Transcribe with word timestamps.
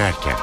dönerken. 0.00 0.36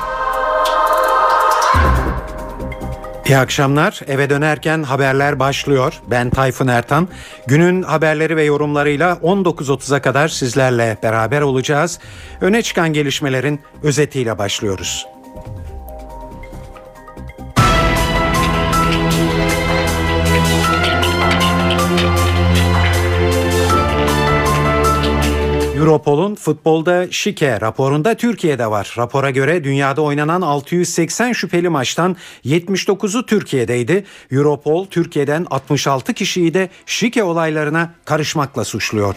İyi 3.25 3.37
akşamlar. 3.37 4.01
Eve 4.07 4.29
dönerken 4.29 4.83
haberler 4.83 5.39
başlıyor. 5.39 5.93
Ben 6.07 6.29
Tayfun 6.29 6.67
Ertan. 6.67 7.07
Günün 7.47 7.83
haberleri 7.83 8.37
ve 8.37 8.43
yorumlarıyla 8.43 9.13
19.30'a 9.13 10.01
kadar 10.01 10.27
sizlerle 10.27 10.97
beraber 11.03 11.41
olacağız. 11.41 11.99
Öne 12.41 12.61
çıkan 12.61 12.93
gelişmelerin 12.93 13.59
özetiyle 13.83 14.37
başlıyoruz. 14.37 15.07
Europol'un 25.87 26.35
futbolda 26.35 27.07
şike 27.11 27.61
raporunda 27.61 28.15
Türkiye'de 28.15 28.71
var. 28.71 28.95
Rapora 28.97 29.29
göre 29.29 29.63
dünyada 29.63 30.01
oynanan 30.01 30.41
680 30.41 31.33
şüpheli 31.33 31.69
maçtan 31.69 32.15
79'u 32.45 33.25
Türkiye'deydi. 33.25 34.03
Europol 34.31 34.85
Türkiye'den 34.85 35.45
66 35.49 36.13
kişiyi 36.13 36.53
de 36.53 36.69
şike 36.85 37.23
olaylarına 37.23 37.93
karışmakla 38.05 38.65
suçluyor. 38.65 39.15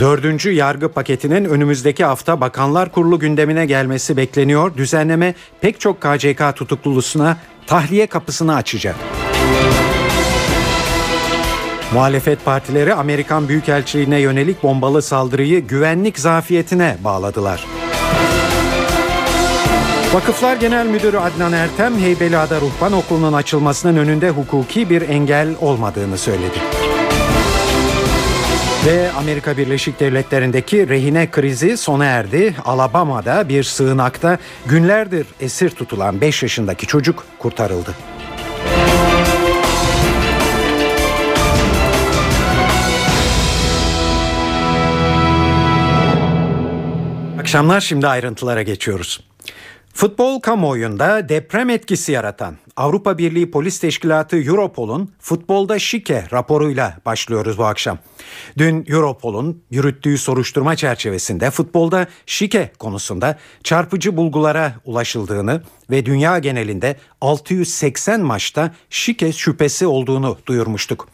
Dördüncü 0.00 0.50
yargı 0.50 0.88
paketinin 0.88 1.44
önümüzdeki 1.44 2.04
hafta 2.04 2.40
Bakanlar 2.40 2.92
Kurulu 2.92 3.18
gündemine 3.18 3.66
gelmesi 3.66 4.16
bekleniyor. 4.16 4.76
Düzenleme 4.76 5.34
pek 5.60 5.80
çok 5.80 6.00
KCK 6.00 6.56
tutuklulusuna 6.56 7.36
tahliye 7.66 8.06
kapısını 8.06 8.54
açacak. 8.54 8.96
Muhalefet 11.92 12.44
partileri 12.44 12.94
Amerikan 12.94 13.48
Büyükelçiliğine 13.48 14.20
yönelik 14.20 14.62
bombalı 14.62 15.02
saldırıyı 15.02 15.60
güvenlik 15.60 16.18
zafiyetine 16.18 16.96
bağladılar. 17.04 17.66
Vakıflar 20.14 20.56
Genel 20.56 20.86
Müdürü 20.86 21.18
Adnan 21.18 21.52
Ertem, 21.52 21.98
Heybeliada 21.98 22.60
Ruhban 22.60 22.92
Okulu'nun 22.92 23.32
açılmasının 23.32 23.96
önünde 23.96 24.30
hukuki 24.30 24.90
bir 24.90 25.08
engel 25.08 25.48
olmadığını 25.60 26.18
söyledi. 26.18 26.58
Ve 28.86 29.10
Amerika 29.12 29.56
Birleşik 29.56 30.00
Devletleri'ndeki 30.00 30.88
rehine 30.88 31.30
krizi 31.30 31.76
sona 31.76 32.04
erdi. 32.04 32.54
Alabama'da 32.64 33.48
bir 33.48 33.64
sığınakta 33.64 34.38
günlerdir 34.66 35.26
esir 35.40 35.70
tutulan 35.70 36.20
5 36.20 36.42
yaşındaki 36.42 36.86
çocuk 36.86 37.24
kurtarıldı. 37.38 37.94
Akşamlar 47.48 47.80
şimdi 47.80 48.06
ayrıntılara 48.08 48.62
geçiyoruz. 48.62 49.20
Futbol 49.98 50.40
kamuoyunda 50.40 51.28
deprem 51.28 51.70
etkisi 51.70 52.12
yaratan 52.12 52.56
Avrupa 52.76 53.18
Birliği 53.18 53.50
Polis 53.50 53.78
Teşkilatı 53.78 54.36
Europol'un 54.36 55.12
futbolda 55.20 55.78
şike 55.78 56.24
raporuyla 56.32 56.98
başlıyoruz 57.06 57.58
bu 57.58 57.64
akşam. 57.64 57.98
Dün 58.58 58.84
Europol'un 58.88 59.62
yürüttüğü 59.70 60.18
soruşturma 60.18 60.76
çerçevesinde 60.76 61.50
futbolda 61.50 62.06
şike 62.26 62.72
konusunda 62.78 63.38
çarpıcı 63.64 64.16
bulgulara 64.16 64.74
ulaşıldığını 64.84 65.62
ve 65.90 66.06
dünya 66.06 66.38
genelinde 66.38 66.96
680 67.20 68.20
maçta 68.20 68.74
şike 68.90 69.32
şüphesi 69.32 69.86
olduğunu 69.86 70.38
duyurmuştuk. 70.46 71.08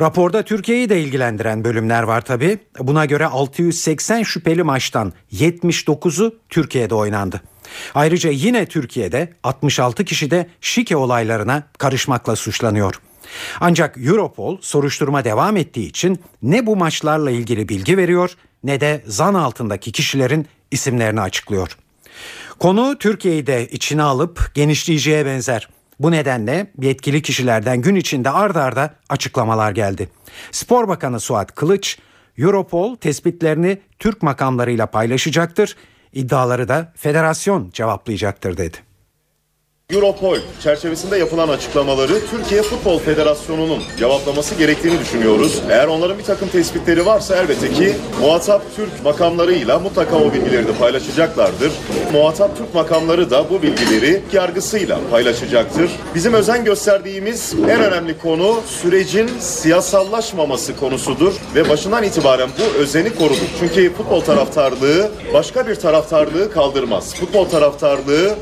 Raporda 0.00 0.42
Türkiye'yi 0.42 0.88
de 0.88 1.00
ilgilendiren 1.00 1.64
bölümler 1.64 2.02
var 2.02 2.20
tabi. 2.20 2.58
Buna 2.78 3.04
göre 3.04 3.26
680 3.26 4.22
şüpheli 4.22 4.62
maçtan 4.62 5.12
79'u 5.32 6.34
Türkiye'de 6.48 6.94
oynandı. 6.94 7.40
Ayrıca 7.94 8.30
yine 8.30 8.66
Türkiye'de 8.66 9.32
66 9.42 10.04
kişi 10.04 10.30
de 10.30 10.46
şike 10.60 10.96
olaylarına 10.96 11.62
karışmakla 11.78 12.36
suçlanıyor. 12.36 13.00
Ancak 13.60 13.98
Europol 13.98 14.58
soruşturma 14.60 15.24
devam 15.24 15.56
ettiği 15.56 15.88
için 15.88 16.20
ne 16.42 16.66
bu 16.66 16.76
maçlarla 16.76 17.30
ilgili 17.30 17.68
bilgi 17.68 17.96
veriyor 17.96 18.30
ne 18.64 18.80
de 18.80 19.02
zan 19.06 19.34
altındaki 19.34 19.92
kişilerin 19.92 20.46
isimlerini 20.70 21.20
açıklıyor. 21.20 21.76
Konu 22.58 22.98
Türkiye'yi 22.98 23.46
de 23.46 23.68
içine 23.68 24.02
alıp 24.02 24.50
genişleyeceğe 24.54 25.26
benzer. 25.26 25.68
Bu 26.00 26.10
nedenle 26.10 26.70
yetkili 26.82 27.22
kişilerden 27.22 27.82
gün 27.82 27.94
içinde 27.94 28.30
ard 28.30 28.56
arda 28.56 28.94
açıklamalar 29.08 29.72
geldi. 29.72 30.08
Spor 30.52 30.88
Bakanı 30.88 31.20
Suat 31.20 31.54
Kılıç, 31.54 31.98
Europol 32.38 32.96
tespitlerini 32.96 33.78
Türk 33.98 34.22
makamlarıyla 34.22 34.86
paylaşacaktır. 34.86 35.76
İddiaları 36.12 36.68
da 36.68 36.92
federasyon 36.96 37.70
cevaplayacaktır 37.70 38.56
dedi. 38.56 38.89
Europol 39.92 40.36
çerçevesinde 40.62 41.18
yapılan 41.18 41.48
açıklamaları 41.48 42.26
Türkiye 42.30 42.62
Futbol 42.62 42.98
Federasyonu'nun 42.98 43.82
cevaplaması 43.98 44.54
gerektiğini 44.54 45.00
düşünüyoruz. 45.00 45.60
Eğer 45.70 45.86
onların 45.86 46.18
bir 46.18 46.24
takım 46.24 46.48
tespitleri 46.48 47.06
varsa 47.06 47.36
elbette 47.36 47.72
ki 47.72 47.94
muhatap 48.20 48.62
Türk 48.76 49.04
makamlarıyla 49.04 49.78
mutlaka 49.78 50.16
o 50.16 50.32
bilgileri 50.32 50.68
de 50.68 50.72
paylaşacaklardır. 50.72 51.72
Muhatap 52.12 52.56
Türk 52.56 52.74
makamları 52.74 53.30
da 53.30 53.50
bu 53.50 53.62
bilgileri 53.62 54.22
yargısıyla 54.32 54.98
paylaşacaktır. 55.10 55.90
Bizim 56.14 56.34
özen 56.34 56.64
gösterdiğimiz 56.64 57.54
en 57.70 57.80
önemli 57.80 58.18
konu 58.18 58.60
sürecin 58.66 59.30
siyasallaşmaması 59.40 60.76
konusudur 60.76 61.32
ve 61.54 61.68
başından 61.68 62.02
itibaren 62.02 62.48
bu 62.58 62.78
özeni 62.78 63.14
koruduk. 63.14 63.48
Çünkü 63.60 63.92
futbol 63.94 64.20
taraftarlığı 64.20 65.10
başka 65.34 65.68
bir 65.68 65.74
taraftarlığı 65.74 66.52
kaldırmaz. 66.52 67.14
Futbol 67.14 67.44
taraftarlığı 67.44 68.34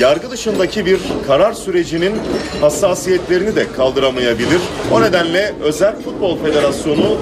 yargı 0.00 0.30
dışındaki 0.30 0.79
bir 0.86 1.00
karar 1.26 1.52
sürecinin 1.52 2.14
hassasiyetlerini 2.60 3.56
de 3.56 3.72
kaldıramayabilir. 3.72 4.60
O 4.92 5.02
nedenle 5.02 5.54
Özel 5.62 5.96
Futbol 6.02 6.38
Federasyonu 6.38 7.18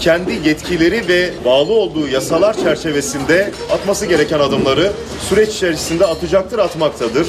kendi 0.00 0.48
yetkileri 0.48 1.08
ve 1.08 1.30
bağlı 1.44 1.72
olduğu 1.72 2.08
yasalar 2.08 2.56
çerçevesinde 2.56 3.50
atması 3.72 4.06
gereken 4.06 4.38
adımları 4.38 4.92
süreç 5.28 5.48
içerisinde 5.48 6.06
atacaktır, 6.06 6.58
atmaktadır. 6.58 7.26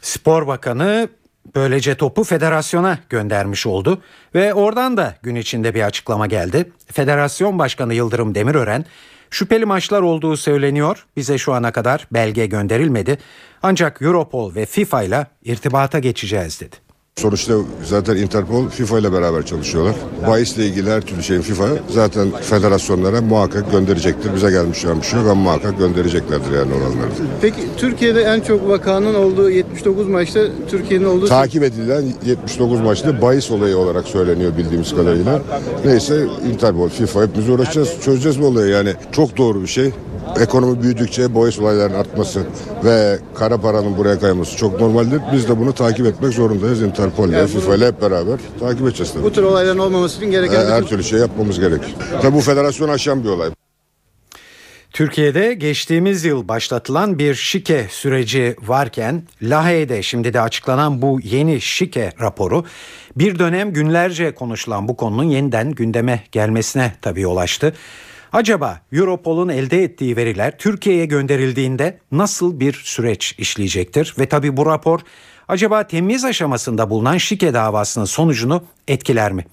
Spor 0.00 0.46
Bakanı 0.46 1.08
böylece 1.54 1.94
topu 1.94 2.24
federasyona 2.24 2.98
göndermiş 3.08 3.66
oldu 3.66 4.02
ve 4.34 4.54
oradan 4.54 4.96
da 4.96 5.14
gün 5.22 5.34
içinde 5.34 5.74
bir 5.74 5.82
açıklama 5.82 6.26
geldi. 6.26 6.72
Federasyon 6.92 7.58
Başkanı 7.58 7.94
Yıldırım 7.94 8.34
Demirören 8.34 8.84
Şüpheli 9.30 9.64
maçlar 9.64 10.02
olduğu 10.02 10.36
söyleniyor. 10.36 11.06
Bize 11.16 11.38
şu 11.38 11.52
ana 11.52 11.72
kadar 11.72 12.08
belge 12.12 12.46
gönderilmedi. 12.46 13.18
Ancak 13.62 14.02
Europol 14.02 14.54
ve 14.54 14.66
FIFA 14.66 15.02
ile 15.02 15.26
irtibata 15.44 15.98
geçeceğiz 15.98 16.60
dedi. 16.60 16.89
Sonuçta 17.16 17.54
zaten 17.84 18.16
Interpol 18.16 18.68
FIFA 18.68 18.98
ile 18.98 19.12
beraber 19.12 19.46
çalışıyorlar. 19.46 19.94
Bahisle 20.28 20.66
ilgili 20.66 20.90
her 20.90 21.00
türlü 21.00 21.22
şeyin 21.22 21.40
FIFA 21.40 21.66
zaten 21.88 22.28
federasyonlara 22.42 23.20
muhakkak 23.20 23.72
gönderecektir. 23.72 24.34
Bize 24.34 24.50
gelmiş 24.50 24.84
bir 24.84 25.02
şey 25.02 25.18
yok 25.20 25.28
ama 25.28 25.42
muhakkak 25.42 25.78
göndereceklerdir 25.78 26.52
yani 26.52 26.72
oranları. 26.74 27.10
Peki 27.42 27.56
Türkiye'de 27.76 28.22
en 28.22 28.40
çok 28.40 28.68
vakanın 28.68 29.14
olduğu 29.14 29.50
79 29.50 30.08
maçta 30.08 30.40
Türkiye'nin 30.70 31.04
olduğu... 31.04 31.26
Takip 31.26 31.62
edilen 31.62 32.04
79 32.26 32.80
maçta 32.80 33.22
bahis 33.22 33.50
olayı 33.50 33.76
olarak 33.78 34.04
söyleniyor 34.06 34.56
bildiğimiz 34.58 34.94
kadarıyla. 34.94 35.42
Neyse 35.84 36.26
Interpol, 36.52 36.88
FIFA 36.88 37.22
hepimiz 37.22 37.48
uğraşacağız. 37.48 37.88
Çözeceğiz 38.04 38.40
bu 38.40 38.46
olayı 38.46 38.70
yani. 38.72 38.94
Çok 39.12 39.36
doğru 39.36 39.62
bir 39.62 39.66
şey 39.66 39.90
ekonomi 40.40 40.82
büyüdükçe 40.82 41.34
boyas 41.34 41.58
olaylarının 41.58 41.98
artması 41.98 42.42
ve 42.84 43.18
kara 43.34 43.60
paranın 43.60 43.96
buraya 43.96 44.18
kayması 44.18 44.56
çok 44.56 44.80
normaldir. 44.80 45.20
Biz 45.32 45.48
de 45.48 45.58
bunu 45.58 45.72
takip 45.72 46.06
etmek 46.06 46.32
zorundayız. 46.32 46.82
Interpol 46.82 47.28
ile, 47.28 47.36
yani 47.36 47.48
FIFA 47.48 47.74
ile 47.74 47.86
hep 47.86 48.02
beraber 48.02 48.38
takip 48.60 48.82
edeceğiz 48.82 49.12
tabii. 49.12 49.24
Bu 49.24 49.32
tür 49.32 49.42
olayların 49.42 49.78
olmaması 49.78 50.16
için 50.16 50.30
gereken... 50.30 50.66
Her 50.66 50.82
türlü 50.82 51.04
şey 51.04 51.18
yapmamız 51.18 51.60
gerek. 51.60 51.80
Tabii 52.22 52.36
bu 52.36 52.40
federasyon 52.40 52.88
aşan 52.88 53.24
bir 53.24 53.28
olay. 53.28 53.50
Türkiye'de 54.92 55.54
geçtiğimiz 55.54 56.24
yıl 56.24 56.48
başlatılan 56.48 57.18
bir 57.18 57.34
şike 57.34 57.86
süreci 57.90 58.56
varken 58.62 59.22
Lahey'de 59.42 60.02
şimdi 60.02 60.34
de 60.34 60.40
açıklanan 60.40 61.02
bu 61.02 61.20
yeni 61.22 61.60
şike 61.60 62.12
raporu 62.20 62.64
bir 63.16 63.38
dönem 63.38 63.72
günlerce 63.72 64.34
konuşulan 64.34 64.88
bu 64.88 64.96
konunun 64.96 65.24
yeniden 65.24 65.70
gündeme 65.70 66.24
gelmesine 66.32 66.92
tabii 67.02 67.20
yol 67.20 67.36
açtı. 67.36 67.74
Acaba 68.32 68.80
Europol'un 68.92 69.48
elde 69.48 69.82
ettiği 69.82 70.16
veriler 70.16 70.58
Türkiye'ye 70.58 71.06
gönderildiğinde 71.06 71.98
nasıl 72.12 72.60
bir 72.60 72.72
süreç 72.72 73.34
işleyecektir? 73.38 74.14
Ve 74.18 74.28
tabi 74.28 74.56
bu 74.56 74.66
rapor 74.66 75.00
acaba 75.48 75.86
temiz 75.86 76.24
aşamasında 76.24 76.90
bulunan 76.90 77.16
şike 77.16 77.54
davasının 77.54 78.04
sonucunu 78.04 78.64
etkiler 78.88 79.32
mi? 79.32 79.44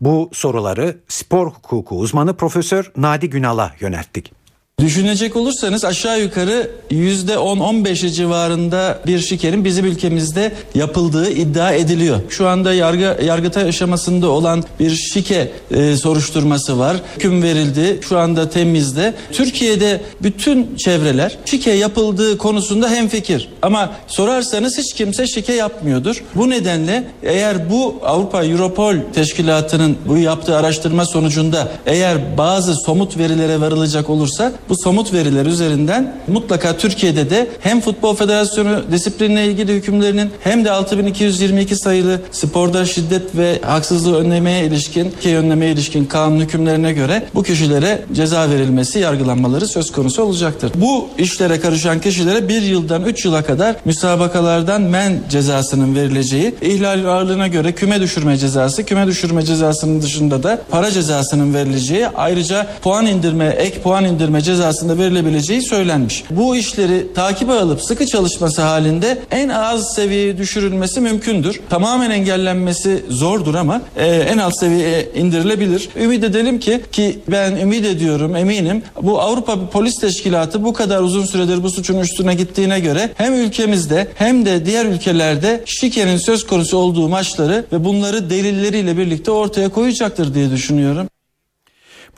Bu 0.00 0.30
soruları 0.32 0.98
spor 1.08 1.46
hukuku 1.46 1.98
uzmanı 1.98 2.36
Profesör 2.36 2.92
Nadi 2.96 3.30
Günal'a 3.30 3.72
yönelttik. 3.80 4.37
Düşünecek 4.80 5.36
olursanız 5.36 5.84
aşağı 5.84 6.20
yukarı 6.20 6.70
%10-15 6.90 8.10
civarında 8.12 8.98
bir 9.06 9.18
şikerin 9.18 9.64
bizim 9.64 9.84
ülkemizde 9.84 10.52
yapıldığı 10.74 11.30
iddia 11.30 11.72
ediliyor. 11.72 12.20
Şu 12.28 12.48
anda 12.48 12.74
yargı 12.74 13.18
yargıtay 13.24 13.68
aşamasında 13.68 14.28
olan 14.28 14.64
bir 14.80 14.90
şike 14.90 15.50
e, 15.70 15.96
soruşturması 15.96 16.78
var. 16.78 16.96
Hüküm 17.16 17.42
verildi. 17.42 18.00
Şu 18.08 18.18
anda 18.18 18.50
temizde. 18.50 19.14
Türkiye'de 19.32 20.00
bütün 20.22 20.76
çevreler 20.76 21.38
şike 21.44 21.70
yapıldığı 21.70 22.38
konusunda 22.38 22.90
hemfikir. 22.90 23.48
Ama 23.62 23.92
sorarsanız 24.06 24.78
hiç 24.78 24.94
kimse 24.94 25.26
şike 25.26 25.52
yapmıyordur. 25.52 26.24
Bu 26.34 26.50
nedenle 26.50 27.04
eğer 27.22 27.70
bu 27.70 27.94
Avrupa 28.04 28.44
Europol 28.44 28.94
teşkilatının 29.14 29.96
bu 30.08 30.18
yaptığı 30.18 30.56
araştırma 30.56 31.04
sonucunda 31.04 31.68
eğer 31.86 32.38
bazı 32.38 32.74
somut 32.74 33.18
verilere 33.18 33.60
varılacak 33.60 34.10
olursa 34.10 34.52
bu 34.68 34.76
somut 34.76 35.12
veriler 35.12 35.46
üzerinden 35.46 36.14
mutlaka 36.28 36.76
Türkiye'de 36.76 37.30
de 37.30 37.48
hem 37.60 37.80
Futbol 37.80 38.16
Federasyonu 38.16 38.82
disiplinle 38.92 39.46
ilgili 39.46 39.72
hükümlerinin 39.72 40.30
hem 40.40 40.64
de 40.64 40.70
6222 40.70 41.76
sayılı 41.76 42.20
sporda 42.30 42.84
şiddet 42.84 43.36
ve 43.36 43.60
haksızlığı 43.62 44.18
önlemeye 44.18 44.66
ilişkin, 44.66 45.10
ki 45.20 45.36
önlemeye 45.36 45.72
ilişkin 45.72 46.04
kanun 46.04 46.40
hükümlerine 46.40 46.92
göre 46.92 47.22
bu 47.34 47.42
kişilere 47.42 48.04
ceza 48.12 48.50
verilmesi, 48.50 48.98
yargılanmaları 48.98 49.66
söz 49.68 49.92
konusu 49.92 50.22
olacaktır. 50.22 50.72
Bu 50.74 51.08
işlere 51.18 51.60
karışan 51.60 52.00
kişilere 52.00 52.48
bir 52.48 52.62
yıldan 52.62 53.04
üç 53.04 53.24
yıla 53.24 53.42
kadar 53.42 53.76
müsabakalardan 53.84 54.82
men 54.82 55.20
cezasının 55.30 55.94
verileceği, 55.94 56.54
ihlal 56.60 57.04
ağırlığına 57.04 57.48
göre 57.48 57.72
küme 57.72 58.00
düşürme 58.00 58.36
cezası, 58.36 58.84
küme 58.84 59.06
düşürme 59.06 59.42
cezasının 59.42 60.02
dışında 60.02 60.42
da 60.42 60.62
para 60.70 60.90
cezasının 60.90 61.54
verileceği, 61.54 62.08
ayrıca 62.08 62.66
puan 62.82 63.06
indirme, 63.06 63.46
ek 63.46 63.80
puan 63.80 64.04
indirme 64.04 64.40
cezasında 64.58 64.98
verilebileceği 64.98 65.62
söylenmiş. 65.62 66.24
Bu 66.30 66.56
işleri 66.56 67.06
takibe 67.14 67.52
alıp 67.52 67.82
sıkı 67.82 68.06
çalışması 68.06 68.62
halinde 68.62 69.18
en 69.30 69.48
az 69.48 69.94
seviyeye 69.94 70.38
düşürülmesi 70.38 71.00
mümkündür. 71.00 71.60
Tamamen 71.70 72.10
engellenmesi 72.10 73.04
zordur 73.08 73.54
ama 73.54 73.82
e, 73.96 74.06
en 74.06 74.38
alt 74.38 74.58
seviyeye 74.58 75.08
indirilebilir. 75.14 75.88
Ümit 76.00 76.24
edelim 76.24 76.60
ki 76.60 76.80
ki 76.92 77.18
ben 77.28 77.56
ümit 77.56 77.84
ediyorum 77.84 78.36
eminim 78.36 78.82
bu 79.02 79.20
Avrupa 79.20 79.70
Polis 79.70 79.94
Teşkilatı 80.00 80.64
bu 80.64 80.72
kadar 80.72 81.00
uzun 81.00 81.24
süredir 81.24 81.62
bu 81.62 81.70
suçun 81.70 81.98
üstüne 81.98 82.34
gittiğine 82.34 82.80
göre 82.80 83.10
hem 83.14 83.34
ülkemizde 83.34 84.08
hem 84.14 84.46
de 84.46 84.66
diğer 84.66 84.84
ülkelerde 84.86 85.62
şikenin 85.66 86.16
söz 86.16 86.46
konusu 86.46 86.76
olduğu 86.76 87.08
maçları 87.08 87.64
ve 87.72 87.84
bunları 87.84 88.30
delilleriyle 88.30 88.96
birlikte 88.96 89.30
ortaya 89.30 89.68
koyacaktır 89.68 90.34
diye 90.34 90.50
düşünüyorum. 90.50 91.08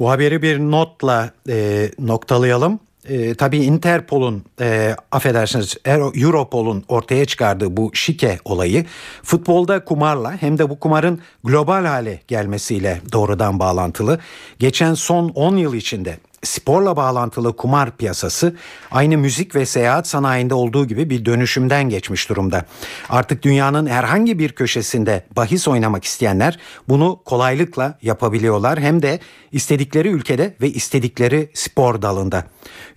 Bu 0.00 0.10
haberi 0.10 0.42
bir 0.42 0.58
notla 0.58 1.30
e, 1.48 1.90
noktalayalım. 1.98 2.80
E, 3.08 3.34
tabii 3.34 3.58
Interpol'un 3.58 4.44
e, 4.60 4.96
affedersiniz 5.12 5.76
Europol'un 6.14 6.84
ortaya 6.88 7.24
çıkardığı 7.24 7.76
bu 7.76 7.90
şike 7.94 8.38
olayı 8.44 8.86
futbolda 9.22 9.84
kumarla 9.84 10.42
hem 10.42 10.58
de 10.58 10.70
bu 10.70 10.80
kumarın 10.80 11.20
global 11.44 11.84
hale 11.84 12.20
gelmesiyle 12.28 13.00
doğrudan 13.12 13.58
bağlantılı. 13.58 14.18
Geçen 14.58 14.94
son 14.94 15.28
10 15.28 15.56
yıl 15.56 15.74
içinde 15.74 16.18
sporla 16.42 16.96
bağlantılı 16.96 17.56
kumar 17.56 17.96
piyasası 17.96 18.56
aynı 18.90 19.18
müzik 19.18 19.54
ve 19.54 19.66
seyahat 19.66 20.08
sanayinde 20.08 20.54
olduğu 20.54 20.86
gibi 20.86 21.10
bir 21.10 21.24
dönüşümden 21.24 21.88
geçmiş 21.88 22.28
durumda. 22.28 22.64
Artık 23.08 23.42
dünyanın 23.42 23.86
herhangi 23.86 24.38
bir 24.38 24.52
köşesinde 24.52 25.24
bahis 25.36 25.68
oynamak 25.68 26.04
isteyenler 26.04 26.58
bunu 26.88 27.20
kolaylıkla 27.24 27.98
yapabiliyorlar 28.02 28.80
hem 28.80 29.02
de 29.02 29.20
istedikleri 29.52 30.08
ülkede 30.08 30.56
ve 30.60 30.70
istedikleri 30.70 31.50
spor 31.54 32.02
dalında. 32.02 32.44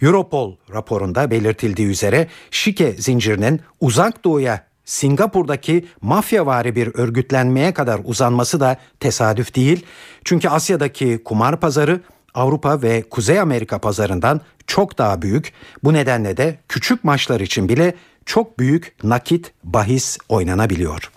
Europol 0.01 0.55
raporunda 0.73 1.31
belirtildiği 1.31 1.87
üzere 1.87 2.27
şike 2.51 2.91
zincirinin 2.91 3.61
uzak 3.81 4.23
doğuya 4.23 4.65
Singapur'daki 4.85 5.85
mafyavari 6.01 6.75
bir 6.75 6.95
örgütlenmeye 6.95 7.73
kadar 7.73 7.99
uzanması 8.03 8.59
da 8.59 8.77
tesadüf 8.99 9.55
değil. 9.55 9.85
Çünkü 10.23 10.49
Asya'daki 10.49 11.23
kumar 11.23 11.59
pazarı 11.59 12.01
Avrupa 12.33 12.81
ve 12.81 13.03
Kuzey 13.09 13.39
Amerika 13.39 13.79
pazarından 13.79 14.41
çok 14.67 14.97
daha 14.97 15.21
büyük. 15.21 15.53
Bu 15.83 15.93
nedenle 15.93 16.37
de 16.37 16.59
küçük 16.69 17.03
maçlar 17.03 17.39
için 17.39 17.69
bile 17.69 17.95
çok 18.25 18.59
büyük 18.59 18.95
nakit 19.03 19.51
bahis 19.63 20.17
oynanabiliyor. 20.29 21.11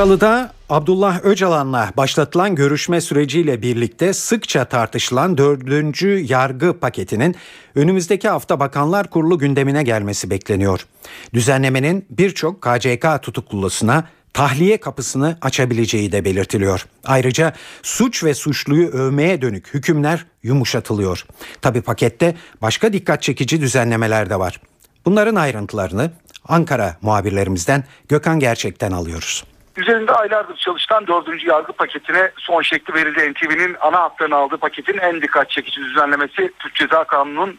Kralı'da 0.00 0.52
Abdullah 0.68 1.24
Öcalan'la 1.24 1.92
başlatılan 1.96 2.54
görüşme 2.54 3.00
süreciyle 3.00 3.62
birlikte 3.62 4.12
sıkça 4.12 4.64
tartışılan 4.64 5.38
dördüncü 5.38 6.08
yargı 6.28 6.80
paketinin 6.80 7.36
önümüzdeki 7.74 8.28
hafta 8.28 8.60
Bakanlar 8.60 9.10
Kurulu 9.10 9.38
gündemine 9.38 9.82
gelmesi 9.82 10.30
bekleniyor. 10.30 10.86
Düzenlemenin 11.34 12.06
birçok 12.10 12.62
KCK 12.62 13.22
tutuklusuna 13.22 14.04
tahliye 14.32 14.80
kapısını 14.80 15.38
açabileceği 15.40 16.12
de 16.12 16.24
belirtiliyor. 16.24 16.86
Ayrıca 17.04 17.52
suç 17.82 18.24
ve 18.24 18.34
suçluyu 18.34 18.88
övmeye 18.88 19.42
dönük 19.42 19.74
hükümler 19.74 20.26
yumuşatılıyor. 20.42 21.26
Tabi 21.62 21.80
pakette 21.80 22.34
başka 22.62 22.92
dikkat 22.92 23.22
çekici 23.22 23.60
düzenlemeler 23.60 24.30
de 24.30 24.38
var. 24.38 24.60
Bunların 25.04 25.34
ayrıntılarını 25.34 26.10
Ankara 26.48 26.96
muhabirlerimizden 27.02 27.84
Gökhan 28.08 28.40
Gerçek'ten 28.40 28.92
alıyoruz. 28.92 29.44
Üzerinde 29.80 30.12
aylardır 30.12 30.56
çalışılan 30.56 31.06
dördüncü 31.06 31.48
yargı 31.48 31.72
paketine 31.72 32.30
son 32.38 32.62
şekli 32.62 32.94
verildi. 32.94 33.32
NTV'nin 33.32 33.76
ana 33.80 34.00
hatlarını 34.00 34.36
aldığı 34.36 34.56
paketin 34.56 34.98
en 34.98 35.22
dikkat 35.22 35.50
çekici 35.50 35.80
düzenlemesi 35.80 36.52
Türk 36.58 36.74
Ceza 36.74 37.04
Kanunu'nun 37.04 37.58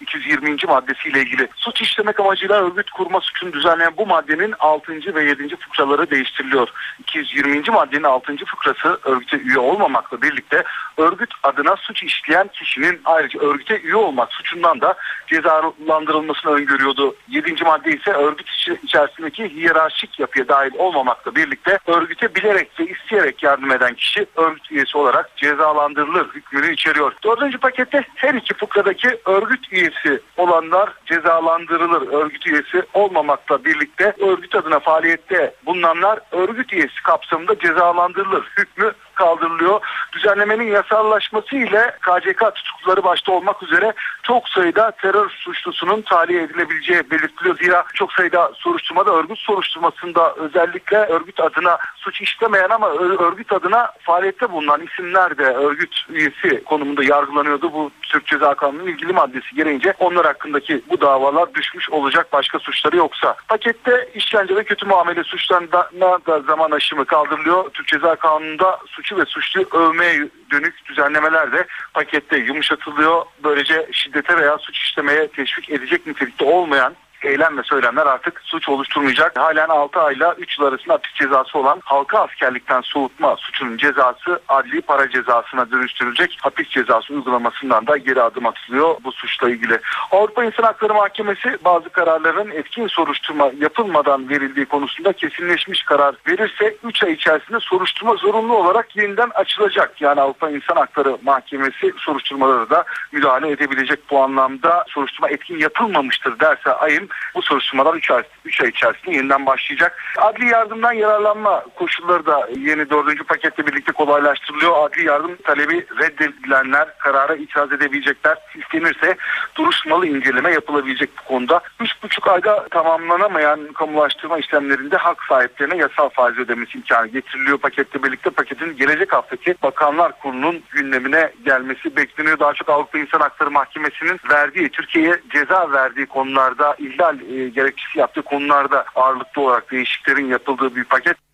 220. 0.00 0.56
maddesiyle 0.68 1.20
ilgili. 1.20 1.48
Suç 1.56 1.80
işlemek 1.80 2.20
amacıyla 2.20 2.66
örgüt 2.66 2.90
kurma 2.90 3.20
suçunu 3.20 3.52
düzenleyen 3.52 3.92
bu 3.96 4.06
maddenin 4.06 4.54
6. 4.58 5.14
ve 5.14 5.24
7. 5.24 5.56
fıkraları 5.56 6.10
değiştiriliyor. 6.10 6.68
220. 6.98 7.70
maddenin 7.70 8.02
6. 8.02 8.36
fıkrası 8.36 9.00
örgüte 9.04 9.38
üye 9.38 9.58
olmamakla 9.58 10.22
birlikte 10.22 10.64
örgüt 10.96 11.30
adına 11.42 11.76
suç 11.76 12.02
işleyen 12.02 12.48
kişinin 12.48 13.00
ayrıca 13.04 13.40
örgüte 13.40 13.80
üye 13.80 13.96
olmak 13.96 14.32
suçundan 14.32 14.80
da 14.80 14.94
cezalandırılmasını 15.26 16.52
öngörüyordu. 16.52 17.16
7. 17.28 17.64
madde 17.64 17.90
ise 17.90 18.10
örgüt 18.10 18.48
içerisindeki 18.82 19.48
hiyerarşik 19.48 20.18
yapıya 20.18 20.48
dahil 20.48 20.72
olmamakla 20.78 21.34
birlikte 21.34 21.55
örgüte 21.86 22.34
bilerek 22.34 22.80
ve 22.80 22.84
isteyerek 22.86 23.42
yardım 23.42 23.72
eden 23.72 23.94
kişi 23.94 24.26
örgüt 24.36 24.72
üyesi 24.72 24.98
olarak 24.98 25.36
cezalandırılır 25.36 26.28
hükmünü 26.34 26.72
içeriyor. 26.72 27.12
Dördüncü 27.24 27.58
pakette 27.58 28.04
her 28.14 28.34
iki 28.34 28.54
fıkradaki 28.54 29.08
örgüt 29.26 29.72
üyesi 29.72 30.20
olanlar 30.36 30.92
cezalandırılır. 31.06 32.08
Örgüt 32.12 32.46
üyesi 32.46 32.82
olmamakla 32.94 33.64
birlikte 33.64 34.14
örgüt 34.20 34.54
adına 34.54 34.80
faaliyette 34.80 35.54
bulunanlar 35.66 36.20
örgüt 36.32 36.72
üyesi 36.72 37.02
kapsamında 37.02 37.58
cezalandırılır 37.58 38.44
hükmü 38.58 38.92
kaldırılıyor. 39.16 39.80
Düzenlemenin 40.12 40.72
yasallaşması 40.72 41.56
ile 41.56 41.96
KCK 42.00 42.54
tutukluları 42.54 43.04
başta 43.04 43.32
olmak 43.32 43.62
üzere 43.62 43.92
çok 44.22 44.48
sayıda 44.48 44.90
terör 44.90 45.30
suçlusunun 45.30 46.02
tahliye 46.02 46.42
edilebileceği 46.42 47.10
belirtiliyor. 47.10 47.56
Zira 47.56 47.84
çok 47.94 48.12
sayıda 48.12 48.52
soruşturmada 48.54 49.12
örgüt 49.12 49.38
soruşturmasında 49.38 50.34
özellikle 50.34 50.96
örgüt 50.96 51.40
adına 51.40 51.78
suç 51.96 52.20
işlemeyen 52.20 52.70
ama 52.70 52.88
örgüt 52.94 53.52
adına 53.52 53.92
faaliyette 54.00 54.52
bulunan 54.52 54.80
isimler 54.80 55.38
de 55.38 55.44
örgüt 55.44 56.04
üyesi 56.08 56.64
konumunda 56.64 57.04
yargılanıyordu. 57.04 57.72
Bu 57.72 57.90
Türk 58.02 58.26
Ceza 58.26 58.54
Kanunu'nun 58.54 58.86
ilgili 58.86 59.12
maddesi 59.12 59.54
gereğince 59.54 59.94
onlar 59.98 60.26
hakkındaki 60.26 60.82
bu 60.90 61.00
davalar 61.00 61.54
düşmüş 61.54 61.90
olacak 61.90 62.32
başka 62.32 62.58
suçları 62.58 62.96
yoksa. 62.96 63.36
Pakette 63.48 64.08
işkence 64.14 64.56
ve 64.56 64.64
kötü 64.64 64.86
muamele 64.86 65.24
suçlarına 65.24 66.18
da 66.26 66.40
zaman 66.40 66.70
aşımı 66.70 67.04
kaldırılıyor. 67.04 67.70
Türk 67.70 67.86
Ceza 67.86 68.16
Kanunu'nda 68.16 68.78
suçu 69.06 69.16
ve 69.20 69.24
suçlu 69.24 69.78
övmeye 69.78 70.28
dönük 70.50 70.86
düzenlemeler 70.86 71.52
de 71.52 71.66
pakette 71.94 72.36
yumuşatılıyor. 72.36 73.24
Böylece 73.44 73.88
şiddete 73.92 74.36
veya 74.36 74.58
suç 74.58 74.78
işlemeye 74.78 75.28
teşvik 75.28 75.70
edecek 75.70 76.06
nitelikte 76.06 76.44
olmayan 76.44 76.94
eylem 77.24 77.58
ve 77.58 77.62
söylemler 77.62 78.06
artık 78.06 78.40
suç 78.44 78.68
oluşturmayacak. 78.68 79.38
Halen 79.38 79.68
6 79.68 80.00
ayla 80.00 80.34
3 80.34 80.58
yıl 80.58 80.66
arasında 80.66 80.94
hapis 80.94 81.14
cezası 81.14 81.58
olan 81.58 81.80
halka 81.84 82.18
askerlikten 82.18 82.80
soğutma 82.80 83.36
suçunun 83.36 83.76
cezası 83.76 84.40
adli 84.48 84.80
para 84.80 85.10
cezasına 85.10 85.70
dönüştürülecek. 85.70 86.38
Hapis 86.42 86.68
cezası 86.68 87.14
uygulamasından 87.14 87.86
da 87.86 87.96
geri 87.96 88.22
adım 88.22 88.46
atılıyor 88.46 88.96
bu 89.04 89.12
suçla 89.12 89.50
ilgili. 89.50 89.80
Avrupa 90.10 90.44
İnsan 90.44 90.62
Hakları 90.62 90.94
Mahkemesi 90.94 91.58
bazı 91.64 91.88
kararların 91.88 92.50
etkin 92.50 92.86
soruşturma 92.86 93.50
yapılmadan 93.60 94.28
verildiği 94.28 94.66
konusunda 94.66 95.12
kesinleşmiş 95.12 95.82
karar 95.82 96.14
verirse 96.28 96.76
3 96.84 97.04
ay 97.04 97.12
içerisinde 97.12 97.60
soruşturma 97.60 98.14
zorunlu 98.14 98.54
olarak 98.56 98.96
yeniden 98.96 99.30
açılacak. 99.34 100.00
Yani 100.00 100.20
Avrupa 100.20 100.50
İnsan 100.50 100.76
Hakları 100.76 101.18
Mahkemesi 101.22 101.92
soruşturmaları 101.96 102.70
da 102.70 102.84
müdahale 103.12 103.50
edebilecek 103.50 104.00
bu 104.10 104.22
anlamda 104.22 104.84
soruşturma 104.88 105.28
etkin 105.28 105.58
yapılmamıştır 105.58 106.40
derse 106.40 106.72
ayın 106.72 107.08
Bu 107.34 107.42
soruşturmalar 107.42 107.94
3 107.94 108.10
ay, 108.10 108.22
3 108.44 108.60
ay 108.60 108.68
içerisinde 108.68 109.16
yeniden 109.16 109.46
başlayacak. 109.46 110.02
Adli 110.16 110.48
yardımdan 110.48 110.92
yararlanma 110.92 111.64
koşulları 111.74 112.26
da 112.26 112.48
yeni 112.58 112.90
dördüncü 112.90 113.24
paketle 113.24 113.66
birlikte 113.66 113.92
kolaylaştırılıyor. 113.92 114.84
Adli 114.84 115.04
yardım 115.06 115.36
talebi 115.36 115.86
reddedilenler 116.00 116.98
karara 116.98 117.36
itiraz 117.36 117.72
edebilecekler. 117.72 118.38
İstenirse 118.76 119.16
duruşmalı 119.54 120.06
inceleme 120.06 120.52
yapılabilecek 120.52 121.10
bu 121.18 121.28
konuda. 121.28 121.60
3,5 121.80 122.30
ayda 122.30 122.68
tamamlanamayan 122.68 123.72
kamulaştırma 123.72 124.38
işlemlerinde 124.38 124.96
hak 124.96 125.22
sahiplerine 125.28 125.76
yasal 125.76 126.08
faiz 126.08 126.38
ödemesi 126.38 126.78
imkanı 126.78 127.06
getiriliyor 127.06 127.58
paketle 127.58 128.02
birlikte. 128.02 128.30
Paketin 128.30 128.76
gelecek 128.76 129.12
haftaki 129.12 129.54
Bakanlar 129.62 130.18
Kurulu'nun 130.18 130.62
gündemine 130.70 131.32
gelmesi 131.44 131.96
bekleniyor. 131.96 132.38
Daha 132.38 132.54
çok 132.54 132.68
Avrupa 132.68 132.98
İnsan 132.98 133.20
Hakları 133.20 133.50
Mahkemesi'nin 133.50 134.20
verdiği, 134.30 134.68
Türkiye'ye 134.68 135.20
ceza 135.32 135.72
verdiği 135.72 136.06
konularda, 136.06 136.76
ihlal 136.78 137.20
e, 137.20 137.48
gerekçesi 137.48 137.98
yaptığı 137.98 138.22
konularda 138.22 138.84
ağırlıklı 138.94 139.42
olarak 139.42 139.70
değişikliklerin 139.70 140.28
yapıldığı 140.28 140.76
bir 140.76 140.84
paket. 140.84 141.25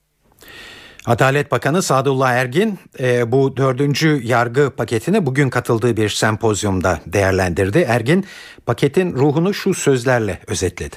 Adalet 1.06 1.52
Bakanı 1.52 1.82
Sadullah 1.82 2.32
Ergin 2.32 2.78
e, 3.00 3.32
bu 3.32 3.56
dördüncü 3.56 4.20
yargı 4.24 4.70
paketini 4.70 5.26
bugün 5.26 5.50
katıldığı 5.50 5.96
bir 5.96 6.08
sempozyumda 6.08 7.00
değerlendirdi. 7.06 7.78
Ergin 7.78 8.26
paketin 8.66 9.12
ruhunu 9.12 9.54
şu 9.54 9.74
sözlerle 9.74 10.40
özetledi. 10.46 10.96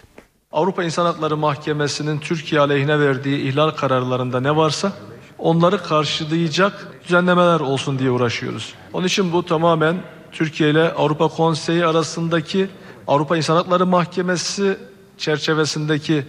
Avrupa 0.51 0.83
İnsan 0.83 1.05
Hakları 1.05 1.38
Mahkemesi'nin 1.38 2.19
Türkiye 2.19 2.62
aleyhine 2.62 3.00
verdiği 3.00 3.50
ihlal 3.50 3.69
kararlarında 3.69 4.39
ne 4.39 4.55
varsa 4.55 4.93
onları 5.38 5.83
karşılayacak 5.83 6.88
düzenlemeler 7.03 7.59
olsun 7.59 8.00
diye 8.00 8.09
uğraşıyoruz. 8.09 8.74
Onun 8.93 9.07
için 9.07 9.33
bu 9.33 9.45
tamamen 9.45 9.95
Türkiye 10.31 10.69
ile 10.69 10.93
Avrupa 10.93 11.27
Konseyi 11.27 11.85
arasındaki 11.85 12.67
Avrupa 13.07 13.38
İnsan 13.38 13.55
Hakları 13.55 13.85
Mahkemesi 13.85 14.77
çerçevesindeki 15.17 16.25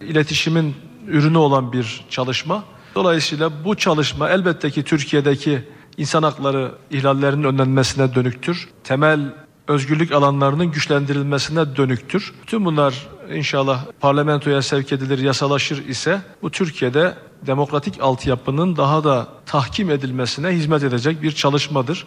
iletişimin 0.00 0.76
ürünü 1.06 1.38
olan 1.38 1.72
bir 1.72 2.04
çalışma. 2.10 2.64
Dolayısıyla 2.98 3.64
bu 3.64 3.76
çalışma 3.76 4.30
elbette 4.30 4.70
ki 4.70 4.82
Türkiye'deki 4.82 5.62
insan 5.96 6.22
hakları 6.22 6.72
ihlallerinin 6.90 7.44
önlenmesine 7.44 8.14
dönüktür. 8.14 8.68
Temel 8.84 9.20
özgürlük 9.68 10.12
alanlarının 10.12 10.66
güçlendirilmesine 10.66 11.76
dönüktür. 11.76 12.34
Tüm 12.46 12.64
bunlar 12.64 13.06
inşallah 13.34 13.84
parlamentoya 14.00 14.62
sevk 14.62 14.92
edilir, 14.92 15.18
yasalaşır 15.18 15.88
ise 15.88 16.20
bu 16.42 16.50
Türkiye'de 16.50 17.14
demokratik 17.46 18.02
altyapının 18.02 18.76
daha 18.76 19.04
da 19.04 19.28
tahkim 19.46 19.90
edilmesine 19.90 20.48
hizmet 20.48 20.82
edecek 20.82 21.22
bir 21.22 21.32
çalışmadır. 21.32 22.06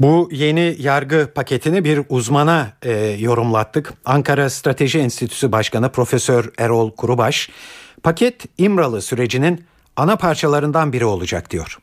Bu 0.00 0.28
yeni 0.32 0.76
yargı 0.78 1.32
paketini 1.34 1.84
bir 1.84 2.00
uzmana 2.08 2.72
e, 2.82 2.92
yorumlattık. 3.18 3.92
Ankara 4.04 4.50
Strateji 4.50 4.98
Enstitüsü 4.98 5.52
Başkanı 5.52 5.92
Profesör 5.92 6.52
Erol 6.58 6.90
Kurubaş, 6.90 7.50
paket 8.02 8.44
İmralı 8.58 9.02
sürecinin 9.02 9.69
ana 10.00 10.16
parçalarından 10.16 10.92
biri 10.92 11.04
olacak 11.04 11.50
diyor. 11.50 11.78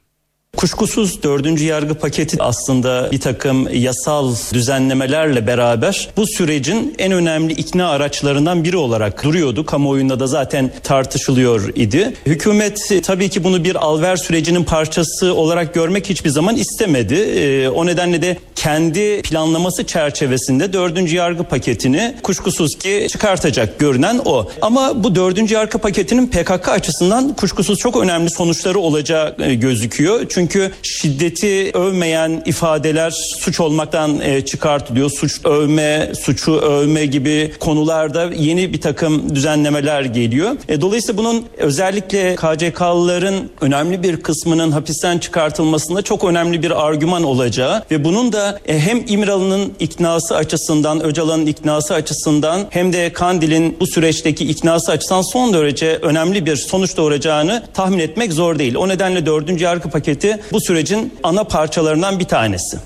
Kuşkusuz 0.58 1.24
dördüncü 1.24 1.66
yargı 1.66 1.94
paketi 1.94 2.44
aslında 2.44 3.12
bir 3.12 3.20
takım 3.20 3.70
yasal 3.74 4.36
düzenlemelerle 4.54 5.48
beraber 5.48 6.10
bu 6.18 6.28
sürecin 6.28 6.96
en 6.98 7.12
önemli 7.12 7.54
ikna 7.54 7.90
araçlarından 7.90 8.64
biri 8.64 8.78
olarak 8.78 9.24
duruyordu. 9.24 9.66
Kamuoyunda 9.66 10.20
da 10.20 10.28
zaten 10.28 10.72
tartışılıyor 10.84 11.76
idi. 11.76 12.14
Hükümet 12.26 12.92
e, 12.92 13.02
tabii 13.02 13.30
ki 13.30 13.44
bunu 13.44 13.64
bir 13.64 13.76
alver 13.76 14.16
sürecinin 14.16 14.64
parçası 14.64 15.34
olarak 15.34 15.74
görmek 15.74 16.10
hiçbir 16.10 16.30
zaman 16.30 16.56
istemedi. 16.56 17.16
Ee, 17.16 17.70
o 17.70 17.86
nedenle 17.86 18.22
de 18.22 18.38
kendi 18.56 19.22
planlaması 19.22 19.84
çerçevesinde 19.86 20.74
dördüncü 20.74 21.16
yargı 21.16 21.44
paketini 21.44 22.16
kuşkusuz 22.24 22.78
ki 22.78 23.08
çıkartacak 23.10 23.80
görünen 23.80 24.22
o. 24.26 24.50
Ama 24.62 25.04
bu 25.04 25.16
dördüncü 25.16 25.54
yargı 25.54 25.78
paketinin 25.78 26.28
PKK 26.28 26.70
açısından 26.70 27.34
kuşkusuz 27.34 27.80
çok 27.80 27.98
önemli 27.98 28.30
sonuçları 28.30 28.80
olacağı 28.80 29.36
e, 29.40 29.56
gözüküyor. 29.56 30.26
Çünkü 30.30 30.47
şiddeti 30.84 31.72
övmeyen 31.74 32.44
ifadeler 32.46 33.14
suç 33.40 33.60
olmaktan 33.60 34.22
e, 34.22 34.46
çıkartılıyor. 34.46 35.10
Suç 35.10 35.46
övme, 35.46 36.12
suçu 36.22 36.52
övme 36.54 37.06
gibi 37.06 37.52
konularda 37.60 38.30
yeni 38.36 38.74
bir 38.74 38.82
takım 38.82 39.36
düzenlemeler 39.36 40.02
geliyor. 40.02 40.56
E, 40.70 40.82
dolayısıyla 40.82 41.18
bunun 41.18 41.46
özellikle 41.58 42.36
KCK'lıların 42.36 43.50
önemli 43.62 44.04
bir 44.04 44.18
kısmının 44.18 44.72
hapisten 44.72 45.18
çıkartılmasında 45.18 46.02
çok 46.02 46.24
önemli 46.24 46.64
bir 46.64 46.88
argüman 46.88 47.24
olacağı 47.24 47.84
ve 47.92 48.04
bunun 48.04 48.34
da 48.34 48.60
e, 48.68 48.80
hem 48.80 49.04
İmralı'nın 49.08 49.74
iknası 49.80 50.36
açısından, 50.36 51.04
Öcalan'ın 51.04 51.46
iknası 51.46 51.94
açısından 51.94 52.68
hem 52.70 52.94
de 52.94 53.14
Kandil'in 53.14 53.78
bu 53.80 53.88
süreçteki 53.88 54.46
iknası 54.46 54.92
açısından 54.92 55.22
son 55.22 55.54
derece 55.54 55.96
önemli 55.96 56.46
bir 56.46 56.56
sonuç 56.56 56.98
doğuracağını 56.98 57.64
tahmin 57.74 58.00
etmek 58.00 58.34
zor 58.34 58.60
değil. 58.60 58.76
O 58.76 58.88
nedenle 58.88 59.26
dördüncü 59.26 59.64
yargı 59.64 59.90
paketi 59.90 60.27
bu 60.52 60.62
sürecin 60.62 61.14
ana 61.24 61.44
parçalarından 61.44 62.20
bir 62.20 62.26
tanesi. 62.26 62.78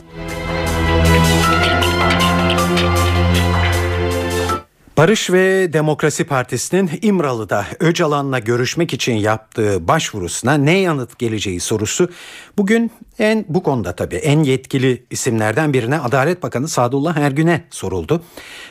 Barış 4.97 5.31
ve 5.31 5.73
Demokrasi 5.73 6.23
Partisi'nin 6.23 6.89
İmralı'da 7.01 7.65
Öcalan'la 7.79 8.39
görüşmek 8.39 8.93
için 8.93 9.13
yaptığı 9.13 9.87
başvurusuna 9.87 10.53
ne 10.53 10.79
yanıt 10.79 11.19
geleceği 11.19 11.59
sorusu 11.59 12.09
bugün 12.57 12.91
en 13.19 13.45
bu 13.49 13.63
konuda 13.63 13.95
tabii 13.95 14.15
en 14.15 14.43
yetkili 14.43 15.05
isimlerden 15.09 15.73
birine 15.73 15.99
Adalet 15.99 16.43
Bakanı 16.43 16.67
Sadullah 16.67 17.17
Ergün'e 17.17 17.63
soruldu. 17.69 18.23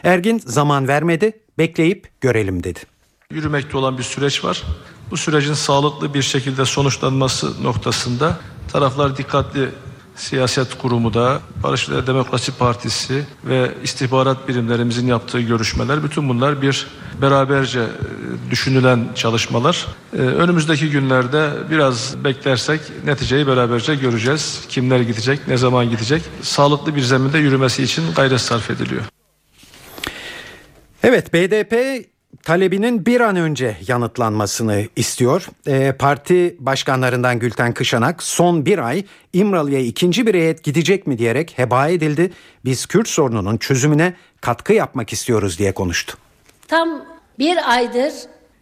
Ergin 0.04 0.38
zaman 0.38 0.88
vermedi, 0.88 1.32
bekleyip 1.58 2.20
görelim 2.20 2.64
dedi. 2.64 2.80
Yürümekte 3.30 3.76
olan 3.76 3.98
bir 3.98 4.02
süreç 4.02 4.44
var. 4.44 4.62
Bu 5.10 5.16
sürecin 5.16 5.54
sağlıklı 5.54 6.14
bir 6.14 6.22
şekilde 6.22 6.64
sonuçlanması 6.64 7.64
noktasında 7.64 8.36
taraflar 8.72 9.16
dikkatli 9.16 9.68
siyaset 10.16 10.78
kurumu 10.78 11.14
da 11.14 11.40
Barış 11.62 11.90
ve 11.90 12.06
Demokrasi 12.06 12.52
Partisi 12.52 13.24
ve 13.44 13.74
istihbarat 13.82 14.48
birimlerimizin 14.48 15.06
yaptığı 15.06 15.40
görüşmeler 15.40 16.04
bütün 16.04 16.28
bunlar 16.28 16.62
bir 16.62 16.86
beraberce 17.22 17.80
e, 17.80 18.50
düşünülen 18.50 19.08
çalışmalar. 19.14 19.86
E, 20.12 20.16
Önümüzdeki 20.16 20.90
günlerde 20.90 21.50
biraz 21.70 22.24
beklersek 22.24 22.80
neticeyi 23.04 23.46
beraberce 23.46 23.94
göreceğiz. 23.94 24.64
Kimler 24.68 25.00
gidecek, 25.00 25.48
ne 25.48 25.56
zaman 25.56 25.90
gidecek? 25.90 26.22
Sağlıklı 26.42 26.96
bir 26.96 27.02
zeminde 27.02 27.38
yürümesi 27.38 27.82
için 27.82 28.04
gayret 28.16 28.40
sarf 28.40 28.70
ediliyor. 28.70 29.02
Evet 31.02 31.32
BDP 31.32 31.74
talebinin 32.42 33.06
bir 33.06 33.20
an 33.20 33.36
önce 33.36 33.76
yanıtlanmasını 33.88 34.84
istiyor. 34.96 35.48
Ee, 35.66 35.92
parti 35.98 36.56
başkanlarından 36.58 37.38
Gülten 37.38 37.74
Kışanak 37.74 38.22
son 38.22 38.66
bir 38.66 38.78
ay 38.78 39.04
İmralı'ya 39.32 39.80
ikinci 39.80 40.26
bir 40.26 40.34
heyet 40.34 40.62
gidecek 40.62 41.06
mi 41.06 41.18
diyerek 41.18 41.58
heba 41.58 41.88
edildi. 41.88 42.32
Biz 42.64 42.86
Kürt 42.86 43.08
sorununun 43.08 43.56
çözümüne 43.56 44.14
katkı 44.40 44.72
yapmak 44.72 45.12
istiyoruz 45.12 45.58
diye 45.58 45.72
konuştu. 45.72 46.18
Tam 46.68 47.04
bir 47.38 47.72
aydır 47.72 48.12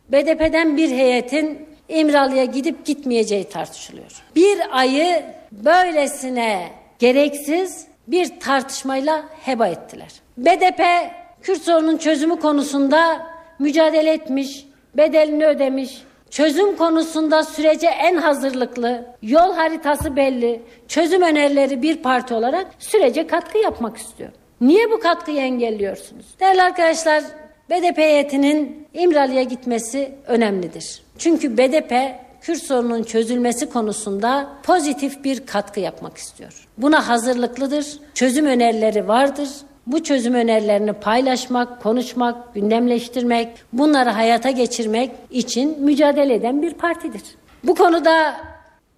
BDP'den 0.08 0.76
bir 0.76 0.90
heyetin 0.90 1.68
İmralı'ya 1.88 2.44
gidip 2.44 2.87
gitmeyeceği 2.87 3.49
tartışılıyor. 3.49 4.11
Bir 4.37 4.58
ayı 4.70 5.25
böylesine 5.52 6.73
gereksiz 6.99 7.87
bir 8.06 8.40
tartışmayla 8.40 9.25
heba 9.44 9.66
ettiler. 9.66 10.12
BDP 10.38 11.11
Kürt 11.42 11.62
sorunun 11.62 11.97
çözümü 11.97 12.40
konusunda 12.40 13.26
mücadele 13.59 14.12
etmiş, 14.12 14.67
bedelini 14.95 15.47
ödemiş, 15.47 16.03
çözüm 16.31 16.77
konusunda 16.77 17.45
sürece 17.45 17.87
en 17.87 18.17
hazırlıklı, 18.17 19.07
yol 19.23 19.55
haritası 19.55 20.17
belli, 20.17 20.62
çözüm 20.88 21.23
önerileri 21.23 21.83
bir 21.83 21.97
parti 21.97 22.35
olarak 22.35 22.67
sürece 22.79 23.27
katkı 23.27 23.59
yapmak 23.59 23.97
istiyor. 23.97 24.31
Niye 24.61 24.91
bu 24.91 25.00
katkıyı 25.00 25.41
engelliyorsunuz? 25.41 26.27
Değerli 26.41 26.62
arkadaşlar, 26.62 27.25
BDP 27.71 27.99
heyetinin 27.99 28.87
İmralı'ya 28.95 29.43
gitmesi 29.43 30.12
önemlidir. 30.27 31.03
Çünkü 31.19 31.59
BDP 31.59 31.93
Kürt 32.41 32.62
sorunun 32.62 33.03
çözülmesi 33.03 33.71
konusunda 33.71 34.49
pozitif 34.62 35.25
bir 35.25 35.47
katkı 35.47 35.81
yapmak 35.81 36.17
istiyor. 36.17 36.69
Buna 36.79 37.09
hazırlıklıdır. 37.09 37.87
Çözüm 38.15 38.47
önerileri 38.47 39.09
vardır. 39.09 39.49
Bu 39.88 40.02
çözüm 40.02 40.35
önerilerini 40.35 40.92
paylaşmak, 40.92 41.83
konuşmak, 41.83 42.54
gündemleştirmek, 42.54 43.49
bunları 43.73 44.11
hayata 44.11 44.50
geçirmek 44.50 45.11
için 45.30 45.83
mücadele 45.83 46.35
eden 46.35 46.62
bir 46.62 46.75
partidir. 46.75 47.23
Bu 47.64 47.75
konuda 47.75 48.35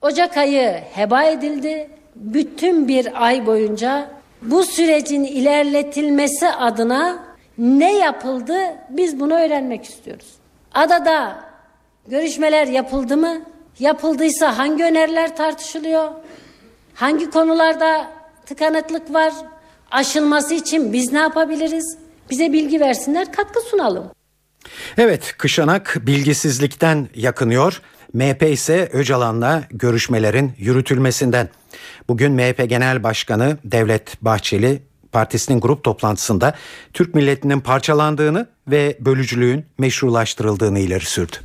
Ocak 0.02 0.36
ayı 0.36 0.80
heba 0.92 1.22
edildi. 1.22 1.90
Bütün 2.14 2.88
bir 2.88 3.26
ay 3.26 3.46
boyunca 3.46 4.08
bu 4.42 4.64
sürecin 4.64 5.24
ilerletilmesi 5.24 6.48
adına 6.48 7.18
ne 7.58 7.98
yapıldı 7.98 8.58
biz 8.88 9.20
bunu 9.20 9.34
öğrenmek 9.34 9.84
istiyoruz. 9.84 10.26
Adada 10.74 11.36
görüşmeler 12.08 12.66
yapıldı 12.66 13.16
mı? 13.16 13.36
Yapıldıysa 13.78 14.58
hangi 14.58 14.84
öneriler 14.84 15.36
tartışılıyor? 15.36 16.10
Hangi 16.94 17.30
konularda 17.30 18.06
tıkanıklık 18.46 19.14
var? 19.14 19.32
Aşılması 19.90 20.54
için 20.54 20.92
biz 20.92 21.12
ne 21.12 21.18
yapabiliriz? 21.18 21.98
Bize 22.30 22.52
bilgi 22.52 22.80
versinler, 22.80 23.32
katkı 23.32 23.60
sunalım. 23.60 24.04
Evet, 24.98 25.34
Kışanak 25.38 25.96
bilgisizlikten 26.00 27.08
yakınıyor. 27.14 27.80
MHP 28.12 28.42
ise 28.42 28.88
Öcalan'la 28.92 29.62
görüşmelerin 29.70 30.52
yürütülmesinden. 30.58 31.48
Bugün 32.08 32.32
MHP 32.32 32.68
Genel 32.68 33.02
Başkanı 33.02 33.58
Devlet 33.64 34.22
Bahçeli 34.22 34.82
partisinin 35.12 35.60
grup 35.60 35.84
toplantısında 35.84 36.54
Türk 36.92 37.14
milletinin 37.14 37.60
parçalandığını 37.60 38.46
ve 38.68 38.96
bölücülüğün 39.00 39.64
meşrulaştırıldığını 39.78 40.78
ileri 40.78 41.04
sürdü. 41.04 41.36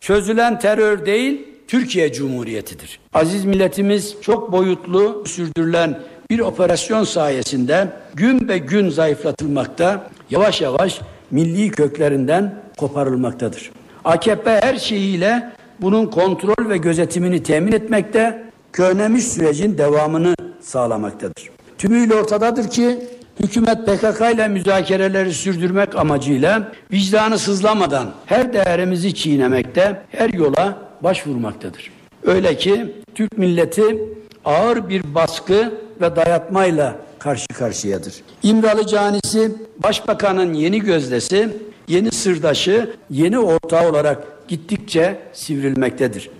Çözülen 0.00 0.58
terör 0.58 1.06
değil, 1.06 1.46
Türkiye 1.68 2.12
Cumhuriyeti'dir. 2.12 3.00
Aziz 3.14 3.44
milletimiz 3.44 4.16
çok 4.22 4.52
boyutlu 4.52 5.24
sürdürülen 5.26 6.00
bir 6.32 6.38
operasyon 6.38 7.04
sayesinde 7.04 7.88
gün 8.14 8.48
be 8.48 8.58
gün 8.58 8.88
zayıflatılmakta, 8.88 10.10
yavaş 10.30 10.60
yavaş 10.60 11.00
milli 11.30 11.70
köklerinden 11.70 12.54
koparılmaktadır. 12.76 13.70
AKP 14.04 14.50
her 14.62 14.76
şeyiyle 14.76 15.52
bunun 15.80 16.06
kontrol 16.06 16.68
ve 16.68 16.76
gözetimini 16.76 17.42
temin 17.42 17.72
etmekte, 17.72 18.44
körnemiş 18.72 19.24
sürecin 19.24 19.78
devamını 19.78 20.34
sağlamaktadır. 20.60 21.50
Tümüyle 21.78 22.14
ortadadır 22.14 22.70
ki 22.70 22.98
hükümet 23.40 23.86
PKK 23.86 24.34
ile 24.34 24.48
müzakereleri 24.48 25.32
sürdürmek 25.32 25.96
amacıyla 25.96 26.72
vicdanı 26.92 27.38
sızlamadan 27.38 28.10
her 28.26 28.52
değerimizi 28.52 29.14
çiğnemekte, 29.14 30.02
her 30.08 30.28
yola 30.28 30.78
başvurmaktadır. 31.00 31.90
Öyle 32.24 32.56
ki 32.56 32.94
Türk 33.14 33.38
milleti 33.38 33.98
ağır 34.44 34.88
bir 34.88 35.14
baskı 35.14 35.72
ve 36.02 36.16
dayatmayla 36.16 36.96
karşı 37.18 37.46
karşıyadır. 37.46 38.14
İmralı 38.42 38.86
canisi 38.86 39.52
başbakanın 39.78 40.54
yeni 40.54 40.80
gözdesi, 40.80 41.48
yeni 41.88 42.10
sırdaşı, 42.10 42.96
yeni 43.10 43.38
ortağı 43.38 43.90
olarak 43.90 44.48
gittikçe 44.48 45.18
sivrilmektedir. 45.32 46.30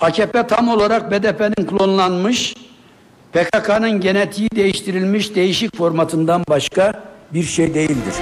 AKP 0.00 0.46
tam 0.46 0.68
olarak 0.68 1.10
BDP'nin 1.10 1.66
klonlanmış, 1.66 2.56
PKK'nın 3.32 4.00
genetiği 4.00 4.50
değiştirilmiş 4.50 5.34
değişik 5.34 5.76
formatından 5.76 6.44
başka 6.48 7.04
bir 7.34 7.42
şey 7.42 7.74
değildir. 7.74 8.14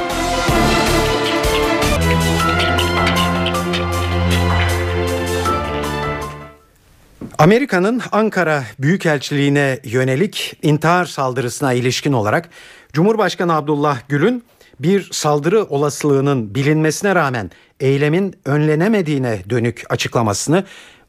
Amerika'nın 7.38 8.02
Ankara 8.12 8.64
Büyükelçiliğine 8.78 9.78
yönelik 9.85 10.57
intihar 10.62 11.04
saldırısına 11.04 11.73
ilişkin 11.73 12.12
olarak 12.12 12.49
Cumhurbaşkanı 12.92 13.54
Abdullah 13.54 14.00
Gül'ün 14.09 14.45
bir 14.80 15.09
saldırı 15.12 15.64
olasılığının 15.64 16.54
bilinmesine 16.54 17.14
rağmen 17.14 17.50
eylemin 17.80 18.35
önlenemediğine 18.45 19.42
dönük 19.50 19.85
açıklamasını 19.88 20.64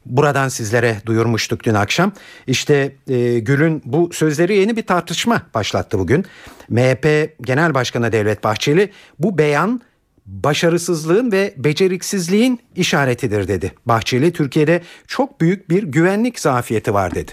buradan 0.06 0.48
sizlere 0.48 0.96
duyurmuştuk 1.06 1.64
dün 1.64 1.74
akşam. 1.74 2.12
İşte 2.46 2.92
e, 3.08 3.38
Gül'ün 3.38 3.82
bu 3.84 4.10
sözleri 4.12 4.56
yeni 4.56 4.76
bir 4.76 4.86
tartışma 4.86 5.42
başlattı 5.54 5.98
bugün. 5.98 6.24
MHP 6.68 7.34
Genel 7.42 7.74
Başkanı 7.74 8.12
Devlet 8.12 8.44
Bahçeli 8.44 8.90
bu 9.18 9.38
beyan 9.38 9.80
başarısızlığın 10.30 11.32
ve 11.32 11.54
beceriksizliğin 11.56 12.60
işaretidir 12.76 13.48
dedi. 13.48 13.72
Bahçeli 13.86 14.32
Türkiye'de 14.32 14.82
çok 15.06 15.40
büyük 15.40 15.70
bir 15.70 15.82
güvenlik 15.82 16.40
zafiyeti 16.40 16.94
var 16.94 17.14
dedi. 17.14 17.32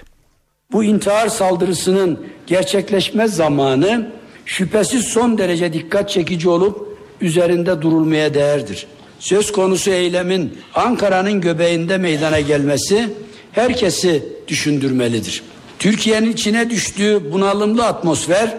Bu 0.72 0.84
intihar 0.84 1.28
saldırısının 1.28 2.26
gerçekleşme 2.48 3.28
zamanı 3.28 4.12
şüphesiz 4.46 5.06
son 5.06 5.38
derece 5.38 5.74
dikkat 5.74 6.10
çekici 6.10 6.50
olup 6.50 6.98
üzerinde 7.22 7.82
durulmaya 7.82 8.34
değerdir. 8.34 8.88
Söz 9.20 9.52
konusu 9.52 9.92
eylemin 9.92 10.58
Ankara'nın 10.74 11.42
göbeğinde 11.42 11.98
meydana 11.98 12.40
gelmesi 12.40 13.10
herkesi 13.52 14.24
düşündürmelidir. 14.48 15.44
Türkiye'nin 15.80 16.32
içine 16.32 16.70
düştüğü 16.70 17.32
bunalımlı 17.32 17.86
atmosfer, 17.86 18.58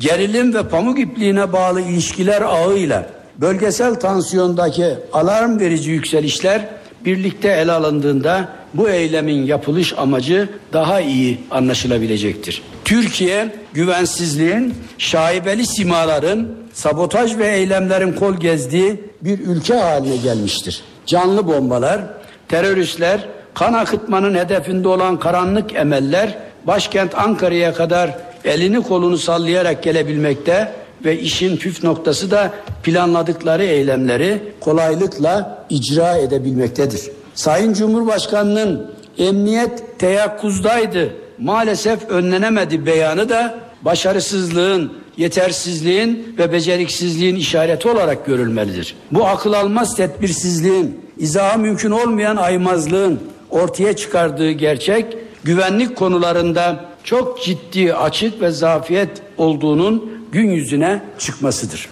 gerilim 0.00 0.54
ve 0.54 0.68
pamuk 0.68 0.98
ipliğine 1.00 1.52
bağlı 1.52 1.80
ilişkiler 1.80 2.42
ağıyla 2.42 3.19
bölgesel 3.40 3.94
tansiyondaki 3.94 4.94
alarm 5.12 5.60
verici 5.60 5.90
yükselişler 5.90 6.68
birlikte 7.04 7.48
ele 7.48 7.72
alındığında 7.72 8.48
bu 8.74 8.88
eylemin 8.90 9.46
yapılış 9.46 9.98
amacı 9.98 10.48
daha 10.72 11.00
iyi 11.00 11.40
anlaşılabilecektir. 11.50 12.62
Türkiye 12.84 13.54
güvensizliğin, 13.72 14.74
şaibeli 14.98 15.66
simaların, 15.66 16.48
sabotaj 16.72 17.38
ve 17.38 17.48
eylemlerin 17.48 18.12
kol 18.12 18.34
gezdiği 18.34 19.00
bir 19.20 19.38
ülke 19.38 19.74
haline 19.74 20.16
gelmiştir. 20.16 20.82
Canlı 21.06 21.46
bombalar, 21.46 22.00
teröristler, 22.48 23.28
kan 23.54 23.72
akıtmanın 23.72 24.34
hedefinde 24.34 24.88
olan 24.88 25.18
karanlık 25.18 25.74
emeller 25.74 26.38
başkent 26.66 27.18
Ankara'ya 27.18 27.74
kadar 27.74 28.10
elini 28.44 28.82
kolunu 28.82 29.18
sallayarak 29.18 29.82
gelebilmekte 29.82 30.72
ve 31.04 31.20
işin 31.20 31.56
püf 31.56 31.84
noktası 31.84 32.30
da 32.30 32.52
planladıkları 32.82 33.64
eylemleri 33.64 34.42
kolaylıkla 34.60 35.64
icra 35.70 36.16
edebilmektedir. 36.16 37.00
Sayın 37.34 37.72
Cumhurbaşkanı'nın 37.72 38.90
emniyet 39.18 39.98
teyakkuzdaydı 39.98 41.12
maalesef 41.38 42.08
önlenemedi 42.08 42.86
beyanı 42.86 43.28
da 43.28 43.58
başarısızlığın, 43.82 44.92
yetersizliğin 45.16 46.34
ve 46.38 46.52
beceriksizliğin 46.52 47.36
işareti 47.36 47.88
olarak 47.88 48.26
görülmelidir. 48.26 48.94
Bu 49.12 49.26
akıl 49.26 49.52
almaz 49.52 49.96
tedbirsizliğin, 49.96 51.00
izahı 51.18 51.58
mümkün 51.58 51.90
olmayan 51.90 52.36
aymazlığın 52.36 53.20
ortaya 53.50 53.96
çıkardığı 53.96 54.50
gerçek 54.50 55.16
güvenlik 55.44 55.96
konularında 55.96 56.84
çok 57.04 57.42
ciddi 57.42 57.94
açık 57.94 58.42
ve 58.42 58.50
zafiyet 58.50 59.10
olduğunun 59.38 60.19
gün 60.32 60.50
yüzüne 60.50 61.02
çıkmasıdır. 61.18 61.88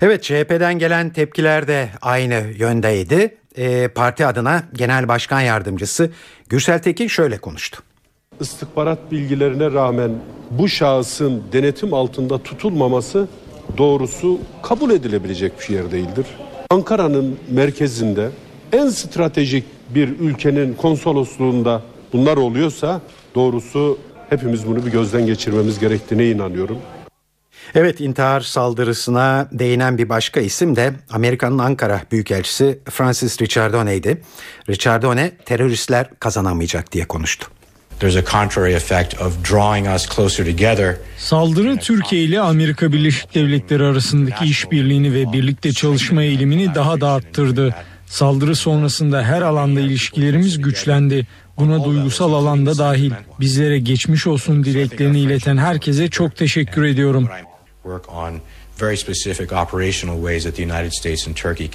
Evet 0.00 0.22
CHP'den 0.22 0.78
gelen 0.78 1.10
tepkiler 1.10 1.68
de 1.68 1.88
aynı 2.02 2.44
yöndeydi. 2.56 3.36
E, 3.56 3.88
parti 3.88 4.26
adına 4.26 4.62
Genel 4.72 5.08
Başkan 5.08 5.40
Yardımcısı 5.40 6.10
Gürsel 6.48 6.78
Tekin 6.78 7.06
şöyle 7.08 7.38
konuştu. 7.38 7.82
İstihbarat 8.40 9.12
bilgilerine 9.12 9.72
rağmen 9.72 10.10
bu 10.50 10.68
şahısın 10.68 11.42
denetim 11.52 11.94
altında 11.94 12.38
tutulmaması 12.38 13.28
doğrusu 13.78 14.40
kabul 14.62 14.90
edilebilecek 14.90 15.58
bir 15.58 15.64
şey 15.64 15.76
değildir. 15.76 16.26
Ankara'nın 16.70 17.38
merkezinde 17.50 18.30
en 18.72 18.88
stratejik 18.88 19.64
bir 19.94 20.08
ülkenin 20.08 20.74
konsolosluğunda 20.74 21.82
bunlar 22.12 22.36
oluyorsa 22.36 23.00
doğrusu 23.34 23.98
hepimiz 24.30 24.66
bunu 24.66 24.86
bir 24.86 24.90
gözden 24.90 25.26
geçirmemiz 25.26 25.78
gerektiğine 25.78 26.30
inanıyorum. 26.30 26.78
Evet 27.74 28.00
intihar 28.00 28.40
saldırısına 28.40 29.48
değinen 29.52 29.98
bir 29.98 30.08
başka 30.08 30.40
isim 30.40 30.76
de 30.76 30.92
Amerika'nın 31.10 31.58
Ankara 31.58 32.02
Büyükelçisi 32.12 32.78
Francis 32.90 33.42
Richardone'ydi. 33.42 34.22
Richardone 34.68 35.30
teröristler 35.44 36.06
kazanamayacak 36.20 36.92
diye 36.92 37.04
konuştu. 37.04 37.46
Saldırı 41.18 41.76
Türkiye 41.76 42.22
ile 42.22 42.40
Amerika 42.40 42.92
Birleşik 42.92 43.34
Devletleri 43.34 43.84
arasındaki 43.84 44.44
işbirliğini 44.44 45.14
ve 45.14 45.32
birlikte 45.32 45.72
çalışma 45.72 46.22
eğilimini 46.22 46.74
daha 46.74 47.00
da 47.00 47.10
arttırdı. 47.10 47.74
Saldırı 48.06 48.56
sonrasında 48.56 49.22
her 49.22 49.42
alanda 49.42 49.80
ilişkilerimiz 49.80 50.60
güçlendi. 50.60 51.26
Buna 51.58 51.84
duygusal 51.84 52.32
alanda 52.32 52.78
dahil. 52.78 53.12
Bizlere 53.40 53.78
geçmiş 53.78 54.26
olsun 54.26 54.64
dileklerini 54.64 55.20
ileten 55.20 55.56
herkese 55.56 56.08
çok 56.08 56.36
teşekkür 56.36 56.84
ediyorum. 56.84 57.28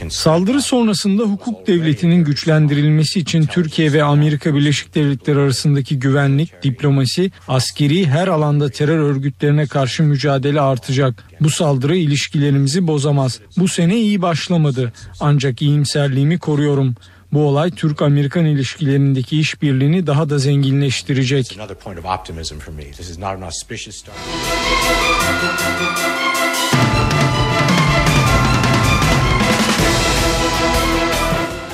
Saldırı 0.10 0.62
sonrasında 0.62 1.24
hukuk 1.24 1.68
devletinin 1.68 2.24
güçlendirilmesi 2.24 3.20
için 3.20 3.46
Türkiye 3.46 3.94
ve 3.94 4.04
Amerika 4.04 4.56
Birleşik 4.56 4.96
Devletleri 4.96 5.40
arasındaki 5.40 6.00
güvenlik, 6.00 6.64
diplomasi, 6.64 7.32
askeri 7.48 8.08
her 8.08 8.28
alanda 8.28 8.70
terör 8.70 9.00
örgütlerine 9.00 9.68
karşı 9.68 10.04
mücadele 10.04 10.62
artacak. 10.62 11.24
Bu 11.40 11.50
saldırı 11.50 11.96
ilişkilerimizi 11.96 12.88
bozamaz. 12.88 13.40
Bu 13.58 13.68
sene 13.68 13.98
iyi 13.98 14.22
başlamadı. 14.22 14.94
Ancak 15.20 15.62
iyimserliğimi 15.62 16.40
koruyorum. 16.40 16.96
Bu 17.34 17.48
olay 17.48 17.72
Türk-Amerikan 17.72 18.46
ilişkilerindeki 18.46 19.40
işbirliğini 19.40 20.08
daha 20.08 20.30
da 20.30 20.38
zenginleştirecek. 20.38 21.60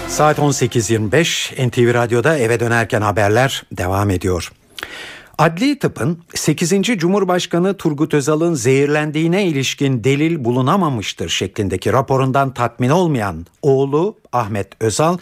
Saat 0.08 0.39
18.25 0.39 1.67
NTV 1.67 1.93
Radyo'da 1.93 2.38
eve 2.38 2.60
dönerken 2.60 3.02
haberler 3.02 3.63
devam 3.72 4.10
ediyor. 4.10 4.52
Adli 5.38 5.80
tıpın 5.80 6.23
8. 6.36 6.82
Cumhurbaşkanı 6.82 7.78
Turgut 7.78 8.13
Özal'ın 8.13 8.54
zehirlendiğine 8.54 9.45
ilişkin 9.45 10.04
delil 10.04 10.45
bulunamamıştır 10.45 11.30
şeklindeki 11.30 11.93
raporundan 11.93 12.54
tatmin 12.54 12.89
olmayan 12.89 13.45
oğlu 13.62 14.17
Ahmet 14.34 14.67
Özal 14.80 15.17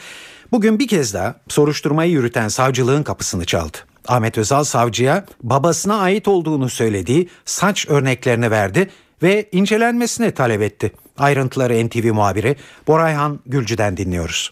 bugün 0.51 0.79
bir 0.79 0.87
kez 0.87 1.13
daha 1.13 1.35
soruşturmayı 1.47 2.11
yürüten 2.11 2.47
savcılığın 2.47 3.03
kapısını 3.03 3.45
çaldı. 3.45 3.77
Ahmet 4.07 4.37
Özal 4.37 4.63
savcıya 4.63 5.25
babasına 5.43 5.97
ait 5.97 6.27
olduğunu 6.27 6.69
söylediği 6.69 7.29
saç 7.45 7.89
örneklerini 7.89 8.51
verdi 8.51 8.89
ve 9.23 9.49
incelenmesini 9.51 10.31
talep 10.31 10.61
etti. 10.61 10.91
Ayrıntıları 11.17 11.87
NTV 11.87 12.13
muhabiri 12.13 12.55
Borayhan 12.87 13.39
Gülcü'den 13.45 13.97
dinliyoruz. 13.97 14.51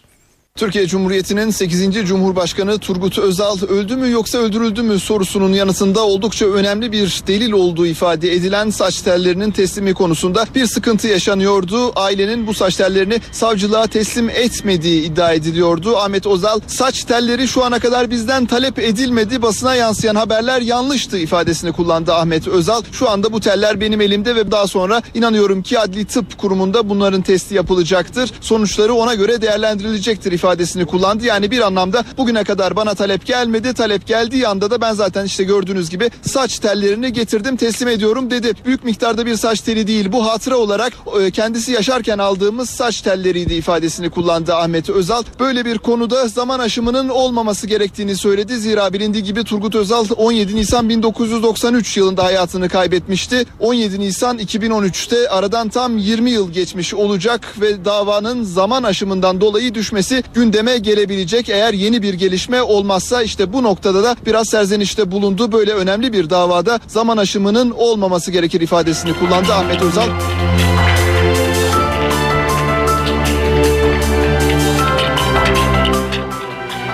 Türkiye 0.58 0.86
Cumhuriyeti'nin 0.86 1.50
8. 1.50 2.06
Cumhurbaşkanı 2.06 2.78
Turgut 2.78 3.18
Özal 3.18 3.62
öldü 3.68 3.96
mü 3.96 4.10
yoksa 4.10 4.38
öldürüldü 4.38 4.82
mü 4.82 5.00
sorusunun 5.00 5.52
yanıtında 5.52 6.06
oldukça 6.06 6.46
önemli 6.46 6.92
bir 6.92 7.22
delil 7.26 7.52
olduğu 7.52 7.86
ifade 7.86 8.32
edilen 8.32 8.70
saç 8.70 9.00
tellerinin 9.00 9.50
teslimi 9.50 9.94
konusunda 9.94 10.46
bir 10.54 10.66
sıkıntı 10.66 11.08
yaşanıyordu. 11.08 11.92
Ailenin 11.96 12.46
bu 12.46 12.54
saç 12.54 12.76
tellerini 12.76 13.20
savcılığa 13.32 13.86
teslim 13.86 14.30
etmediği 14.30 15.02
iddia 15.02 15.32
ediliyordu. 15.32 15.96
Ahmet 15.96 16.26
Özal 16.26 16.60
saç 16.66 17.04
telleri 17.04 17.48
şu 17.48 17.64
ana 17.64 17.78
kadar 17.78 18.10
bizden 18.10 18.46
talep 18.46 18.78
edilmedi 18.78 19.42
basına 19.42 19.74
yansıyan 19.74 20.14
haberler 20.14 20.60
yanlıştı 20.60 21.18
ifadesini 21.18 21.72
kullandı 21.72 22.14
Ahmet 22.14 22.48
Özal. 22.48 22.82
Şu 22.92 23.10
anda 23.10 23.32
bu 23.32 23.40
teller 23.40 23.80
benim 23.80 24.00
elimde 24.00 24.36
ve 24.36 24.50
daha 24.50 24.66
sonra 24.66 25.02
inanıyorum 25.14 25.62
ki 25.62 25.78
Adli 25.78 26.04
Tıp 26.04 26.38
Kurumu'nda 26.38 26.88
bunların 26.88 27.22
testi 27.22 27.54
yapılacaktır. 27.54 28.32
Sonuçları 28.40 28.94
ona 28.94 29.14
göre 29.14 29.42
değerlendirilecektir 29.42 30.32
ifadesini 30.32 30.43
kullandı. 30.86 31.24
Yani 31.24 31.50
bir 31.50 31.60
anlamda 31.60 32.04
bugüne 32.18 32.44
kadar 32.44 32.76
bana 32.76 32.94
talep 32.94 33.26
gelmedi. 33.26 33.74
Talep 33.74 34.06
geldiği 34.06 34.48
anda 34.48 34.70
da 34.70 34.80
ben 34.80 34.92
zaten 34.92 35.24
işte 35.24 35.44
gördüğünüz 35.44 35.90
gibi 35.90 36.10
saç 36.22 36.58
tellerini 36.58 37.12
getirdim 37.12 37.56
teslim 37.56 37.88
ediyorum 37.88 38.30
dedi. 38.30 38.52
Büyük 38.66 38.84
miktarda 38.84 39.26
bir 39.26 39.36
saç 39.36 39.60
teli 39.60 39.86
değil. 39.86 40.12
Bu 40.12 40.26
hatıra 40.26 40.56
olarak 40.56 40.92
e, 41.20 41.30
kendisi 41.30 41.72
yaşarken 41.72 42.18
aldığımız 42.18 42.70
saç 42.70 43.00
telleriydi 43.00 43.54
ifadesini 43.54 44.10
kullandı 44.10 44.54
Ahmet 44.54 44.90
Özal. 44.90 45.22
Böyle 45.40 45.64
bir 45.64 45.78
konuda 45.78 46.28
zaman 46.28 46.58
aşımının 46.58 47.08
olmaması 47.08 47.66
gerektiğini 47.66 48.16
söyledi. 48.16 48.56
Zira 48.56 48.92
bilindiği 48.92 49.22
gibi 49.22 49.44
Turgut 49.44 49.74
Özal 49.74 50.06
17 50.16 50.56
Nisan 50.56 50.88
1993 50.88 51.96
yılında 51.96 52.24
hayatını 52.24 52.68
kaybetmişti. 52.68 53.46
17 53.60 54.00
Nisan 54.00 54.38
2013'te 54.38 55.28
aradan 55.28 55.68
tam 55.68 55.98
20 55.98 56.30
yıl 56.30 56.52
geçmiş 56.52 56.94
olacak 56.94 57.54
ve 57.60 57.84
davanın 57.84 58.42
zaman 58.42 58.82
aşımından 58.82 59.40
dolayı 59.40 59.74
düşmesi 59.74 60.22
gündeme 60.34 60.78
gelebilecek. 60.78 61.48
Eğer 61.48 61.72
yeni 61.72 62.02
bir 62.02 62.14
gelişme 62.14 62.62
olmazsa 62.62 63.22
işte 63.22 63.52
bu 63.52 63.62
noktada 63.62 64.04
da 64.04 64.16
biraz 64.26 64.48
serzenişte 64.48 65.10
bulundu. 65.10 65.52
Böyle 65.52 65.72
önemli 65.72 66.12
bir 66.12 66.30
davada 66.30 66.80
zaman 66.86 67.16
aşımının 67.16 67.70
olmaması 67.70 68.30
gerekir 68.30 68.60
ifadesini 68.60 69.18
kullandı 69.18 69.52
Ahmet 69.52 69.82
Özal. 69.82 70.08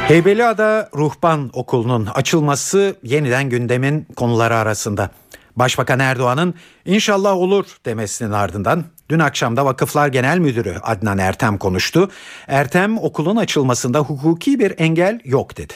Heybeliada 0.09 0.89
Ruhban 0.95 1.51
Okulu'nun 1.53 2.07
açılması 2.07 2.97
yeniden 3.03 3.51
gündemin 3.51 4.07
konuları 4.17 4.57
arasında. 4.57 5.11
Başbakan 5.57 5.99
Erdoğan'ın 5.99 6.55
inşallah 6.85 7.33
olur 7.33 7.67
demesinin 7.85 8.33
ardından 8.33 8.85
dün 9.11 9.19
akşamda 9.19 9.65
Vakıflar 9.65 10.09
Genel 10.09 10.39
Müdürü 10.39 10.75
Adnan 10.83 11.19
Ertem 11.19 11.59
konuştu. 11.59 12.09
Ertem 12.49 12.99
okulun 12.99 13.37
açılmasında 13.37 13.99
hukuki 13.99 14.59
bir 14.59 14.75
engel 14.79 15.21
yok 15.25 15.57
dedi. 15.57 15.73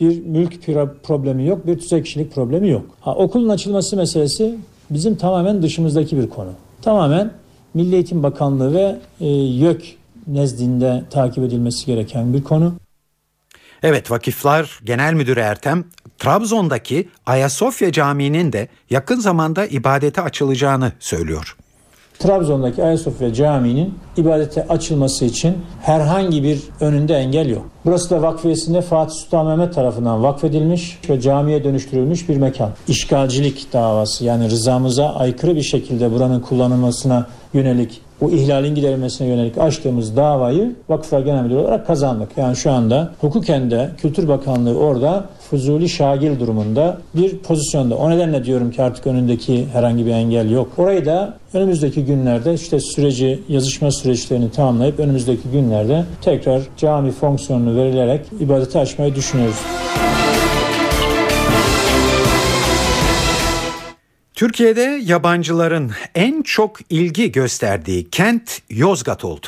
Bir 0.00 0.26
mülk 0.26 0.66
problemi 1.02 1.46
yok, 1.46 1.66
bir 1.66 1.78
tüzel 1.78 2.04
kişilik 2.04 2.34
problemi 2.34 2.70
yok. 2.70 2.86
Ha, 3.00 3.14
okulun 3.14 3.48
açılması 3.48 3.96
meselesi 3.96 4.54
bizim 4.90 5.16
tamamen 5.16 5.62
dışımızdaki 5.62 6.16
bir 6.18 6.28
konu. 6.28 6.50
Tamamen 6.82 7.32
Milli 7.74 7.94
Eğitim 7.94 8.22
Bakanlığı 8.22 8.74
ve 8.74 8.98
e, 9.20 9.26
YÖK 9.28 9.82
nezdinde 10.26 11.04
takip 11.10 11.44
edilmesi 11.44 11.86
gereken 11.86 12.34
bir 12.34 12.44
konu. 12.44 12.74
Evet 13.82 14.10
Vakıflar 14.10 14.80
Genel 14.84 15.14
Müdürü 15.14 15.40
Ertem 15.40 15.84
Trabzon'daki 16.18 17.08
Ayasofya 17.26 17.92
Camii'nin 17.92 18.52
de 18.52 18.68
yakın 18.90 19.20
zamanda 19.20 19.66
ibadete 19.66 20.20
açılacağını 20.20 20.92
söylüyor. 20.98 21.56
Trabzon'daki 22.18 22.84
Ayasofya 22.84 23.34
Camii'nin 23.34 23.94
ibadete 24.16 24.66
açılması 24.68 25.24
için 25.24 25.54
herhangi 25.82 26.42
bir 26.42 26.62
önünde 26.80 27.14
engel 27.14 27.48
yok. 27.48 27.66
Burası 27.84 28.10
da 28.10 28.22
vakfiyesinde 28.22 28.80
Fatih 28.80 29.14
Sultan 29.14 29.46
Mehmet 29.46 29.74
tarafından 29.74 30.22
vakfedilmiş 30.22 30.98
ve 31.10 31.20
camiye 31.20 31.64
dönüştürülmüş 31.64 32.28
bir 32.28 32.36
mekan. 32.36 32.70
İşgalcilik 32.88 33.72
davası 33.72 34.24
yani 34.24 34.50
rızamıza 34.50 35.14
aykırı 35.14 35.56
bir 35.56 35.62
şekilde 35.62 36.12
buranın 36.12 36.40
kullanılmasına 36.40 37.26
yönelik 37.54 38.00
bu 38.20 38.30
ihlalin 38.30 38.74
giderilmesine 38.74 39.28
yönelik 39.28 39.58
açtığımız 39.58 40.16
davayı 40.16 40.72
Vakıflar 40.88 41.20
Genel 41.20 41.42
Müdürü 41.42 41.58
olarak 41.58 41.86
kazandık. 41.86 42.28
Yani 42.36 42.56
şu 42.56 42.70
anda 42.70 43.12
hukuken 43.20 43.70
de 43.70 43.90
Kültür 43.98 44.28
Bakanlığı 44.28 44.78
orada 44.78 45.24
fuzuli 45.50 45.88
şagil 45.88 46.40
durumunda 46.40 46.98
bir 47.14 47.38
pozisyonda. 47.38 47.96
O 47.96 48.10
nedenle 48.10 48.44
diyorum 48.44 48.70
ki 48.70 48.82
artık 48.82 49.06
önündeki 49.06 49.66
herhangi 49.72 50.06
bir 50.06 50.10
engel 50.10 50.50
yok. 50.50 50.68
Orayı 50.78 51.06
da 51.06 51.34
önümüzdeki 51.54 52.04
günlerde 52.04 52.54
işte 52.54 52.80
süreci, 52.80 53.42
yazışma 53.48 53.90
süreçlerini 53.90 54.50
tamamlayıp 54.50 54.98
önümüzdeki 54.98 55.48
günlerde 55.52 56.04
tekrar 56.22 56.62
cami 56.76 57.10
fonksiyonunu 57.10 57.76
verilerek 57.76 58.20
ibadete 58.40 58.78
açmayı 58.78 59.14
düşünüyoruz. 59.14 59.56
Türkiye'de 64.36 65.00
yabancıların 65.04 65.92
en 66.14 66.42
çok 66.42 66.78
ilgi 66.90 67.32
gösterdiği 67.32 68.10
kent 68.10 68.62
Yozgat 68.70 69.24
oldu. 69.24 69.46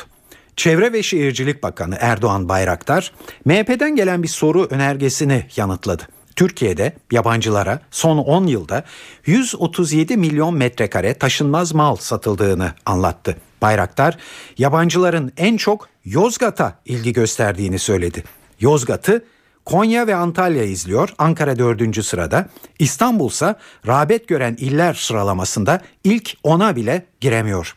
Çevre 0.55 0.93
ve 0.93 1.03
Şehircilik 1.03 1.63
Bakanı 1.63 1.97
Erdoğan 1.99 2.49
Bayraktar, 2.49 3.11
MHP'den 3.45 3.95
gelen 3.95 4.23
bir 4.23 4.27
soru 4.27 4.67
önergesini 4.69 5.45
yanıtladı. 5.55 6.07
Türkiye'de 6.35 6.93
yabancılara 7.11 7.79
son 7.91 8.17
10 8.17 8.47
yılda 8.47 8.83
137 9.25 10.17
milyon 10.17 10.55
metrekare 10.55 11.13
taşınmaz 11.13 11.73
mal 11.73 11.95
satıldığını 11.95 12.73
anlattı. 12.85 13.37
Bayraktar, 13.61 14.17
yabancıların 14.57 15.31
en 15.37 15.57
çok 15.57 15.89
Yozgat'a 16.05 16.79
ilgi 16.85 17.13
gösterdiğini 17.13 17.79
söyledi. 17.79 18.23
Yozgat'ı 18.59 19.23
Konya 19.69 20.07
ve 20.07 20.15
Antalya 20.15 20.63
izliyor. 20.63 21.09
Ankara 21.17 21.59
4. 21.59 22.05
sırada. 22.05 22.49
İstanbul 22.79 23.29
ise 23.29 23.55
rağbet 23.87 24.27
gören 24.27 24.55
iller 24.59 24.93
sıralamasında 24.93 25.81
ilk 26.03 26.37
ona 26.43 26.75
bile 26.75 27.05
giremiyor. 27.21 27.75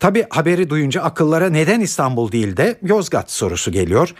Tabi 0.00 0.26
haberi 0.30 0.70
duyunca 0.70 1.02
akıllara 1.02 1.50
neden 1.50 1.80
İstanbul 1.80 2.32
değil 2.32 2.56
de 2.56 2.78
Yozgat 2.82 3.30
sorusu 3.30 3.72
geliyor. 3.72 4.14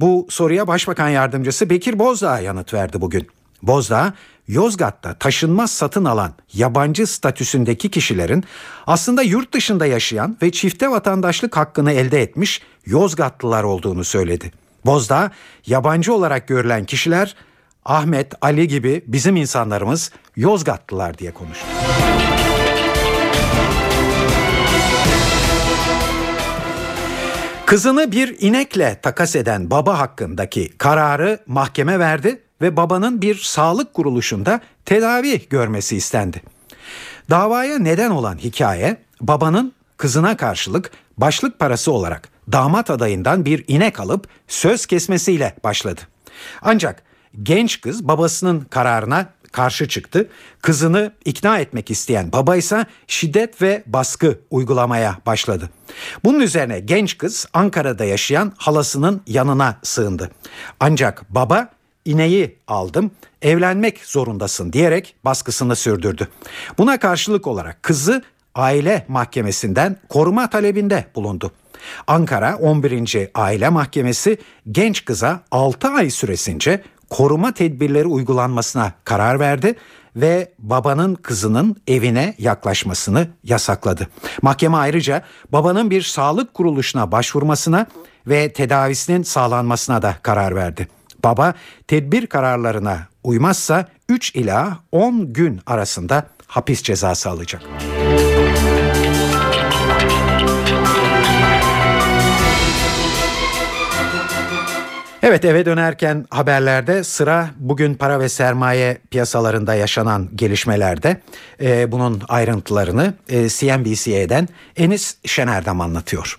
Bu 0.00 0.26
soruya 0.30 0.66
Başbakan 0.66 1.08
Yardımcısı 1.08 1.70
Bekir 1.70 1.98
Bozdağ 1.98 2.40
yanıt 2.40 2.74
verdi 2.74 3.00
bugün. 3.00 3.26
Bozdağ, 3.62 4.14
Yozgat'ta 4.48 5.14
taşınmaz 5.14 5.70
satın 5.70 6.04
alan 6.04 6.32
yabancı 6.52 7.06
statüsündeki 7.06 7.90
kişilerin 7.90 8.44
aslında 8.86 9.22
yurt 9.22 9.54
dışında 9.54 9.86
yaşayan 9.86 10.36
ve 10.42 10.52
çifte 10.52 10.90
vatandaşlık 10.90 11.56
hakkını 11.56 11.92
elde 11.92 12.22
etmiş 12.22 12.62
Yozgatlılar 12.86 13.64
olduğunu 13.64 14.04
söyledi. 14.04 14.63
Bozdağ, 14.86 15.30
yabancı 15.66 16.14
olarak 16.14 16.48
görülen 16.48 16.84
kişiler 16.84 17.34
Ahmet, 17.84 18.32
Ali 18.40 18.68
gibi 18.68 19.04
bizim 19.06 19.36
insanlarımız 19.36 20.10
Yozgatlılar 20.36 21.18
diye 21.18 21.30
konuştu. 21.30 21.66
Kızını 27.66 28.12
bir 28.12 28.36
inekle 28.40 29.00
takas 29.02 29.36
eden 29.36 29.70
baba 29.70 29.98
hakkındaki 29.98 30.68
kararı 30.78 31.38
mahkeme 31.46 31.98
verdi 31.98 32.42
ve 32.60 32.76
babanın 32.76 33.22
bir 33.22 33.34
sağlık 33.34 33.94
kuruluşunda 33.94 34.60
tedavi 34.84 35.48
görmesi 35.48 35.96
istendi. 35.96 36.42
Davaya 37.30 37.78
neden 37.78 38.10
olan 38.10 38.38
hikaye 38.38 38.96
babanın 39.20 39.72
kızına 39.96 40.36
karşılık 40.36 40.90
başlık 41.18 41.58
parası 41.58 41.92
olarak 41.92 42.33
damat 42.52 42.90
adayından 42.90 43.44
bir 43.44 43.64
inek 43.68 44.00
alıp 44.00 44.28
söz 44.48 44.86
kesmesiyle 44.86 45.56
başladı. 45.64 46.00
Ancak 46.62 47.02
genç 47.42 47.80
kız 47.80 48.08
babasının 48.08 48.60
kararına 48.60 49.26
karşı 49.54 49.88
çıktı. 49.88 50.28
Kızını 50.62 51.12
ikna 51.24 51.58
etmek 51.58 51.90
isteyen 51.90 52.32
baba 52.32 52.56
ise 52.56 52.86
şiddet 53.06 53.62
ve 53.62 53.82
baskı 53.86 54.38
uygulamaya 54.50 55.18
başladı. 55.26 55.70
Bunun 56.24 56.40
üzerine 56.40 56.80
genç 56.80 57.18
kız 57.18 57.46
Ankara'da 57.52 58.04
yaşayan 58.04 58.52
halasının 58.56 59.22
yanına 59.26 59.78
sığındı. 59.82 60.30
Ancak 60.80 61.34
baba 61.34 61.68
ineği 62.04 62.58
aldım, 62.68 63.10
evlenmek 63.42 64.04
zorundasın 64.04 64.72
diyerek 64.72 65.16
baskısını 65.24 65.76
sürdürdü. 65.76 66.28
Buna 66.78 66.98
karşılık 66.98 67.46
olarak 67.46 67.82
kızı 67.82 68.22
aile 68.54 69.04
mahkemesinden 69.08 69.96
koruma 70.08 70.50
talebinde 70.50 71.04
bulundu. 71.14 71.52
Ankara 72.06 72.56
11. 72.56 73.30
Aile 73.34 73.68
Mahkemesi 73.68 74.38
genç 74.70 75.04
kıza 75.04 75.40
6 75.50 75.88
ay 75.88 76.10
süresince 76.10 76.82
koruma 77.10 77.52
tedbirleri 77.52 78.06
uygulanmasına 78.06 78.92
karar 79.04 79.40
verdi 79.40 79.74
ve 80.16 80.52
babanın 80.58 81.14
kızının 81.14 81.76
evine 81.86 82.34
yaklaşmasını 82.38 83.28
yasakladı. 83.44 84.08
Mahkeme 84.42 84.76
ayrıca 84.76 85.22
babanın 85.52 85.90
bir 85.90 86.02
sağlık 86.02 86.54
kuruluşuna 86.54 87.12
başvurmasına 87.12 87.86
ve 88.26 88.52
tedavisinin 88.52 89.22
sağlanmasına 89.22 90.02
da 90.02 90.16
karar 90.22 90.54
verdi. 90.54 90.88
Baba 91.24 91.54
tedbir 91.88 92.26
kararlarına 92.26 92.98
uymazsa 93.24 93.88
3 94.08 94.34
ila 94.34 94.78
10 94.92 95.32
gün 95.32 95.60
arasında 95.66 96.26
hapis 96.46 96.82
cezası 96.82 97.30
alacak. 97.30 97.62
Evet 105.26 105.44
eve 105.44 105.66
dönerken 105.66 106.24
haberlerde 106.30 107.02
sıra 107.02 107.44
bugün 107.60 107.94
para 107.94 108.20
ve 108.20 108.28
sermaye 108.28 108.96
piyasalarında 109.10 109.74
yaşanan 109.74 110.22
gelişmelerde. 110.34 111.08
Ee, 111.62 111.92
bunun 111.92 112.14
ayrıntılarını 112.28 113.04
e, 113.28 113.36
CNBC'den 113.48 114.44
Enis 114.76 115.20
Şener'den 115.26 115.78
anlatıyor. 115.78 116.36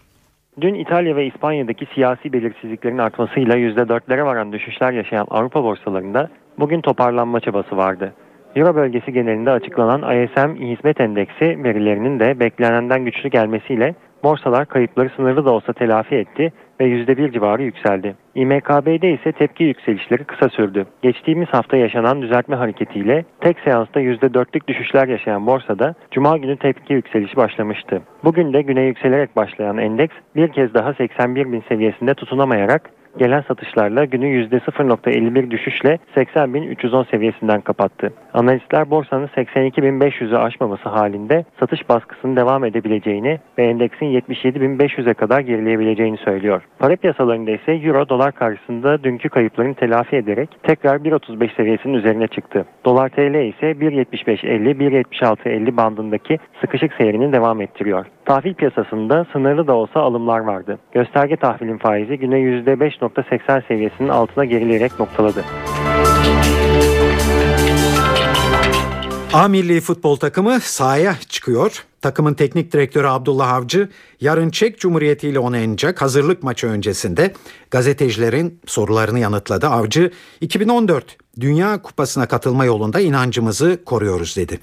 Dün 0.62 0.74
İtalya 0.74 1.16
ve 1.16 1.26
İspanya'daki 1.26 1.86
siyasi 1.96 2.34
belirsizliklerin 2.34 2.98
artmasıyla 2.98 3.56
%4'lere 3.58 4.26
varan 4.26 4.52
düşüşler 4.52 4.92
yaşayan 4.92 5.28
Avrupa 5.30 5.64
borsalarında 5.64 6.30
bugün 6.60 6.82
toparlanma 6.82 7.40
çabası 7.40 7.78
vardı. 7.78 8.14
Euro 8.56 8.76
bölgesi 8.76 9.14
genelinde 9.14 9.52
açıklanan 9.52 10.00
ISM 10.00 10.56
hizmet 10.56 11.02
endeksi 11.02 11.64
verilerinin 11.64 12.20
de 12.20 12.40
beklenenden 12.40 13.06
güçlü 13.06 13.30
gelmesiyle 13.30 13.96
borsalar 14.24 14.66
kayıpları 14.66 15.10
sınırlı 15.16 15.46
da 15.46 15.52
olsa 15.52 15.74
telafi 15.74 16.16
etti 16.16 16.54
ve 16.80 16.86
%1 16.86 17.32
civarı 17.32 17.64
yükseldi. 17.64 18.16
İMKB'de 18.36 19.12
ise 19.12 19.32
tepki 19.32 19.64
yükselişleri 19.64 20.24
kısa 20.24 20.50
sürdü. 20.50 20.86
Geçtiğimiz 21.02 21.48
hafta 21.48 21.78
yaşanan 21.78 22.22
düzeltme 22.22 22.56
hareketiyle 22.56 23.26
tek 23.42 23.60
seansta 23.60 24.02
%4'lük 24.02 24.68
düşüşler 24.68 25.08
yaşayan 25.08 25.48
borsada 25.48 25.96
Cuma 26.12 26.38
günü 26.38 26.58
tepki 26.58 26.94
yükselişi 26.94 27.36
başlamıştı. 27.36 28.02
Bugün 28.24 28.54
de 28.54 28.62
güne 28.62 28.82
yükselerek 28.82 29.36
başlayan 29.36 29.78
endeks 29.78 30.16
bir 30.36 30.48
kez 30.48 30.74
daha 30.74 30.94
81 30.94 31.52
bin 31.52 31.64
seviyesinde 31.70 32.14
tutunamayarak 32.14 32.90
gelen 33.18 33.42
satışlarla 33.42 34.06
günü 34.06 34.26
%0.51 34.26 35.52
düşüşle 35.52 36.00
80.310 36.16 37.12
seviyesinden 37.12 37.62
kapattı. 37.62 38.14
Analistler 38.34 38.90
borsanın 38.90 39.28
82.500'ü 39.28 40.38
aşmaması 40.38 40.90
halinde 40.90 41.46
satış 41.60 41.90
baskısının 41.90 42.36
devam 42.36 42.66
edebileceğini 42.66 43.40
ve 43.58 43.66
endeksin 43.66 44.06
77.500'e 44.06 45.14
kadar 45.14 45.40
gerileyebileceğini 45.40 46.18
söylüyor. 46.18 46.62
Para 46.80 46.96
piyasalarında 46.96 47.52
ise 47.52 47.72
Euro 47.72 48.10
dolar 48.10 48.32
karşısında 48.32 49.04
dünkü 49.04 49.30
kayıplarını 49.30 49.76
telafi 49.76 50.16
ederek 50.16 50.50
tekrar 50.64 50.98
1.35 50.98 51.56
seviyesinin 51.56 51.94
üzerine 51.94 52.28
çıktı. 52.28 52.66
Dolar 52.86 53.10
TL 53.10 53.36
ise 53.36 53.72
1.75.50-1.76.50 53.72 55.78
bandındaki 55.78 56.38
sıkışık 56.62 56.94
seyrini 56.94 57.34
devam 57.34 57.62
ettiriyor. 57.62 58.06
Tahvil 58.26 58.54
piyasasında 58.54 59.26
sınırlı 59.32 59.68
da 59.68 59.76
olsa 59.76 60.00
alımlar 60.00 60.40
vardı. 60.40 60.80
Gösterge 60.92 61.36
tahvilin 61.36 61.78
faizi 61.78 62.18
güne 62.18 62.40
%5.80 63.10 63.68
seviyesinin 63.68 64.10
altına 64.10 64.46
gerileyerek 64.46 65.00
noktaladı. 65.00 65.44
A 69.34 69.48
milli 69.48 69.82
futbol 69.82 70.16
takımı 70.16 70.60
sahaya 70.60 71.16
çıkıyor. 71.30 71.86
Takımın 72.02 72.34
teknik 72.34 72.74
direktörü 72.74 73.08
Abdullah 73.08 73.54
Avcı 73.54 73.90
yarın 74.22 74.50
Çek 74.50 74.80
Cumhuriyeti 74.80 75.28
ile 75.30 75.40
oynayacak 75.40 76.02
hazırlık 76.02 76.44
maçı 76.44 76.68
öncesinde 76.68 77.34
gazetecilerin 77.72 78.60
sorularını 78.66 79.20
yanıtladı. 79.20 79.68
Avcı 79.68 80.12
2014 80.42 81.18
Dünya 81.40 81.82
Kupası'na 81.82 82.28
katılma 82.28 82.66
yolunda 82.66 83.00
inancımızı 83.00 83.80
koruyoruz 83.86 84.38
dedi. 84.38 84.60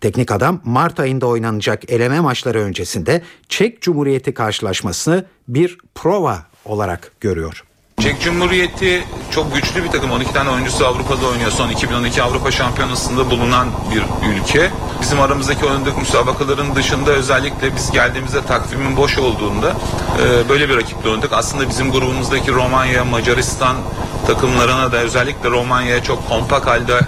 Teknik 0.00 0.32
adam 0.32 0.60
Mart 0.64 1.00
ayında 1.00 1.26
oynanacak 1.26 1.92
eleme 1.92 2.20
maçları 2.20 2.58
öncesinde 2.58 3.22
Çek 3.48 3.82
Cumhuriyeti 3.82 4.34
karşılaşmasını 4.34 5.24
bir 5.48 5.78
prova 5.94 6.46
olarak 6.66 7.12
görüyor. 7.20 7.64
Çek 8.00 8.20
Cumhuriyeti 8.20 9.04
çok 9.30 9.54
güçlü 9.54 9.84
bir 9.84 9.90
takım. 9.90 10.10
12 10.10 10.32
tane 10.32 10.50
oyuncusu 10.50 10.86
Avrupa'da 10.86 11.26
oynuyor. 11.26 11.50
Son 11.50 11.68
2012 11.70 12.22
Avrupa 12.22 12.50
Şampiyonası'nda 12.50 13.30
bulunan 13.30 13.68
bir 13.90 14.02
ülke. 14.28 14.70
Bizim 15.00 15.20
aramızdaki 15.20 15.66
oynadık 15.66 15.98
müsabakaların 15.98 16.74
dışında 16.74 17.10
özellikle 17.10 17.76
biz 17.76 17.90
geldiğimizde 17.90 18.44
takvimin 18.44 18.96
boş 18.96 19.18
olduğunda 19.18 19.76
e, 20.22 20.48
böyle 20.48 20.68
bir 20.68 20.76
rakiple 20.76 21.10
oynadık. 21.10 21.32
Aslında 21.32 21.68
bizim 21.68 21.92
grubumuzdaki 21.92 22.52
Romanya, 22.52 23.04
Macaristan 23.04 23.76
takımlarına 24.26 24.92
da 24.92 24.96
özellikle 24.96 25.50
Romanya'ya 25.50 26.02
çok 26.02 26.28
kompak 26.28 26.66
halde 26.66 27.00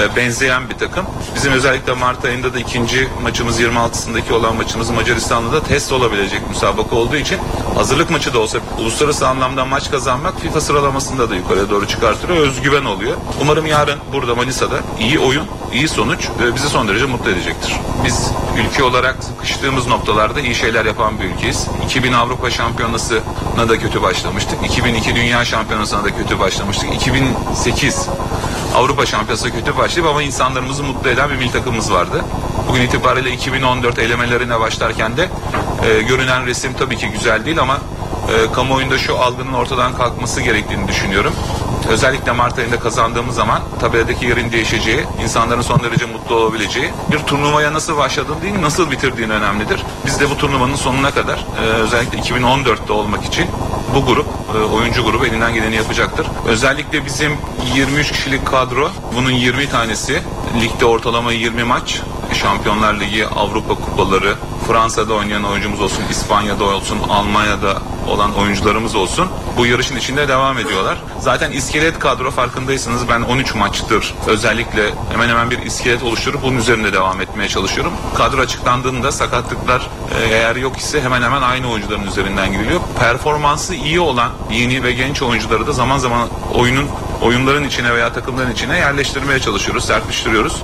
e, 0.00 0.16
benzeyen 0.16 0.70
bir 0.70 0.74
takım. 0.74 1.06
Bizim 1.34 1.52
özellikle 1.52 1.92
Mart 1.92 2.24
ayında 2.24 2.54
da 2.54 2.58
ikinci 2.58 3.08
maçımız 3.22 3.60
26'sındaki 3.60 4.32
olan 4.32 4.56
maçımız 4.56 4.90
Macaristan'da 4.90 5.52
da 5.52 5.62
test 5.62 5.92
olabilecek 5.92 6.48
müsabaka 6.48 6.96
olduğu 6.96 7.16
için 7.16 7.38
hazırlık 7.74 8.10
maçı 8.10 8.34
da 8.34 8.38
olsa 8.38 8.58
uluslararası 8.78 9.28
anlamda 9.28 9.64
maç 9.64 9.90
kazanmak 9.90 10.40
FIFA 10.40 10.60
sıralamasında 10.60 11.30
da 11.30 11.34
yukarıya 11.34 11.70
doğru 11.70 11.88
çıkartıyor. 11.88 12.36
Özgüven 12.36 12.84
oluyor. 12.84 13.16
Umarım 13.40 13.66
yarın 13.66 13.98
burada 14.12 14.34
Manisa'da 14.34 14.80
iyi 15.00 15.18
oyun, 15.18 15.46
iyi 15.72 15.88
sonuç 15.88 16.28
e, 16.42 16.54
bizi 16.54 16.68
son 16.68 16.88
derece 16.88 17.06
mutlu 17.06 17.30
edecektir. 17.30 17.76
Biz 18.04 18.30
ülke 18.58 18.82
olarak 18.82 19.16
sıkıştığımız 19.24 19.86
noktalarda 19.86 20.40
iyi 20.40 20.54
şeyler 20.54 20.84
yapan 20.84 21.20
bir 21.20 21.24
ülkeyiz. 21.24 21.66
2000 21.84 22.12
Avrupa 22.12 22.50
Şampiyonası'na 22.50 23.68
da 23.68 23.78
kötü 23.78 24.02
başlamıştık. 24.02 24.66
2002 24.66 25.16
Dünya 25.16 25.44
Şampiyonası'na 25.44 26.04
da 26.04 26.16
kötü 26.16 26.38
başlamıştık. 26.38 26.94
2008 26.94 28.08
Avrupa 28.74 29.06
Şampiyonası 29.06 29.52
kötü 29.52 29.76
başlayıp 29.84 30.10
ama 30.10 30.22
insanlarımızı 30.22 30.82
mutlu 30.84 31.10
eden 31.10 31.30
bir 31.30 31.36
milli 31.36 31.52
takımımız 31.52 31.92
vardı. 31.92 32.24
Bugün 32.68 32.82
itibariyle 32.82 33.32
2014 33.32 33.98
elemelerine 33.98 34.60
başlarken 34.60 35.16
de 35.16 35.28
e, 35.86 36.02
görünen 36.02 36.46
resim 36.46 36.72
tabii 36.78 36.96
ki 36.96 37.08
güzel 37.08 37.44
değil 37.44 37.58
ama 37.58 37.78
e, 38.28 38.52
kamuoyunda 38.52 38.98
şu 38.98 39.18
algının 39.18 39.52
ortadan 39.52 39.96
kalkması 39.96 40.40
gerektiğini 40.40 40.88
düşünüyorum. 40.88 41.32
Özellikle 41.88 42.32
Mart 42.32 42.58
ayında 42.58 42.80
kazandığımız 42.80 43.34
zaman 43.34 43.60
tabeladaki 43.80 44.26
yerin 44.26 44.52
değişeceği, 44.52 45.04
insanların 45.22 45.62
son 45.62 45.82
derece 45.82 46.06
mutlu 46.06 46.34
olabileceği, 46.34 46.90
bir 47.12 47.18
turnuvaya 47.18 47.72
nasıl 47.72 47.96
başladığın 47.96 48.42
değil, 48.42 48.62
nasıl 48.62 48.90
bitirdiğin 48.90 49.30
önemlidir. 49.30 49.82
Biz 50.06 50.20
de 50.20 50.30
bu 50.30 50.36
turnuvanın 50.36 50.76
sonuna 50.76 51.10
kadar 51.10 51.44
e, 51.62 51.66
özellikle 51.66 52.18
2014'te 52.18 52.92
olmak 52.92 53.24
için 53.24 53.46
bu 53.94 54.06
grup, 54.06 54.26
oyuncu 54.58 55.04
grubu 55.04 55.26
elinden 55.26 55.54
geleni 55.54 55.76
yapacaktır. 55.76 56.26
Özellikle 56.46 57.04
bizim 57.04 57.32
23 57.74 58.12
kişilik 58.12 58.46
kadro, 58.46 58.90
bunun 59.16 59.30
20 59.30 59.68
tanesi 59.68 60.22
ligde 60.60 60.84
ortalama 60.84 61.32
20 61.32 61.64
maç, 61.64 62.00
Şampiyonlar 62.32 63.00
Ligi, 63.00 63.26
Avrupa 63.26 63.74
Kupaları, 63.74 64.34
Fransa'da 64.66 65.14
oynayan 65.14 65.44
oyuncumuz 65.44 65.80
olsun, 65.80 66.02
İspanya'da 66.10 66.64
olsun, 66.64 66.98
Almanya'da 67.10 67.82
olan 68.08 68.34
oyuncularımız 68.34 68.94
olsun. 68.94 69.28
Bu 69.56 69.66
yarışın 69.66 69.96
içinde 69.96 70.28
devam 70.28 70.58
ediyorlar. 70.58 70.98
Zaten 71.20 71.50
iskelet 71.50 71.98
kadro 71.98 72.30
farkındaysanız 72.30 73.08
ben 73.08 73.20
13 73.20 73.54
maçtır 73.54 74.14
özellikle 74.26 74.90
hemen 75.12 75.28
hemen 75.28 75.50
bir 75.50 75.58
iskelet 75.58 76.02
oluşturup 76.02 76.42
bunun 76.42 76.56
üzerinde 76.58 76.92
devam 76.92 77.20
etmeye 77.20 77.48
çalışıyorum. 77.48 77.92
Kadro 78.16 78.40
açıklandığında 78.40 79.12
sakatlıklar 79.12 79.88
e, 80.18 80.34
eğer 80.34 80.56
yok 80.56 80.78
ise 80.78 81.02
hemen 81.02 81.22
hemen 81.22 81.42
aynı 81.42 81.70
oyuncuların 81.70 82.06
üzerinden 82.06 82.52
giriliyor. 82.52 82.80
Performansı 82.98 83.74
iyi 83.74 84.00
olan 84.00 84.30
yeni 84.50 84.82
ve 84.82 84.92
genç 84.92 85.22
oyuncuları 85.22 85.66
da 85.66 85.72
zaman 85.72 85.98
zaman 85.98 86.28
oyunun 86.54 86.88
oyunların 87.22 87.64
içine 87.64 87.94
veya 87.94 88.12
takımların 88.12 88.52
içine 88.52 88.78
yerleştirmeye 88.78 89.40
çalışıyoruz, 89.40 89.84
serpiştiriyoruz. 89.84 90.62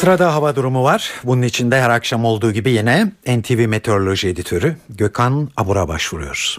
Sırada 0.00 0.34
hava 0.34 0.56
durumu 0.56 0.84
var. 0.84 1.10
Bunun 1.24 1.42
içinde 1.42 1.80
her 1.80 1.90
akşam 1.90 2.24
olduğu 2.24 2.52
gibi 2.52 2.70
yine 2.70 3.12
NTV 3.26 3.68
Meteoroloji 3.68 4.28
Editörü 4.28 4.76
Gökhan 4.90 5.48
Abur'a 5.56 5.88
başvuruyoruz. 5.88 6.58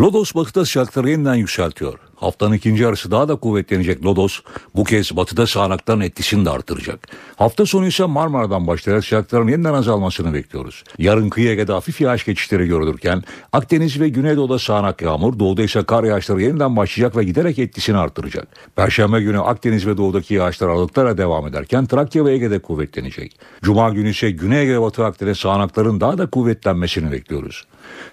Lodos 0.00 0.34
batıda 0.34 0.64
sıcaklıkları 0.64 1.10
yeniden 1.10 1.34
yükseltiyor. 1.34 1.98
Haftanın 2.16 2.54
ikinci 2.54 2.82
yarısı 2.82 3.10
daha 3.10 3.28
da 3.28 3.36
kuvvetlenecek 3.36 4.04
Lodos 4.04 4.40
bu 4.74 4.84
kez 4.84 5.16
batıda 5.16 5.46
sağanakların 5.46 6.00
etkisini 6.00 6.44
de 6.44 6.50
artıracak. 6.50 7.08
Hafta 7.36 7.66
sonu 7.66 7.86
ise 7.86 8.04
Marmara'dan 8.04 8.66
başlayarak 8.66 9.04
sıcaklıkların 9.04 9.48
yeniden 9.48 9.74
azalmasını 9.74 10.34
bekliyoruz. 10.34 10.84
Yarın 10.98 11.28
kıyı 11.28 11.50
Ege'de 11.50 11.72
hafif 11.72 12.00
yağış 12.00 12.24
geçişleri 12.24 12.66
görülürken 12.66 13.22
Akdeniz 13.52 14.00
ve 14.00 14.08
Güneydoğu'da 14.08 14.58
sağanak 14.58 15.02
yağmur, 15.02 15.38
doğuda 15.38 15.62
ise 15.62 15.84
kar 15.84 16.04
yağışları 16.04 16.42
yeniden 16.42 16.76
başlayacak 16.76 17.16
ve 17.16 17.24
giderek 17.24 17.58
etkisini 17.58 17.96
artıracak. 17.96 18.48
Perşembe 18.76 19.20
günü 19.20 19.40
Akdeniz 19.40 19.86
ve 19.86 19.96
doğudaki 19.96 20.34
yağışlar 20.34 20.68
aralıklarla 20.68 21.18
devam 21.18 21.46
ederken 21.46 21.86
Trakya 21.86 22.24
ve 22.24 22.32
Ege'de 22.32 22.58
kuvvetlenecek. 22.58 23.38
Cuma 23.62 23.90
günü 23.90 24.10
ise 24.10 24.30
Güney 24.30 24.62
Ege 24.62 24.74
ve 24.74 24.80
Batı 24.80 25.04
Akdeniz 25.04 25.38
sağanakların 25.38 26.00
daha 26.00 26.18
da 26.18 26.26
kuvvetlenmesini 26.26 27.12
bekliyoruz. 27.12 27.64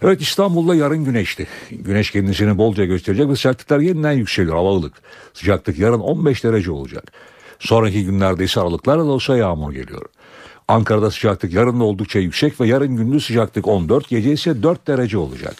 Evet 0.01 0.21
İstanbul'da 0.21 0.75
yarın 0.75 1.05
güneşli. 1.05 1.47
Güneş 1.71 2.11
kendisini 2.11 2.57
bolca 2.57 2.85
gösterecek 2.85 3.29
ve 3.29 3.35
sıcaklıklar 3.35 3.79
yeniden 3.79 4.11
yükseliyor 4.11 4.55
hava 4.55 4.75
ılık. 4.75 4.93
Sıcaklık 5.33 5.79
yarın 5.79 5.99
15 5.99 6.43
derece 6.43 6.71
olacak. 6.71 7.03
Sonraki 7.59 8.05
günlerde 8.05 8.43
ise 8.43 8.61
aralıklarla 8.61 9.05
da 9.05 9.09
olsa 9.09 9.37
yağmur 9.37 9.73
geliyor. 9.73 10.05
Ankara'da 10.67 11.11
sıcaklık 11.11 11.53
yarın 11.53 11.79
da 11.79 11.83
oldukça 11.83 12.19
yüksek 12.19 12.61
ve 12.61 12.67
yarın 12.67 12.95
gündüz 12.95 13.25
sıcaklık 13.25 13.67
14, 13.67 14.09
gece 14.09 14.31
ise 14.31 14.63
4 14.63 14.87
derece 14.87 15.17
olacak. 15.17 15.55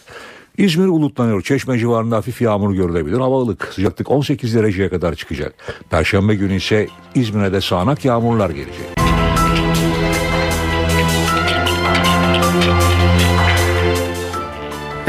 İzmir 0.58 0.88
bulutlanıyor. 0.88 1.42
Çeşme 1.42 1.78
civarında 1.78 2.16
hafif 2.16 2.40
yağmur 2.42 2.74
görülebilir. 2.74 3.18
Hava 3.18 3.42
ılık. 3.42 3.68
Sıcaklık 3.74 4.10
18 4.10 4.54
dereceye 4.54 4.88
kadar 4.88 5.14
çıkacak. 5.14 5.54
Perşembe 5.90 6.34
günü 6.34 6.56
ise 6.56 6.88
İzmir'e 7.14 7.52
de 7.52 7.60
sağanak 7.60 8.04
yağmurlar 8.04 8.50
gelecek. 8.50 9.09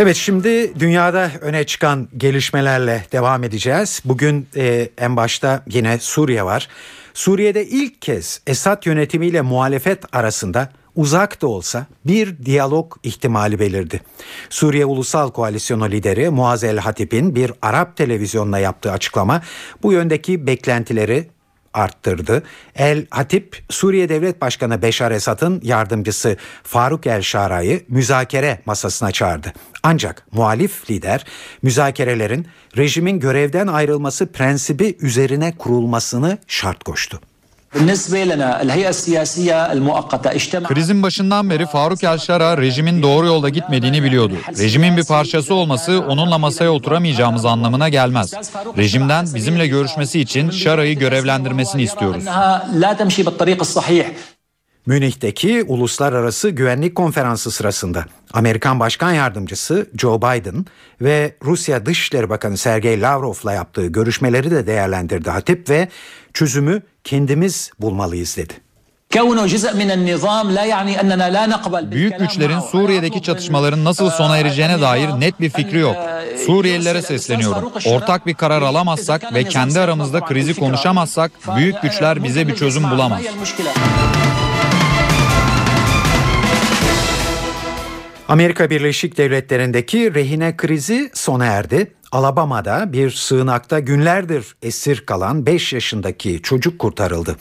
Evet 0.02 0.16
şimdi 0.16 0.80
dünyada 0.80 1.32
öne 1.42 1.64
çıkan 1.64 2.08
gelişmelerle 2.18 3.06
devam 3.12 3.44
edeceğiz. 3.44 4.02
Bugün 4.06 4.48
e, 4.56 4.90
en 4.98 5.16
başta 5.16 5.64
yine 5.68 6.00
Suriye 6.00 6.46
var. 6.46 6.68
Suriye'de 7.14 7.66
ilk 7.66 8.02
kez 8.02 8.42
Esad 8.48 8.86
yönetimiyle 8.86 9.42
muhalefet 9.42 10.16
arasında 10.16 10.70
uzak 10.96 11.42
da 11.42 11.48
olsa 11.48 11.86
bir 12.06 12.46
diyalog 12.46 12.96
ihtimali 13.04 13.60
belirdi. 13.60 14.02
Suriye 14.50 14.86
Ulusal 14.86 15.32
Koalisyonu 15.32 15.92
lideri 15.92 16.30
Muaz 16.30 16.64
Hatip'in 16.64 17.36
bir 17.36 17.52
Arap 17.62 17.98
televizyonuna 17.98 18.60
yaptığı 18.60 18.92
açıklama 18.92 19.42
bu 19.84 19.94
yöndeki 19.94 20.48
beklentileri 20.48 21.28
arttırdı. 21.74 22.44
El 22.76 23.06
Hatip, 23.10 23.64
Suriye 23.70 24.10
Devlet 24.10 24.42
Başkanı 24.42 24.82
Beşar 24.82 25.12
Esad'ın 25.12 25.62
yardımcısı 25.64 26.38
Faruk 26.64 27.08
El 27.08 27.22
Şara'yı 27.22 27.84
müzakere 27.88 28.62
masasına 28.66 29.12
çağırdı. 29.12 29.54
Ancak 29.84 30.28
muhalif 30.32 30.90
lider 30.90 31.26
müzakerelerin 31.62 32.48
rejimin 32.78 33.20
görevden 33.20 33.68
ayrılması 33.68 34.32
prensibi 34.32 34.98
üzerine 35.02 35.58
kurulmasını 35.58 36.38
şart 36.48 36.84
koştu. 36.84 37.20
Krizin 40.68 41.04
başından 41.04 41.50
beri 41.50 41.66
Faruk 41.66 42.04
El-Şara 42.04 42.58
rejimin 42.58 43.04
doğru 43.04 43.26
yolda 43.26 43.50
gitmediğini 43.50 44.04
biliyordu. 44.04 44.34
Rejimin 44.58 44.98
bir 44.98 45.06
parçası 45.06 45.54
olması 45.54 46.02
onunla 46.02 46.38
masaya 46.38 46.72
oturamayacağımız 46.72 47.46
anlamına 47.46 47.90
gelmez. 47.90 48.34
Rejimden 48.78 49.26
bizimle 49.36 49.68
görüşmesi 49.68 50.20
için 50.20 50.50
Şara'yı 50.50 51.00
görevlendirmesini 51.00 51.84
istiyoruz. 51.84 52.24
Münih'teki 54.86 55.64
Uluslararası 55.64 56.50
Güvenlik 56.50 56.96
Konferansı 56.96 57.52
sırasında 57.52 58.06
Amerikan 58.34 58.80
Başkan 58.80 59.12
Yardımcısı 59.12 59.90
Joe 59.98 60.18
Biden 60.18 60.66
ve 61.02 61.36
Rusya 61.44 61.86
Dışişleri 61.86 62.30
Bakanı 62.30 62.58
Sergey 62.58 63.02
Lavrov'la 63.02 63.54
yaptığı 63.54 63.88
görüşmeleri 63.88 64.52
de 64.52 64.68
değerlendirdi 64.68 65.30
Hatip 65.30 65.70
ve 65.70 65.88
çözümü 66.34 66.82
kendimiz 67.04 67.72
bulmalıyız 67.80 68.38
dedi. 68.38 68.54
Büyük 71.92 72.20
güçlerin 72.20 72.60
Suriye'deki 72.60 73.22
çatışmaların 73.22 73.86
nasıl 73.86 74.10
sona 74.10 74.38
ereceğine 74.38 74.82
dair 74.82 75.10
net 75.20 75.40
bir 75.40 75.50
fikri 75.50 75.78
yok. 75.80 75.96
Suriyelilere 76.46 77.02
sesleniyorum. 77.02 77.72
Ortak 77.86 78.26
bir 78.28 78.34
karar 78.34 78.62
alamazsak 78.62 79.34
ve 79.34 79.44
kendi 79.44 79.80
aramızda 79.80 80.20
krizi 80.22 80.54
konuşamazsak 80.54 81.32
büyük 81.58 81.82
güçler 81.82 82.24
bize 82.24 82.48
bir 82.48 82.56
çözüm 82.56 82.92
bulamaz. 82.92 83.22
Amerika 88.32 88.70
Birleşik 88.70 89.18
Devletleri'ndeki 89.18 90.14
rehine 90.14 90.58
krizi 90.58 91.12
sona 91.14 91.46
erdi. 91.46 91.92
Alabama'da 92.12 92.94
bir 92.94 93.12
sığınakta 93.12 93.80
günlerdir 93.80 94.56
esir 94.62 95.06
kalan 95.06 95.46
5 95.46 95.74
yaşındaki 95.74 96.42
çocuk 96.42 96.80
kurtarıldı. 96.80 97.36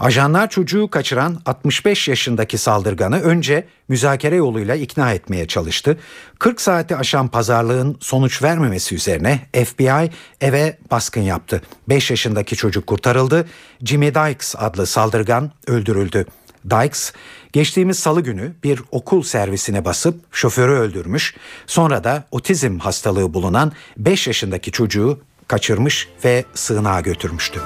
Ajanlar 0.00 0.50
çocuğu 0.50 0.88
kaçıran 0.90 1.40
65 1.46 2.08
yaşındaki 2.08 2.58
saldırganı 2.58 3.20
önce 3.20 3.64
müzakere 3.88 4.36
yoluyla 4.36 4.74
ikna 4.74 5.12
etmeye 5.12 5.46
çalıştı. 5.46 5.98
40 6.38 6.60
saati 6.60 6.96
aşan 6.96 7.28
pazarlığın 7.28 7.96
sonuç 8.00 8.42
vermemesi 8.42 8.94
üzerine 8.94 9.40
FBI 9.64 10.10
eve 10.40 10.78
baskın 10.90 11.20
yaptı. 11.20 11.62
5 11.88 12.10
yaşındaki 12.10 12.56
çocuk 12.56 12.86
kurtarıldı. 12.86 13.48
Jimmy 13.84 14.14
Dykes 14.14 14.54
adlı 14.58 14.86
saldırgan 14.86 15.50
öldürüldü. 15.66 16.26
Dykes 16.70 17.12
geçtiğimiz 17.52 17.98
salı 17.98 18.20
günü 18.20 18.52
bir 18.64 18.82
okul 18.90 19.22
servisine 19.22 19.84
basıp 19.84 20.20
şoförü 20.32 20.72
öldürmüş. 20.72 21.34
Sonra 21.66 22.04
da 22.04 22.24
otizm 22.30 22.78
hastalığı 22.78 23.34
bulunan 23.34 23.72
5 23.96 24.26
yaşındaki 24.26 24.72
çocuğu 24.72 25.20
kaçırmış 25.48 26.08
ve 26.24 26.44
sığınağa 26.54 27.00
götürmüştü. 27.00 27.60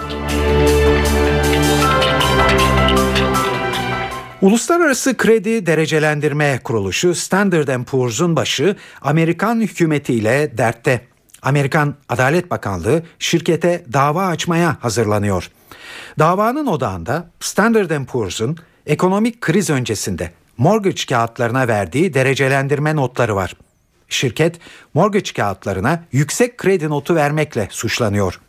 Uluslararası 4.42 5.16
Kredi 5.16 5.66
Derecelendirme 5.66 6.60
Kuruluşu 6.64 7.14
Standard 7.14 7.84
Poor's'un 7.84 8.36
başı 8.36 8.76
Amerikan 9.02 9.60
hükümetiyle 9.60 10.58
dertte. 10.58 11.00
Amerikan 11.42 11.94
Adalet 12.08 12.50
Bakanlığı 12.50 13.02
şirkete 13.18 13.84
dava 13.92 14.26
açmaya 14.26 14.76
hazırlanıyor. 14.80 15.50
Davanın 16.18 16.66
odağında 16.66 17.30
Standard 17.40 18.06
Poor's'un 18.06 18.56
ekonomik 18.86 19.40
kriz 19.40 19.70
öncesinde 19.70 20.30
mortgage 20.58 21.02
kağıtlarına 21.08 21.68
verdiği 21.68 22.14
derecelendirme 22.14 22.96
notları 22.96 23.36
var. 23.36 23.56
Şirket 24.08 24.58
mortgage 24.94 25.32
kağıtlarına 25.32 26.04
yüksek 26.12 26.58
kredi 26.58 26.88
notu 26.88 27.14
vermekle 27.14 27.68
suçlanıyor. 27.70 28.40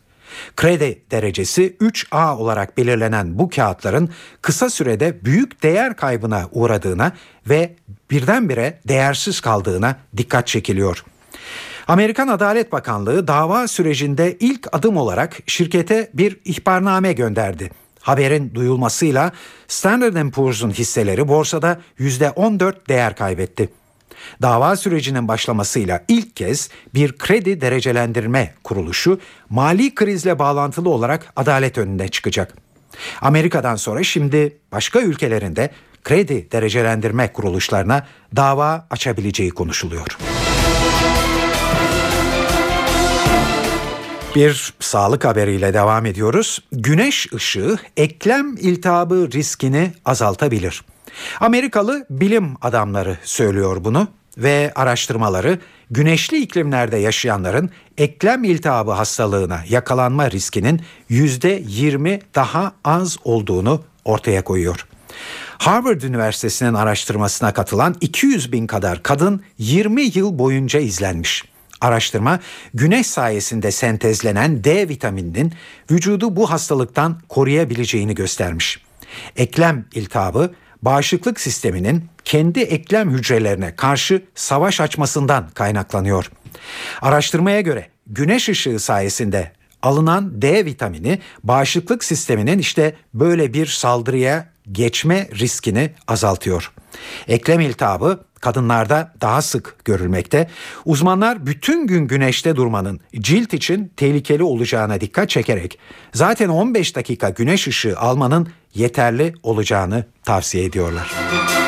Kredi 0.56 1.02
derecesi 1.10 1.76
3A 1.80 2.36
olarak 2.36 2.76
belirlenen 2.78 3.38
bu 3.38 3.50
kağıtların 3.50 4.10
kısa 4.42 4.70
sürede 4.70 5.24
büyük 5.24 5.62
değer 5.62 5.96
kaybına 5.96 6.48
uğradığına 6.52 7.12
ve 7.48 7.74
birdenbire 8.10 8.80
değersiz 8.88 9.40
kaldığına 9.40 9.96
dikkat 10.16 10.46
çekiliyor. 10.46 11.04
Amerikan 11.88 12.28
Adalet 12.28 12.72
Bakanlığı 12.72 13.26
dava 13.26 13.68
sürecinde 13.68 14.36
ilk 14.40 14.68
adım 14.72 14.96
olarak 14.96 15.38
şirkete 15.46 16.10
bir 16.14 16.40
ihbarname 16.44 17.12
gönderdi. 17.12 17.70
Haberin 18.02 18.54
duyulmasıyla 18.54 19.32
Standard 19.68 20.30
Poor's'un 20.30 20.70
hisseleri 20.70 21.28
borsada 21.28 21.80
%14 21.98 22.88
değer 22.88 23.16
kaybetti. 23.16 23.68
Dava 24.42 24.76
sürecinin 24.76 25.28
başlamasıyla 25.28 26.04
ilk 26.08 26.36
kez 26.36 26.70
bir 26.94 27.18
kredi 27.18 27.60
derecelendirme 27.60 28.54
kuruluşu 28.64 29.20
mali 29.50 29.94
krizle 29.94 30.38
bağlantılı 30.38 30.90
olarak 30.90 31.32
adalet 31.36 31.78
önüne 31.78 32.08
çıkacak. 32.08 32.54
Amerika'dan 33.20 33.76
sonra 33.76 34.02
şimdi 34.02 34.56
başka 34.72 35.00
ülkelerinde 35.00 35.70
kredi 36.04 36.52
derecelendirme 36.52 37.32
kuruluşlarına 37.32 38.06
dava 38.36 38.86
açabileceği 38.90 39.50
konuşuluyor. 39.50 40.18
Bir 44.34 44.74
sağlık 44.80 45.24
haberiyle 45.24 45.74
devam 45.74 46.06
ediyoruz. 46.06 46.58
Güneş 46.72 47.32
ışığı 47.32 47.78
eklem 47.96 48.56
iltihabı 48.56 49.28
riskini 49.32 49.92
azaltabilir. 50.04 50.84
Amerikalı 51.40 52.06
bilim 52.10 52.54
adamları 52.62 53.18
söylüyor 53.24 53.84
bunu 53.84 54.08
ve 54.38 54.72
araştırmaları 54.74 55.58
güneşli 55.90 56.42
iklimlerde 56.42 56.96
yaşayanların 56.96 57.70
eklem 57.98 58.44
iltihabı 58.44 58.90
hastalığına 58.90 59.60
yakalanma 59.68 60.30
riskinin 60.30 60.80
%20 61.10 62.20
daha 62.34 62.72
az 62.84 63.16
olduğunu 63.24 63.82
ortaya 64.04 64.44
koyuyor. 64.44 64.86
Harvard 65.58 66.02
Üniversitesi'nin 66.02 66.74
araştırmasına 66.74 67.52
katılan 67.52 67.96
200 68.00 68.52
bin 68.52 68.66
kadar 68.66 69.02
kadın 69.02 69.42
20 69.58 70.02
yıl 70.02 70.38
boyunca 70.38 70.80
izlenmiş. 70.80 71.51
Araştırma 71.82 72.40
güneş 72.74 73.06
sayesinde 73.06 73.70
sentezlenen 73.70 74.64
D 74.64 74.88
vitamininin 74.88 75.52
vücudu 75.90 76.36
bu 76.36 76.50
hastalıktan 76.50 77.20
koruyabileceğini 77.28 78.14
göstermiş. 78.14 78.82
Eklem 79.36 79.84
iltihabı 79.94 80.54
bağışıklık 80.82 81.40
sisteminin 81.40 82.04
kendi 82.24 82.60
eklem 82.60 83.10
hücrelerine 83.10 83.76
karşı 83.76 84.22
savaş 84.34 84.80
açmasından 84.80 85.50
kaynaklanıyor. 85.54 86.30
Araştırmaya 87.02 87.60
göre 87.60 87.88
güneş 88.06 88.48
ışığı 88.48 88.78
sayesinde 88.78 89.52
alınan 89.82 90.42
D 90.42 90.64
vitamini 90.64 91.18
bağışıklık 91.44 92.04
sisteminin 92.04 92.58
işte 92.58 92.96
böyle 93.14 93.54
bir 93.54 93.66
saldırıya 93.66 94.48
geçme 94.72 95.28
riskini 95.38 95.90
azaltıyor. 96.08 96.72
Eklem 97.28 97.60
iltihabı 97.60 98.24
kadınlarda 98.40 99.12
daha 99.20 99.42
sık 99.42 99.84
görülmekte. 99.84 100.50
Uzmanlar 100.84 101.46
bütün 101.46 101.86
gün 101.86 102.06
güneşte 102.06 102.56
durmanın 102.56 103.00
cilt 103.18 103.54
için 103.54 103.92
tehlikeli 103.96 104.42
olacağına 104.42 105.00
dikkat 105.00 105.30
çekerek 105.30 105.78
zaten 106.14 106.48
15 106.48 106.96
dakika 106.96 107.30
güneş 107.30 107.68
ışığı 107.68 107.98
almanın 107.98 108.48
yeterli 108.74 109.34
olacağını 109.42 110.06
tavsiye 110.24 110.64
ediyorlar. 110.64 111.10
Müzik 111.32 111.61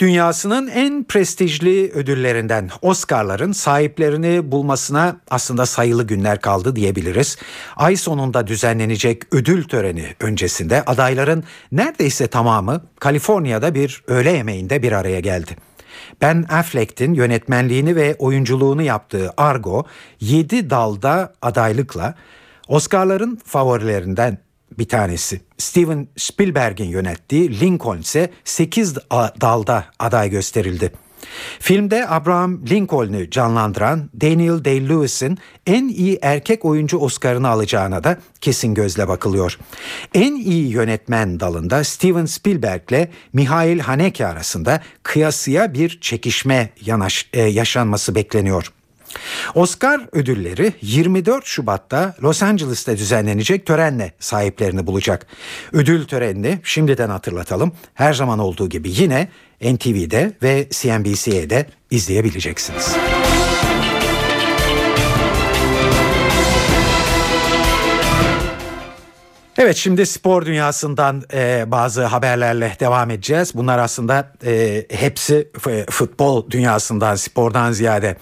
dünyasının 0.00 0.68
en 0.68 1.04
prestijli 1.04 1.90
ödüllerinden 1.92 2.70
Oscar'ların 2.82 3.52
sahiplerini 3.52 4.52
bulmasına 4.52 5.16
aslında 5.30 5.66
sayılı 5.66 6.06
günler 6.06 6.40
kaldı 6.40 6.76
diyebiliriz. 6.76 7.36
Ay 7.76 7.96
sonunda 7.96 8.46
düzenlenecek 8.46 9.22
ödül 9.34 9.64
töreni 9.64 10.06
öncesinde 10.20 10.82
adayların 10.84 11.44
neredeyse 11.72 12.26
tamamı 12.26 12.84
Kaliforniya'da 13.00 13.74
bir 13.74 14.02
öğle 14.06 14.30
yemeğinde 14.30 14.82
bir 14.82 14.92
araya 14.92 15.20
geldi. 15.20 15.56
Ben 16.20 16.46
Affleck'in 16.50 17.14
yönetmenliğini 17.14 17.96
ve 17.96 18.16
oyunculuğunu 18.18 18.82
yaptığı 18.82 19.30
Argo 19.36 19.84
7 20.20 20.70
dalda 20.70 21.34
adaylıkla 21.42 22.14
Oscar'ların 22.68 23.38
favorilerinden 23.44 24.38
bir 24.78 24.88
tanesi. 24.88 25.40
Steven 25.58 26.08
Spielberg'in 26.16 26.88
yönettiği 26.88 27.60
Lincoln 27.60 27.98
ise 27.98 28.30
8 28.44 28.96
dalda 29.40 29.84
aday 29.98 30.30
gösterildi. 30.30 30.92
Filmde 31.60 32.08
Abraham 32.08 32.66
Lincoln'u 32.66 33.30
canlandıran 33.30 34.10
Daniel 34.20 34.64
Day-Lewis'in 34.64 35.38
en 35.66 35.88
iyi 35.88 36.18
erkek 36.22 36.64
oyuncu 36.64 36.98
Oscar'ını 36.98 37.48
alacağına 37.48 38.04
da 38.04 38.18
kesin 38.40 38.74
gözle 38.74 39.08
bakılıyor. 39.08 39.58
En 40.14 40.34
iyi 40.34 40.70
yönetmen 40.70 41.40
dalında 41.40 41.84
Steven 41.84 42.26
Spielberg 42.26 42.82
ile 42.88 43.10
Mihail 43.32 43.78
Haneke 43.78 44.26
arasında 44.26 44.82
kıyasıya 45.02 45.74
bir 45.74 45.98
çekişme 46.00 46.70
yanaş, 46.80 47.28
e, 47.32 47.42
yaşanması 47.42 48.14
bekleniyor. 48.14 48.72
Oscar 49.54 50.00
ödülleri 50.12 50.72
24 50.82 51.46
Şubat'ta 51.46 52.14
Los 52.22 52.42
Angeles'ta 52.42 52.96
düzenlenecek 52.96 53.66
törenle 53.66 54.12
sahiplerini 54.18 54.86
bulacak. 54.86 55.26
Ödül 55.72 56.04
törenini 56.04 56.60
şimdiden 56.62 57.08
hatırlatalım. 57.08 57.72
Her 57.94 58.12
zaman 58.12 58.38
olduğu 58.38 58.68
gibi 58.68 58.90
yine 58.90 59.28
NTV'de 59.62 60.32
ve 60.42 60.68
CNBC'de 60.70 61.66
izleyebileceksiniz. 61.90 62.96
Evet 69.58 69.76
şimdi 69.76 70.06
spor 70.06 70.46
dünyasından 70.46 71.22
e, 71.34 71.64
bazı 71.66 72.04
haberlerle 72.04 72.76
devam 72.80 73.10
edeceğiz. 73.10 73.52
Bunlar 73.54 73.78
aslında 73.78 74.32
e, 74.44 74.86
hepsi 74.90 75.50
futbol 75.90 76.50
dünyasından, 76.50 77.14
spordan 77.14 77.72
ziyade. 77.72 78.16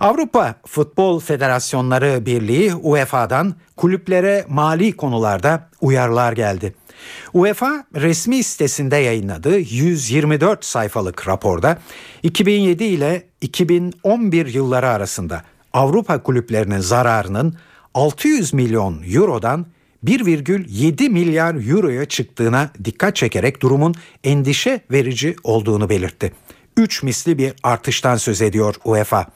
Avrupa 0.00 0.54
Futbol 0.66 1.20
Federasyonları 1.20 2.26
Birliği 2.26 2.74
UEFA'dan 2.74 3.54
kulüplere 3.76 4.44
mali 4.48 4.96
konularda 4.96 5.68
uyarılar 5.80 6.32
geldi. 6.32 6.74
UEFA 7.32 7.84
resmi 7.94 8.42
sitesinde 8.42 8.96
yayınladığı 8.96 9.58
124 9.58 10.64
sayfalık 10.64 11.28
raporda 11.28 11.78
2007 12.22 12.84
ile 12.84 13.26
2011 13.40 14.46
yılları 14.46 14.88
arasında 14.88 15.42
Avrupa 15.72 16.22
kulüplerinin 16.22 16.80
zararının 16.80 17.56
600 17.94 18.52
milyon 18.52 19.02
eurodan 19.14 19.66
1,7 20.04 21.08
milyar 21.08 21.54
euroya 21.70 22.04
çıktığına 22.04 22.70
dikkat 22.84 23.16
çekerek 23.16 23.62
durumun 23.62 23.94
endişe 24.24 24.80
verici 24.90 25.36
olduğunu 25.44 25.88
belirtti. 25.88 26.32
3 26.76 27.02
misli 27.02 27.38
bir 27.38 27.52
artıştan 27.62 28.16
söz 28.16 28.42
ediyor 28.42 28.74
UEFA. 28.84 29.26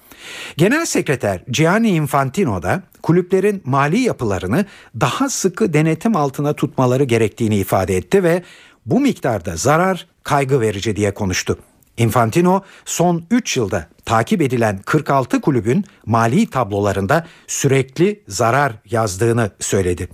Genel 0.57 0.87
Sekreter 0.87 1.43
Gianni 1.49 1.89
Infantino 1.91 2.63
da 2.63 2.83
kulüplerin 3.03 3.63
mali 3.65 3.99
yapılarını 4.01 4.65
daha 5.01 5.29
sıkı 5.29 5.73
denetim 5.73 6.17
altına 6.17 6.53
tutmaları 6.53 7.05
gerektiğini 7.05 7.57
ifade 7.57 7.97
etti 7.97 8.23
ve 8.23 8.43
bu 8.87 9.01
miktarda 9.01 9.57
zarar 9.57 10.07
kaygı 10.23 10.61
verici 10.61 10.97
diye 10.97 11.15
konuştu. 11.15 11.59
Infantino 11.97 12.63
son 12.85 13.25
3 13.31 13.57
yılda 13.57 13.89
takip 14.05 14.43
edilen 14.43 14.79
46 14.79 15.41
kulübün 15.41 15.85
mali 16.07 16.51
tablolarında 16.51 17.27
sürekli 17.47 18.23
zarar 18.29 18.73
yazdığını 18.91 19.51
söyledi. 19.61 20.09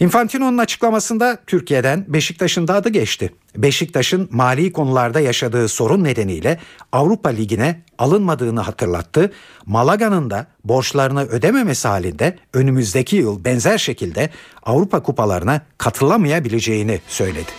Infantino'nun 0.00 0.58
açıklamasında 0.58 1.38
Türkiye'den 1.46 2.04
Beşiktaş'ın 2.08 2.68
da 2.68 2.74
adı 2.74 2.88
geçti. 2.88 3.30
Beşiktaş'ın 3.56 4.28
mali 4.32 4.72
konularda 4.72 5.20
yaşadığı 5.20 5.68
sorun 5.68 6.04
nedeniyle 6.04 6.60
Avrupa 6.92 7.28
Ligi'ne 7.28 7.82
alınmadığını 7.98 8.60
hatırlattı. 8.60 9.32
Malaga'nın 9.66 10.30
da 10.30 10.46
borçlarını 10.64 11.22
ödememesi 11.22 11.88
halinde 11.88 12.38
önümüzdeki 12.54 13.16
yıl 13.16 13.44
benzer 13.44 13.78
şekilde 13.78 14.30
Avrupa 14.62 15.02
kupalarına 15.02 15.60
katılamayabileceğini 15.78 17.00
söyledi. 17.08 17.50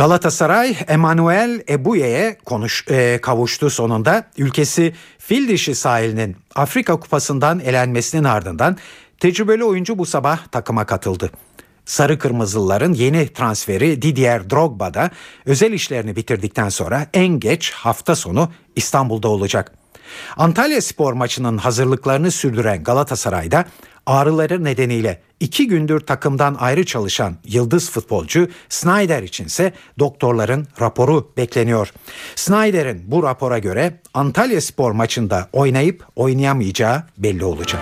Galatasaray 0.00 0.76
Emanuel 0.88 1.62
Ebuye'ye 1.68 2.38
konuş, 2.44 2.84
e, 2.90 3.18
kavuştu 3.22 3.70
sonunda. 3.70 4.24
Ülkesi 4.38 4.94
fil 5.18 5.48
dişi 5.48 5.74
sahilinin 5.74 6.36
Afrika 6.54 7.00
Kupası'ndan 7.00 7.60
elenmesinin 7.60 8.24
ardından 8.24 8.76
tecrübeli 9.18 9.64
oyuncu 9.64 9.98
bu 9.98 10.06
sabah 10.06 10.46
takıma 10.46 10.86
katıldı. 10.86 11.30
Sarı 11.84 12.18
Kırmızılıların 12.18 12.92
yeni 12.92 13.28
transferi 13.28 14.02
Didier 14.02 14.50
Drogba 14.50 14.94
da 14.94 15.10
özel 15.46 15.72
işlerini 15.72 16.16
bitirdikten 16.16 16.68
sonra 16.68 17.06
en 17.14 17.40
geç 17.40 17.72
hafta 17.72 18.16
sonu 18.16 18.50
İstanbul'da 18.76 19.28
olacak. 19.28 19.79
Antalya 20.36 20.82
Spor 20.82 21.12
maçının 21.12 21.58
hazırlıklarını 21.58 22.30
sürdüren 22.30 22.84
Galatasaray'da 22.84 23.64
ağrıları 24.06 24.64
nedeniyle 24.64 25.20
iki 25.40 25.68
gündür 25.68 26.00
takımdan 26.00 26.56
ayrı 26.60 26.84
çalışan 26.84 27.36
yıldız 27.44 27.90
futbolcu 27.90 28.48
Snyder 28.68 29.22
içinse 29.22 29.72
doktorların 29.98 30.66
raporu 30.80 31.32
bekleniyor. 31.36 31.92
Snyder'in 32.34 33.02
bu 33.06 33.22
rapora 33.22 33.58
göre 33.58 34.00
Antalya 34.14 34.60
Spor 34.60 34.92
maçında 34.92 35.48
oynayıp 35.52 36.04
oynayamayacağı 36.16 37.02
belli 37.18 37.44
olacak. 37.44 37.80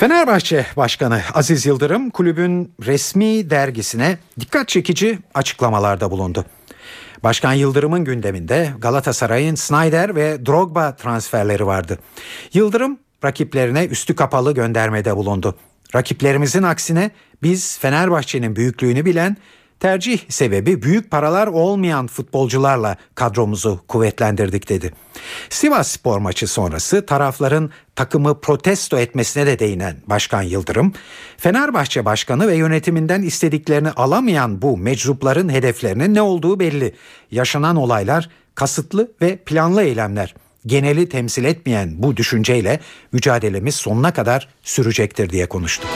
Fenerbahçe 0.00 0.66
Başkanı 0.76 1.20
Aziz 1.34 1.66
Yıldırım 1.66 2.10
kulübün 2.10 2.72
resmi 2.86 3.50
dergisine 3.50 4.18
dikkat 4.40 4.68
çekici 4.68 5.18
açıklamalarda 5.34 6.10
bulundu. 6.10 6.44
Başkan 7.22 7.52
Yıldırım'ın 7.52 8.04
gündeminde 8.04 8.72
Galatasaray'ın 8.78 9.54
Snyder 9.54 10.16
ve 10.16 10.46
Drogba 10.46 10.96
transferleri 10.96 11.66
vardı. 11.66 11.98
Yıldırım 12.52 12.98
rakiplerine 13.24 13.84
üstü 13.84 14.16
kapalı 14.16 14.54
göndermede 14.54 15.16
bulundu. 15.16 15.58
Rakiplerimizin 15.94 16.62
aksine 16.62 17.10
biz 17.42 17.78
Fenerbahçe'nin 17.78 18.56
büyüklüğünü 18.56 19.04
bilen 19.04 19.36
Tercih 19.80 20.18
sebebi 20.28 20.82
büyük 20.82 21.10
paralar 21.10 21.46
olmayan 21.46 22.06
futbolcularla 22.06 22.96
kadromuzu 23.14 23.80
kuvvetlendirdik 23.88 24.68
dedi. 24.68 24.92
Sivas 25.50 25.88
spor 25.88 26.18
maçı 26.18 26.46
sonrası 26.46 27.06
tarafların 27.06 27.70
takımı 27.96 28.40
protesto 28.40 28.98
etmesine 28.98 29.46
de 29.46 29.58
değinen 29.58 29.96
Başkan 30.06 30.42
Yıldırım, 30.42 30.92
Fenerbahçe 31.36 32.04
Başkanı 32.04 32.48
ve 32.48 32.56
yönetiminden 32.56 33.22
istediklerini 33.22 33.90
alamayan 33.90 34.62
bu 34.62 34.76
meczupların 34.76 35.48
hedeflerinin 35.48 36.14
ne 36.14 36.22
olduğu 36.22 36.60
belli. 36.60 36.94
Yaşanan 37.30 37.76
olaylar 37.76 38.28
kasıtlı 38.54 39.12
ve 39.22 39.36
planlı 39.36 39.82
eylemler. 39.82 40.34
Geneli 40.66 41.08
temsil 41.08 41.44
etmeyen 41.44 42.02
bu 42.02 42.16
düşünceyle 42.16 42.80
mücadelemiz 43.12 43.74
sonuna 43.74 44.12
kadar 44.12 44.48
sürecektir 44.62 45.30
diye 45.30 45.46
konuştu. 45.46 45.88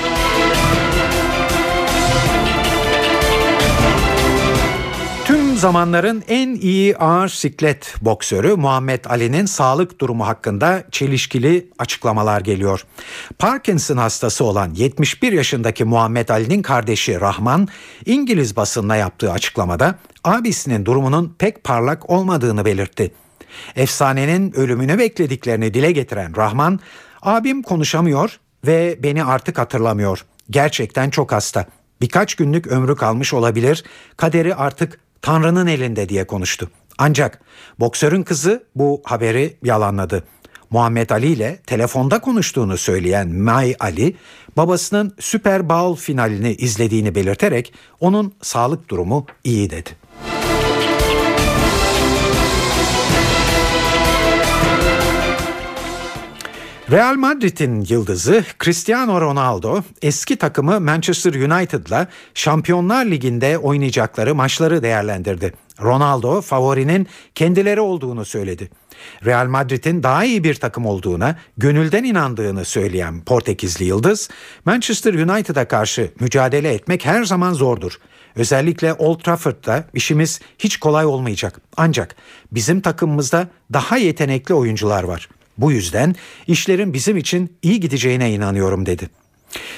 Zamanların 5.65 6.25
en 6.29 6.55
iyi 6.55 6.97
ağır 6.97 7.29
siklet 7.29 7.95
boksörü 8.01 8.57
Muhammed 8.57 9.05
Ali'nin 9.05 9.47
sağlık 9.47 10.01
durumu 10.01 10.27
hakkında 10.27 10.85
çelişkili 10.91 11.71
açıklamalar 11.79 12.41
geliyor. 12.41 12.87
Parkinson 13.39 13.97
hastası 13.97 14.45
olan 14.45 14.75
71 14.75 15.33
yaşındaki 15.33 15.85
Muhammed 15.85 16.29
Ali'nin 16.29 16.63
kardeşi 16.63 17.21
Rahman 17.21 17.69
İngiliz 18.07 18.57
basınına 18.57 18.97
yaptığı 18.97 19.33
açıklamada 19.33 19.99
abisinin 20.25 20.85
durumunun 20.85 21.35
pek 21.39 21.65
parlak 21.65 22.11
olmadığını 22.11 22.65
belirtti. 22.65 23.15
Efsanenin 23.77 24.53
ölümünü 24.53 24.99
beklediklerini 24.99 25.75
dile 25.75 25.93
getiren 25.93 26.37
Rahman, 26.37 26.81
abim 27.23 27.63
konuşamıyor 27.63 28.41
ve 28.67 28.99
beni 29.03 29.25
artık 29.25 29.59
hatırlamıyor. 29.59 30.25
Gerçekten 30.51 31.11
çok 31.11 31.33
hasta. 31.33 31.67
Birkaç 32.01 32.35
günlük 32.35 32.67
ömrü 32.67 32.97
kalmış 32.97 33.35
olabilir. 33.35 33.85
Kaderi 34.17 34.55
artık 34.55 35.05
Tanrı'nın 35.25 35.67
elinde 35.67 36.09
diye 36.09 36.27
konuştu. 36.27 36.71
Ancak 36.99 37.41
boksörün 37.81 38.23
kızı 38.23 38.65
bu 38.75 39.03
haberi 39.05 39.57
yalanladı. 39.63 40.25
Muhammed 40.71 41.11
Ali 41.11 41.27
ile 41.27 41.57
telefonda 41.67 42.21
konuştuğunu 42.21 42.77
söyleyen 42.77 43.29
May 43.29 43.75
Ali, 43.81 44.17
babasının 44.57 45.15
Super 45.21 45.69
Bowl 45.69 46.03
finalini 46.03 46.55
izlediğini 46.55 47.15
belirterek 47.15 47.73
onun 48.01 48.35
sağlık 48.43 48.89
durumu 48.89 49.27
iyi 49.45 49.71
dedi. 49.71 49.91
Real 56.91 57.15
Madrid'in 57.15 57.87
yıldızı 57.89 58.45
Cristiano 58.65 59.21
Ronaldo 59.21 59.83
eski 60.03 60.37
takımı 60.37 60.81
Manchester 60.81 61.35
United'la 61.35 62.09
Şampiyonlar 62.35 63.07
Ligi'nde 63.07 63.59
oynayacakları 63.59 64.35
maçları 64.35 64.83
değerlendirdi. 64.83 65.53
Ronaldo 65.83 66.41
favorinin 66.41 67.07
kendileri 67.35 67.81
olduğunu 67.81 68.25
söyledi. 68.25 68.71
Real 69.25 69.47
Madrid'in 69.47 70.03
daha 70.03 70.25
iyi 70.25 70.45
bir 70.45 70.55
takım 70.55 70.87
olduğuna, 70.87 71.39
gönülden 71.57 72.05
inandığını 72.05 72.65
söyleyen 72.65 73.25
Portekizli 73.25 73.85
yıldız, 73.85 74.29
Manchester 74.65 75.15
United'a 75.15 75.69
karşı 75.69 76.11
mücadele 76.21 76.75
etmek 76.75 77.07
her 77.07 77.25
zaman 77.25 77.53
zordur. 77.53 77.93
Özellikle 78.37 78.95
Old 78.95 79.21
Trafford'da 79.21 79.85
işimiz 79.95 80.41
hiç 80.59 80.77
kolay 80.77 81.07
olmayacak. 81.07 81.61
Ancak 81.77 82.17
bizim 82.53 82.81
takımımızda 82.81 83.49
daha 83.73 83.97
yetenekli 83.97 84.55
oyuncular 84.55 85.03
var. 85.03 85.29
Bu 85.59 85.73
yüzden 85.73 86.15
işlerin 86.47 86.93
bizim 86.93 87.17
için 87.17 87.57
iyi 87.63 87.81
gideceğine 87.81 88.33
inanıyorum 88.33 88.87
dedi. 88.87 89.09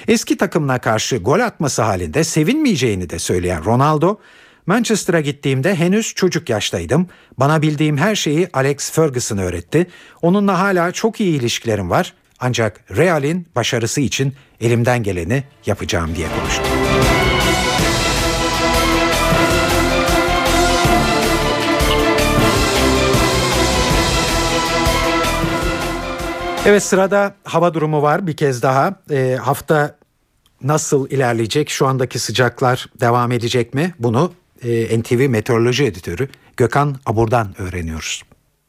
Eski 0.09 0.37
takımına 0.37 0.79
karşı 0.79 1.17
gol 1.17 1.41
atması 1.41 1.83
halinde 1.83 2.25
sevinmeyeceğini 2.25 3.11
de 3.11 3.19
söyleyen 3.19 3.65
Ronaldo, 3.65 4.19
Manchester'a 4.67 5.21
gittiğimde 5.21 5.75
henüz 5.75 6.15
çocuk 6.15 6.49
yaştaydım. 6.51 7.09
Bana 7.39 7.63
bildiğim 7.63 7.97
her 7.97 8.15
şeyi 8.15 8.49
Alex 8.53 8.91
Ferguson 8.91 9.39
öğretti. 9.39 9.87
Onunla 10.23 10.61
hala 10.61 10.93
çok 10.93 11.21
iyi 11.21 11.39
ilişkilerim 11.41 11.91
var. 11.91 12.15
Ancak 12.41 12.85
Real'in 12.97 13.47
başarısı 13.57 14.01
için 14.01 14.33
elimden 14.61 15.03
geleni 15.03 15.45
yapacağım 15.67 16.15
diye 16.15 16.29
konuştu. 16.41 16.76
Evet 26.67 26.83
sırada 26.83 27.35
hava 27.45 27.75
durumu 27.75 28.03
var 28.03 28.27
bir 28.27 28.37
kez 28.37 28.63
daha. 28.63 28.95
E, 29.11 29.39
hafta 29.43 29.97
nasıl 30.63 31.11
ilerleyecek? 31.11 31.71
Şu 31.71 31.87
andaki 31.87 32.19
sıcaklar 32.19 32.87
devam 33.01 33.33
edecek 33.33 33.75
mi? 33.75 33.95
Bunu 33.99 34.33
e, 34.63 35.01
NTV 35.01 35.29
Meteoroloji 35.29 35.85
Editörü 35.85 36.29
Gökhan 36.57 36.97
Abur'dan 37.07 37.61
öğreniyoruz. 37.61 38.23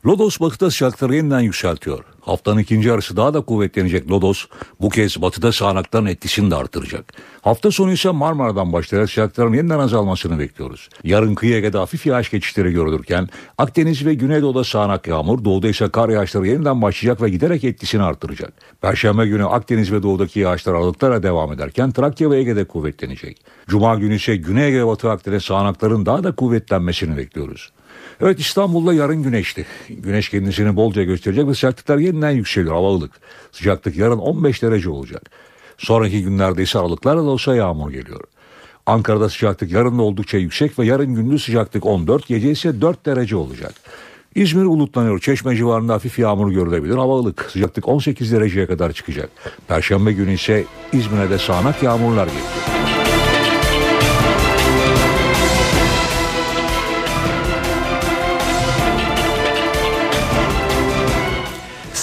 Lodos 0.05 0.39
batıda 0.39 0.71
sıcaklıkları 0.71 1.15
yeniden 1.15 1.39
yükseltiyor. 1.39 2.03
Haftanın 2.27 2.59
ikinci 2.59 2.87
yarısı 2.87 3.17
daha 3.17 3.33
da 3.33 3.41
kuvvetlenecek 3.41 4.11
Lodos 4.11 4.45
bu 4.81 4.89
kez 4.89 5.21
batıda 5.21 5.51
sağanakların 5.51 6.05
etkisini 6.05 6.51
de 6.51 6.55
artıracak. 6.55 7.13
Hafta 7.41 7.71
sonu 7.71 7.91
ise 7.91 8.11
Marmara'dan 8.11 8.73
başlayarak 8.73 9.09
sıcaklıkların 9.09 9.53
yeniden 9.53 9.79
azalmasını 9.79 10.39
bekliyoruz. 10.39 10.89
Yarın 11.03 11.35
kıyı 11.35 11.55
Ege'de 11.55 11.77
hafif 11.77 12.05
yağış 12.05 12.31
geçişleri 12.31 12.71
görülürken 12.71 13.29
Akdeniz 13.57 14.05
ve 14.05 14.13
Güneydoğu'da 14.13 14.63
sağanak 14.63 15.07
yağmur, 15.07 15.45
doğuda 15.45 15.67
ise 15.67 15.89
kar 15.89 16.09
yağışları 16.09 16.47
yeniden 16.47 16.81
başlayacak 16.81 17.21
ve 17.21 17.29
giderek 17.29 17.63
etkisini 17.63 18.03
artıracak. 18.03 18.53
Perşembe 18.81 19.27
günü 19.27 19.45
Akdeniz 19.45 19.91
ve 19.91 20.03
doğudaki 20.03 20.39
yağışlar 20.39 20.73
aralıklarla 20.73 21.23
devam 21.23 21.53
ederken 21.53 21.91
Trakya 21.91 22.31
ve 22.31 22.37
Ege'de 22.37 22.65
kuvvetlenecek. 22.65 23.41
Cuma 23.67 23.95
günü 23.95 24.15
ise 24.15 24.35
Güney 24.35 24.67
Ege 24.67 24.87
Batı 24.87 25.11
Akdeniz 25.11 25.43
sağanakların 25.43 26.05
daha 26.05 26.23
da 26.23 26.31
kuvvetlenmesini 26.31 27.17
bekliyoruz. 27.17 27.71
Evet 28.21 28.39
İstanbul'da 28.39 28.93
yarın 28.93 29.23
güneşli. 29.23 29.65
Güneş 29.89 30.29
kendisini 30.29 30.75
bolca 30.75 31.03
gösterecek 31.03 31.47
ve 31.47 31.53
sıcaklıklar 31.53 31.97
yeniden 31.97 32.31
yükseliyor 32.31 32.75
hava 32.75 32.95
ılık. 32.95 33.11
Sıcaklık 33.51 33.97
yarın 33.97 34.17
15 34.17 34.61
derece 34.61 34.89
olacak. 34.89 35.21
Sonraki 35.77 36.23
günlerde 36.23 36.63
ise 36.63 36.79
aralıklarla 36.79 37.23
da 37.23 37.29
olsa 37.29 37.55
yağmur 37.55 37.91
geliyor. 37.91 38.23
Ankara'da 38.85 39.29
sıcaklık 39.29 39.71
yarın 39.71 39.97
da 39.97 40.01
oldukça 40.01 40.37
yüksek 40.37 40.79
ve 40.79 40.85
yarın 40.85 41.15
gündüz 41.15 41.43
sıcaklık 41.43 41.85
14, 41.85 42.27
gece 42.27 42.51
ise 42.51 42.81
4 42.81 43.05
derece 43.05 43.35
olacak. 43.35 43.73
İzmir 44.35 44.65
bulutlanıyor. 44.65 45.19
Çeşme 45.19 45.55
civarında 45.55 45.93
hafif 45.93 46.19
yağmur 46.19 46.51
görülebilir. 46.51 46.95
Hava 46.95 47.19
ılık. 47.19 47.47
Sıcaklık 47.51 47.87
18 47.87 48.31
dereceye 48.31 48.67
kadar 48.67 48.91
çıkacak. 48.91 49.29
Perşembe 49.67 50.11
günü 50.11 50.33
ise 50.33 50.63
İzmir'e 50.93 51.29
de 51.29 51.37
sağanak 51.37 51.83
yağmurlar 51.83 52.27
geliyor. 52.27 52.76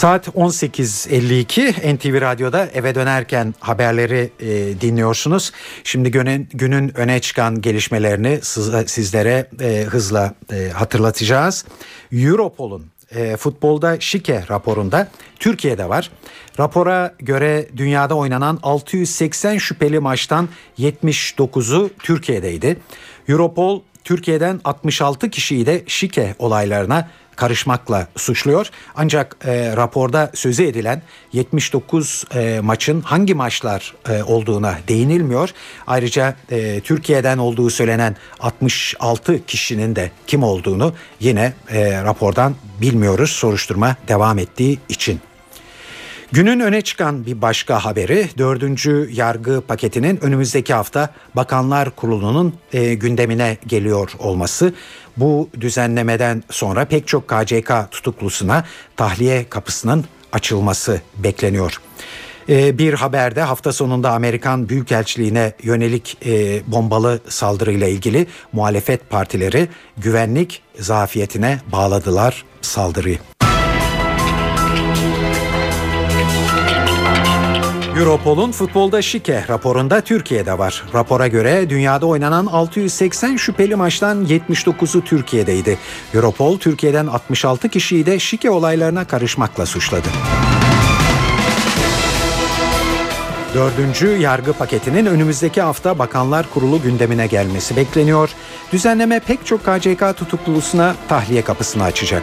Saat 0.05 0.28
18.52 0.28 1.96
NTV 1.96 2.20
Radyo'da 2.20 2.66
eve 2.74 2.94
dönerken 2.94 3.55
haberleri 3.61 4.30
e, 4.40 4.80
dinliyorsunuz. 4.80 5.52
Şimdi 5.84 6.11
günün, 6.11 6.48
günün 6.55 6.98
öne 6.98 7.20
çıkan 7.20 7.61
gelişmelerini 7.61 8.38
sizlere 8.86 9.50
e, 9.61 9.84
hızla 9.84 10.34
e, 10.52 10.68
hatırlatacağız. 10.68 11.64
Europol'un 12.12 12.86
e, 13.14 13.36
futbolda 13.36 14.00
şike 14.00 14.44
raporunda 14.50 15.09
Türkiye'de 15.38 15.88
var. 15.88 16.11
Rapora 16.61 17.14
göre 17.18 17.68
dünyada 17.76 18.14
oynanan 18.14 18.59
680 18.62 19.59
şüpheli 19.59 19.98
maçtan 19.98 20.48
79'u 20.78 21.90
Türkiye'deydi. 21.98 22.76
Europol 23.28 23.80
Türkiye'den 24.05 24.61
66 24.64 25.30
kişiyi 25.30 25.66
de 25.66 25.82
şike 25.86 26.34
olaylarına 26.38 27.09
karışmakla 27.37 28.09
suçluyor. 28.16 28.70
Ancak 28.97 29.37
e, 29.45 29.76
raporda 29.76 30.30
sözü 30.35 30.62
edilen 30.64 31.03
79 31.32 32.24
e, 32.35 32.61
maçın 32.61 33.01
hangi 33.01 33.35
maçlar 33.35 33.95
e, 34.09 34.22
olduğuna 34.22 34.78
değinilmiyor. 34.89 35.51
Ayrıca 35.87 36.37
e, 36.51 36.80
Türkiye'den 36.80 37.39
olduğu 37.39 37.70
söylenen 37.70 38.16
66 38.41 39.47
kişinin 39.47 39.97
de 39.97 40.11
kim 40.26 40.43
olduğunu 40.43 40.95
yine 41.20 41.53
e, 41.70 42.03
rapordan 42.03 42.55
bilmiyoruz 42.80 43.30
soruşturma 43.30 43.97
devam 44.09 44.39
ettiği 44.39 44.78
için. 44.89 45.20
Günün 46.35 46.61
öne 46.61 46.82
çıkan 46.82 47.26
bir 47.26 47.43
başka 47.43 47.85
haberi 47.85 48.28
dördüncü 48.39 49.09
yargı 49.12 49.61
paketinin 49.61 50.24
önümüzdeki 50.24 50.74
hafta 50.74 51.11
Bakanlar 51.35 51.91
Kurulu'nun 51.91 52.55
e, 52.72 52.95
gündemine 52.95 53.59
geliyor 53.66 54.12
olması. 54.18 54.74
Bu 55.16 55.49
düzenlemeden 55.61 56.43
sonra 56.51 56.85
pek 56.85 57.09
çok 57.09 57.28
KCK 57.28 57.72
tutuklusuna 57.91 58.64
tahliye 58.97 59.49
kapısının 59.49 60.05
açılması 60.32 61.01
bekleniyor. 61.16 61.80
E, 62.49 62.78
bir 62.78 62.95
haberde 62.95 63.43
hafta 63.43 63.72
sonunda 63.72 64.11
Amerikan 64.11 64.68
Büyükelçiliğine 64.68 65.53
yönelik 65.62 66.18
e, 66.26 66.62
bombalı 66.66 67.20
saldırıyla 67.28 67.89
ilgili 67.89 68.26
muhalefet 68.53 69.11
partileri 69.11 69.68
güvenlik 69.97 70.62
zafiyetine 70.78 71.61
bağladılar 71.72 72.45
saldırıyı. 72.62 73.18
Europol'un 77.99 78.53
futbolda 78.53 79.03
şike 79.03 79.45
raporunda 79.49 80.01
Türkiye'de 80.01 80.59
var. 80.59 80.84
Rapora 80.95 81.28
göre 81.28 81.70
dünyada 81.70 82.07
oynanan 82.07 82.47
680 82.47 83.36
şüpheli 83.36 83.74
maçtan 83.74 84.24
79'u 84.24 85.01
Türkiye'deydi. 85.05 85.78
Europol 86.14 86.59
Türkiye'den 86.59 87.07
66 87.07 87.68
kişiyi 87.68 88.07
de 88.07 88.18
şike 88.18 88.51
olaylarına 88.51 89.05
karışmakla 89.05 89.66
suçladı. 89.66 90.09
Dördüncü 93.55 94.07
yargı 94.09 94.53
paketinin 94.53 95.07
önümüzdeki 95.07 95.62
hafta 95.62 95.99
Bakanlar 95.99 96.51
Kurulu 96.51 96.82
gündemine 96.82 97.26
gelmesi 97.26 97.76
bekleniyor. 97.76 98.30
Düzenleme 98.72 99.20
pek 99.20 99.47
çok 99.47 99.61
KCK 99.64 100.16
tutuklusuna 100.16 100.95
tahliye 101.09 101.42
kapısını 101.42 101.82
açacak 101.84 102.22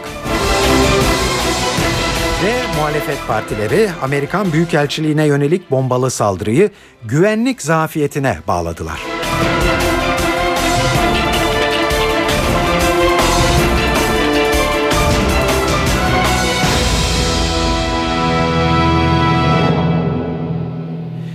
muhalefet 2.76 3.18
partileri 3.28 3.90
Amerikan 4.02 4.52
Büyükelçiliğine 4.52 5.26
yönelik 5.26 5.70
bombalı 5.70 6.10
saldırıyı 6.10 6.70
güvenlik 7.04 7.62
zafiyetine 7.62 8.38
bağladılar. 8.48 9.00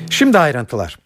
Şimdi 0.10 0.40
ayrıntılar. 0.40 1.00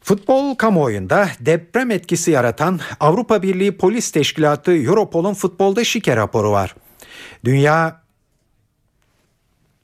Futbol 0.00 0.54
kamuoyunda 0.54 1.28
deprem 1.40 1.90
etkisi 1.90 2.30
yaratan 2.30 2.80
Avrupa 3.00 3.42
Birliği 3.42 3.76
Polis 3.76 4.10
Teşkilatı 4.10 4.72
Europol'un 4.72 5.34
futbolda 5.34 5.84
şike 5.84 6.16
raporu 6.16 6.50
var. 6.50 6.74
Dünya 7.44 8.00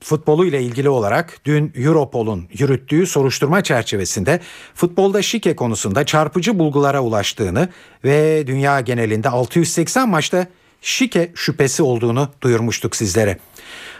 futbolu 0.01 0.47
ile 0.47 0.63
ilgili 0.63 0.89
olarak 0.89 1.41
dün 1.45 1.73
Europol'un 1.77 2.49
yürüttüğü 2.59 3.07
soruşturma 3.07 3.63
çerçevesinde 3.63 4.41
futbolda 4.75 5.23
şike 5.23 5.57
konusunda 5.57 6.07
çarpıcı 6.07 6.59
bulgulara 6.59 7.01
ulaştığını 7.01 7.69
ve 8.05 8.47
dünya 8.47 8.81
genelinde 8.81 9.29
680 9.29 10.09
maçta 10.09 10.47
şike 10.83 11.33
şüphesi 11.35 11.83
olduğunu 11.83 12.29
duyurmuştuk 12.43 12.97
sizlere. 12.97 13.39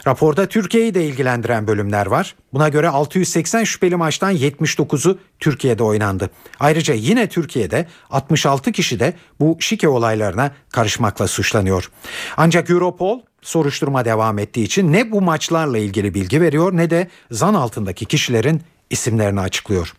Raporda 0.07 0.47
Türkiye'yi 0.47 0.95
de 0.95 1.05
ilgilendiren 1.05 1.67
bölümler 1.67 2.07
var. 2.07 2.35
Buna 2.53 2.69
göre 2.69 2.89
680 2.89 3.65
şüpheli 3.65 3.97
maçtan 3.97 4.37
79'u 4.37 5.19
Türkiye'de 5.41 5.83
oynandı. 5.83 6.31
Ayrıca 6.61 6.95
yine 6.95 7.29
Türkiye'de 7.29 7.87
66 8.11 8.73
kişi 8.73 9.01
de 9.01 9.15
bu 9.41 9.57
şike 9.61 9.89
olaylarına 9.89 10.51
karışmakla 10.73 11.29
suçlanıyor. 11.29 11.91
Ancak 12.37 12.71
Europol 12.71 13.21
soruşturma 13.43 14.05
devam 14.05 14.39
ettiği 14.39 14.65
için 14.65 14.93
ne 14.93 15.13
bu 15.13 15.21
maçlarla 15.21 15.79
ilgili 15.79 16.15
bilgi 16.15 16.41
veriyor 16.41 16.77
ne 16.77 16.91
de 16.91 17.09
zan 17.31 17.55
altındaki 17.55 18.05
kişilerin 18.05 18.63
isimlerini 18.91 19.41
açıklıyor. 19.41 19.93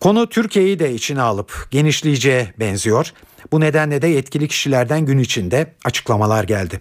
Konu 0.00 0.28
Türkiye'yi 0.28 0.78
de 0.78 0.94
içine 0.94 1.22
alıp 1.22 1.68
genişleyeceğe 1.70 2.54
benziyor. 2.58 3.12
Bu 3.52 3.60
nedenle 3.60 4.02
de 4.02 4.06
yetkili 4.06 4.48
kişilerden 4.48 5.06
gün 5.06 5.18
içinde 5.18 5.74
açıklamalar 5.84 6.44
geldi. 6.44 6.80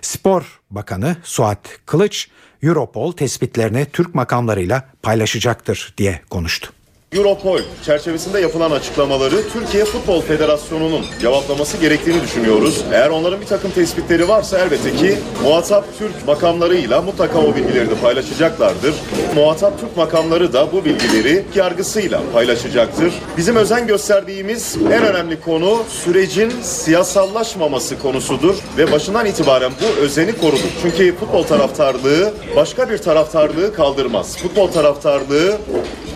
Spor 0.00 0.60
Bakanı 0.70 1.16
Suat 1.22 1.58
Kılıç, 1.86 2.28
Europol 2.62 3.12
tespitlerini 3.12 3.86
Türk 3.92 4.14
makamlarıyla 4.14 4.88
paylaşacaktır 5.02 5.94
diye 5.98 6.20
konuştu. 6.30 6.75
Europol 7.12 7.60
çerçevesinde 7.84 8.40
yapılan 8.40 8.70
açıklamaları 8.70 9.48
Türkiye 9.52 9.84
Futbol 9.84 10.20
Federasyonu'nun 10.20 11.04
cevaplaması 11.20 11.76
gerektiğini 11.76 12.22
düşünüyoruz. 12.22 12.84
Eğer 12.92 13.10
onların 13.10 13.40
bir 13.40 13.46
takım 13.46 13.70
tespitleri 13.70 14.28
varsa 14.28 14.58
elbette 14.58 14.96
ki 14.96 15.18
muhatap 15.42 15.84
Türk 15.98 16.26
makamlarıyla 16.26 17.02
mutlaka 17.02 17.38
o 17.38 17.56
bilgileri 17.56 17.90
de 17.90 17.94
paylaşacaklardır. 17.94 18.94
Muhatap 19.34 19.80
Türk 19.80 19.96
makamları 19.96 20.52
da 20.52 20.72
bu 20.72 20.84
bilgileri 20.84 21.44
yargısıyla 21.54 22.20
paylaşacaktır. 22.32 23.12
Bizim 23.36 23.56
özen 23.56 23.86
gösterdiğimiz 23.86 24.76
en 24.76 25.02
önemli 25.02 25.40
konu 25.40 25.82
sürecin 25.88 26.52
siyasallaşmaması 26.62 27.98
konusudur 27.98 28.54
ve 28.78 28.92
başından 28.92 29.26
itibaren 29.26 29.72
bu 29.82 30.00
özeni 30.00 30.38
koruduk. 30.38 30.70
Çünkü 30.82 31.16
futbol 31.16 31.42
taraftarlığı 31.42 32.34
başka 32.56 32.90
bir 32.90 32.98
taraftarlığı 32.98 33.74
kaldırmaz. 33.74 34.36
Futbol 34.36 34.68
taraftarlığı 34.68 35.58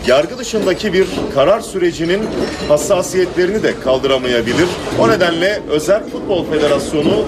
yargı 0.07 0.37
dışındaki 0.37 0.80
bir 0.85 1.07
karar 1.33 1.59
sürecinin 1.59 2.21
hassasiyetlerini 2.67 3.63
de 3.63 3.79
kaldıramayabilir. 3.79 4.67
O 4.99 5.09
nedenle 5.09 5.61
Özel 5.69 6.03
Futbol 6.03 6.45
Federasyonu 6.45 7.25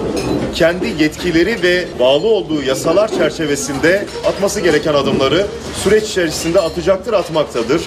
kendi 0.54 1.02
yetkileri 1.02 1.62
ve 1.62 1.84
bağlı 2.00 2.26
olduğu 2.26 2.62
yasalar 2.62 3.08
çerçevesinde 3.08 4.06
atması 4.26 4.60
gereken 4.60 4.94
adımları 4.94 5.46
süreç 5.82 6.04
içerisinde 6.04 6.60
atacaktır, 6.60 7.12
atmaktadır. 7.12 7.82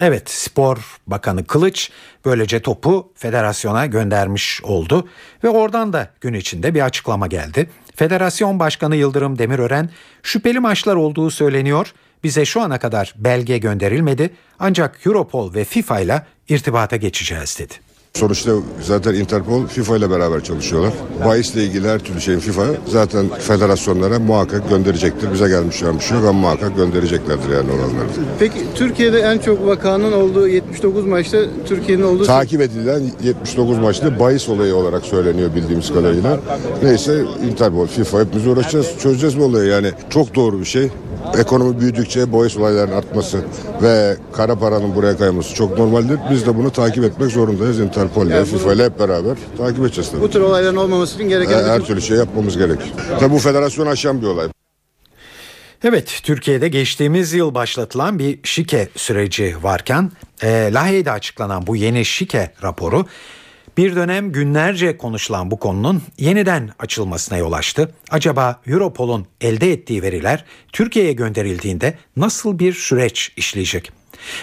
Evet 0.00 0.30
Spor 0.30 1.00
Bakanı 1.06 1.44
Kılıç 1.44 1.90
böylece 2.24 2.62
topu 2.62 3.12
federasyona 3.14 3.86
göndermiş 3.86 4.60
oldu 4.62 5.08
ve 5.44 5.48
oradan 5.48 5.92
da 5.92 6.08
gün 6.20 6.34
içinde 6.34 6.74
bir 6.74 6.80
açıklama 6.80 7.26
geldi. 7.26 7.70
Federasyon 7.94 8.58
Başkanı 8.58 8.96
Yıldırım 8.96 9.38
Demirören 9.38 9.90
şüpheli 10.22 10.60
maçlar 10.60 10.96
olduğu 10.96 11.30
söyleniyor. 11.30 11.92
Bize 12.24 12.44
şu 12.44 12.60
ana 12.60 12.78
kadar 12.78 13.14
belge 13.18 13.58
gönderilmedi 13.58 14.30
ancak 14.58 15.06
Europol 15.06 15.54
ve 15.54 15.64
FIFA 15.64 16.00
ile 16.00 16.22
irtibata 16.48 16.96
geçeceğiz 16.96 17.56
dedi. 17.58 17.74
Sonuçta 18.14 18.52
zaten 18.82 19.14
Interpol 19.14 19.66
FIFA 19.66 19.96
ile 19.96 20.10
beraber 20.10 20.44
çalışıyorlar. 20.44 20.92
Bahisle 21.24 21.64
ilgili 21.64 21.88
her 21.88 21.98
türlü 21.98 22.20
şeyin 22.20 22.38
FIFA 22.38 22.62
zaten 22.86 23.26
federasyonlara 23.38 24.18
muhakkak 24.18 24.68
gönderecektir. 24.68 25.32
Bize 25.32 25.48
gelmiş 25.48 25.82
olan 25.82 25.98
bir 25.98 26.04
şey 26.04 26.16
yok 26.16 26.26
ama 26.26 26.40
muhakkak 26.40 26.76
göndereceklerdir 26.76 27.48
yani 27.48 27.72
olanları. 27.72 28.08
Peki 28.38 28.58
Türkiye'de 28.74 29.20
en 29.20 29.38
çok 29.38 29.66
vakanın 29.66 30.12
olduğu 30.12 30.48
79 30.48 31.06
maçta 31.06 31.38
Türkiye'nin 31.68 32.02
olduğu... 32.02 32.24
Takip 32.24 32.60
edilen 32.60 33.02
79 33.22 33.78
maçta 33.78 34.20
bahis 34.20 34.48
olayı 34.48 34.74
olarak 34.74 35.04
söyleniyor 35.04 35.54
bildiğimiz 35.54 35.92
kadarıyla. 35.92 36.40
Neyse 36.82 37.24
Interpol, 37.50 37.86
FIFA 37.86 38.20
hepimiz 38.20 38.46
uğraşacağız. 38.46 38.86
Çözeceğiz 39.02 39.38
bu 39.38 39.44
olayı 39.44 39.70
yani. 39.70 39.90
Çok 40.10 40.34
doğru 40.34 40.60
bir 40.60 40.64
şey. 40.64 40.90
Ekonomi 41.38 41.80
büyüdükçe 41.80 42.32
bahis 42.32 42.56
olaylarının 42.56 42.96
artması 42.96 43.44
ve 43.82 44.16
kara 44.32 44.58
paranın 44.58 44.94
buraya 44.94 45.16
kayması 45.16 45.54
çok 45.54 45.78
normaldir. 45.78 46.18
Biz 46.30 46.46
de 46.46 46.56
bunu 46.56 46.70
takip 46.70 47.04
etmek 47.04 47.30
zorundayız. 47.30 47.80
Interpol 47.80 48.26
ile, 48.26 48.34
Yani 48.34 48.46
FIFA 48.46 48.72
ile 48.72 48.84
hep 48.84 48.98
beraber 48.98 49.36
takip 49.58 49.80
edeceğiz 49.80 50.10
tabii. 50.10 50.20
Bu 50.20 50.30
tür 50.30 50.40
olayların 50.40 50.76
olmaması 50.76 51.14
için 51.14 51.28
gereken... 51.28 51.58
Her, 51.58 51.64
her 51.64 51.80
türlü 51.80 52.02
şey 52.02 52.16
yapmamız 52.16 52.58
gerek. 52.58 52.78
Tabii 53.20 53.32
bu 53.34 53.38
federasyon 53.38 53.86
aşan 53.86 54.22
bir 54.22 54.26
olay. 54.26 54.48
Evet 55.84 56.20
Türkiye'de 56.22 56.68
geçtiğimiz 56.68 57.32
yıl 57.32 57.54
başlatılan 57.54 58.18
bir 58.18 58.38
şike 58.44 58.88
süreci 58.96 59.56
varken 59.62 60.10
e, 60.42 60.70
Lahey'de 60.72 61.12
açıklanan 61.12 61.66
bu 61.66 61.76
yeni 61.76 62.04
şike 62.04 62.52
raporu 62.62 63.06
bir 63.76 63.96
dönem 63.96 64.32
günlerce 64.32 64.96
konuşulan 64.96 65.50
bu 65.50 65.58
konunun 65.58 66.02
yeniden 66.18 66.70
açılmasına 66.78 67.38
yol 67.38 67.52
açtı. 67.52 67.94
Acaba 68.10 68.60
Europol'un 68.66 69.26
elde 69.40 69.72
ettiği 69.72 70.02
veriler 70.02 70.44
Türkiye'ye 70.72 71.12
gönderildiğinde 71.12 71.98
nasıl 72.16 72.58
bir 72.58 72.72
süreç 72.72 73.32
işleyecek? 73.36 73.92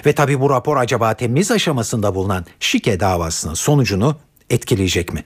Ve 0.06 0.14
tabi 0.14 0.40
bu 0.40 0.50
rapor 0.50 0.78
acaba 0.78 1.14
temiz 1.14 1.52
aşamasında 1.52 2.16
bulunan 2.16 2.46
şike 2.60 3.00
davasının 3.00 3.54
sonucunu 3.54 4.16
etkileyecek 4.50 5.14
mi? 5.14 5.24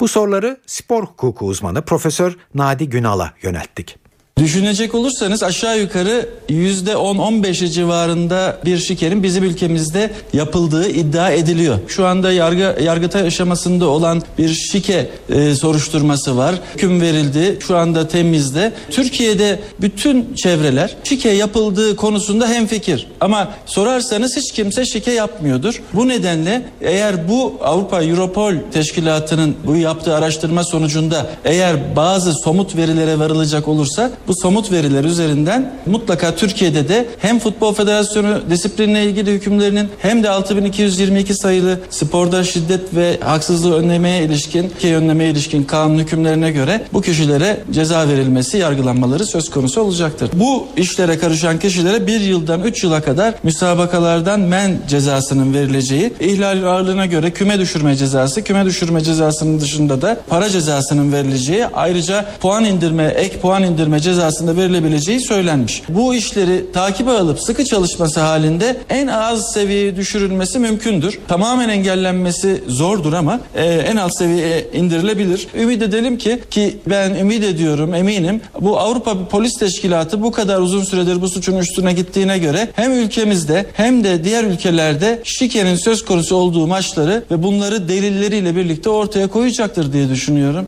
Bu 0.00 0.08
soruları 0.08 0.60
spor 0.66 1.04
hukuku 1.04 1.46
uzmanı 1.46 1.84
Profesör 1.84 2.36
Nadi 2.54 2.88
Günal'a 2.88 3.32
yönelttik. 3.42 4.03
Düşünecek 4.38 4.94
olursanız 4.94 5.42
aşağı 5.42 5.80
yukarı 5.80 6.28
%10-15 6.48 7.70
civarında 7.70 8.58
bir 8.64 8.78
şikerin 8.78 9.22
bizim 9.22 9.44
ülkemizde 9.44 10.10
yapıldığı 10.32 10.88
iddia 10.88 11.30
ediliyor. 11.30 11.78
Şu 11.88 12.06
anda 12.06 12.32
yargı 12.32 12.82
yargıtay 12.82 13.26
aşamasında 13.26 13.86
olan 13.86 14.22
bir 14.38 14.48
şike 14.48 15.08
e, 15.28 15.54
soruşturması 15.54 16.36
var. 16.36 16.54
Hüküm 16.74 17.00
verildi. 17.00 17.58
Şu 17.66 17.76
anda 17.76 18.08
temizde. 18.08 18.72
Türkiye'de 18.90 19.60
bütün 19.80 20.34
çevreler 20.34 20.96
şike 21.04 21.30
yapıldığı 21.30 21.96
konusunda 21.96 22.48
hemfikir. 22.48 23.06
Ama 23.20 23.48
sorarsanız 23.66 24.36
hiç 24.36 24.52
kimse 24.52 24.86
şike 24.86 25.12
yapmıyordur. 25.12 25.82
Bu 25.92 26.08
nedenle 26.08 26.62
eğer 26.80 27.28
bu 27.28 27.54
Avrupa 27.62 28.02
Europol 28.02 28.54
Teşkilatı'nın 28.72 29.56
bu 29.66 29.76
yaptığı 29.76 30.14
araştırma 30.14 30.64
sonucunda 30.64 31.26
eğer 31.44 31.96
bazı 31.96 32.32
somut 32.32 32.76
verilere 32.76 33.18
varılacak 33.18 33.68
olursa 33.68 34.10
bu 34.28 34.34
somut 34.34 34.72
veriler 34.72 35.04
üzerinden 35.04 35.72
mutlaka 35.86 36.34
Türkiye'de 36.36 36.88
de 36.88 37.06
hem 37.18 37.38
Futbol 37.38 37.74
Federasyonu 37.74 38.50
disiplinle 38.50 39.04
ilgili 39.04 39.32
hükümlerinin 39.32 39.88
hem 39.98 40.22
de 40.22 40.30
6222 40.30 41.34
sayılı 41.34 41.78
sporda 41.90 42.44
şiddet 42.44 42.94
ve 42.94 43.18
haksızlığı 43.20 43.74
önlemeye 43.74 44.24
ilişkin 44.24 44.68
ki 44.78 44.96
önlemeye 44.96 45.30
ilişkin 45.30 45.64
kanun 45.64 45.98
hükümlerine 45.98 46.50
göre 46.50 46.84
bu 46.92 47.02
kişilere 47.02 47.60
ceza 47.70 48.08
verilmesi, 48.08 48.58
yargılanmaları 48.58 49.26
söz 49.26 49.50
konusu 49.50 49.80
olacaktır. 49.80 50.30
Bu 50.34 50.66
işlere 50.76 51.18
karışan 51.18 51.58
kişilere 51.58 52.06
bir 52.06 52.20
yıldan 52.20 52.62
3 52.62 52.84
yıla 52.84 53.00
kadar 53.02 53.34
müsabakalardan 53.42 54.40
men 54.40 54.78
cezasının 54.88 55.54
verileceği, 55.54 56.12
ihlal 56.20 56.62
ağırlığına 56.62 57.06
göre 57.06 57.30
küme 57.30 57.58
düşürme 57.58 57.96
cezası, 57.96 58.42
küme 58.44 58.64
düşürme 58.64 59.00
cezasının 59.00 59.60
dışında 59.60 60.02
da 60.02 60.16
para 60.28 60.50
cezasının 60.50 61.12
verileceği, 61.12 61.66
ayrıca 61.66 62.24
puan 62.40 62.64
indirme, 62.64 63.04
ek 63.04 63.38
puan 63.38 63.62
indirme 63.62 64.00
cezasında 64.14 64.56
verilebileceği 64.56 65.20
söylenmiş. 65.20 65.82
Bu 65.88 66.14
işleri 66.14 66.72
takibe 66.72 67.10
alıp 67.10 67.40
sıkı 67.40 67.64
çalışması 67.64 68.20
halinde 68.20 68.76
en 68.88 69.06
az 69.06 69.52
seviyeye 69.52 69.96
düşürülmesi 69.96 70.58
mümkündür. 70.58 71.18
Tamamen 71.28 71.68
engellenmesi 71.68 72.64
zordur 72.68 73.12
ama 73.12 73.40
e, 73.54 73.64
en 73.64 73.96
alt 73.96 74.18
seviyeye 74.18 74.66
indirilebilir. 74.72 75.46
Ümit 75.54 75.82
edelim 75.82 76.18
ki 76.18 76.40
ki 76.50 76.76
ben 76.86 77.14
ümit 77.14 77.44
ediyorum 77.44 77.94
eminim 77.94 78.40
bu 78.60 78.78
Avrupa 78.78 79.28
Polis 79.28 79.58
Teşkilatı 79.58 80.22
bu 80.22 80.32
kadar 80.32 80.60
uzun 80.60 80.84
süredir 80.84 81.22
bu 81.22 81.28
suçun 81.28 81.56
üstüne 81.56 81.92
gittiğine 81.92 82.38
göre 82.38 82.68
hem 82.74 82.92
ülkemizde 82.92 83.66
hem 83.72 84.04
de 84.04 84.24
diğer 84.24 84.44
ülkelerde 84.44 85.20
şikenin 85.24 85.76
söz 85.76 86.04
konusu 86.04 86.36
olduğu 86.36 86.66
maçları 86.66 87.24
ve 87.30 87.42
bunları 87.42 87.88
delilleriyle 87.88 88.56
birlikte 88.56 88.90
ortaya 88.90 89.28
koyacaktır 89.28 89.92
diye 89.92 90.08
düşünüyorum. 90.08 90.66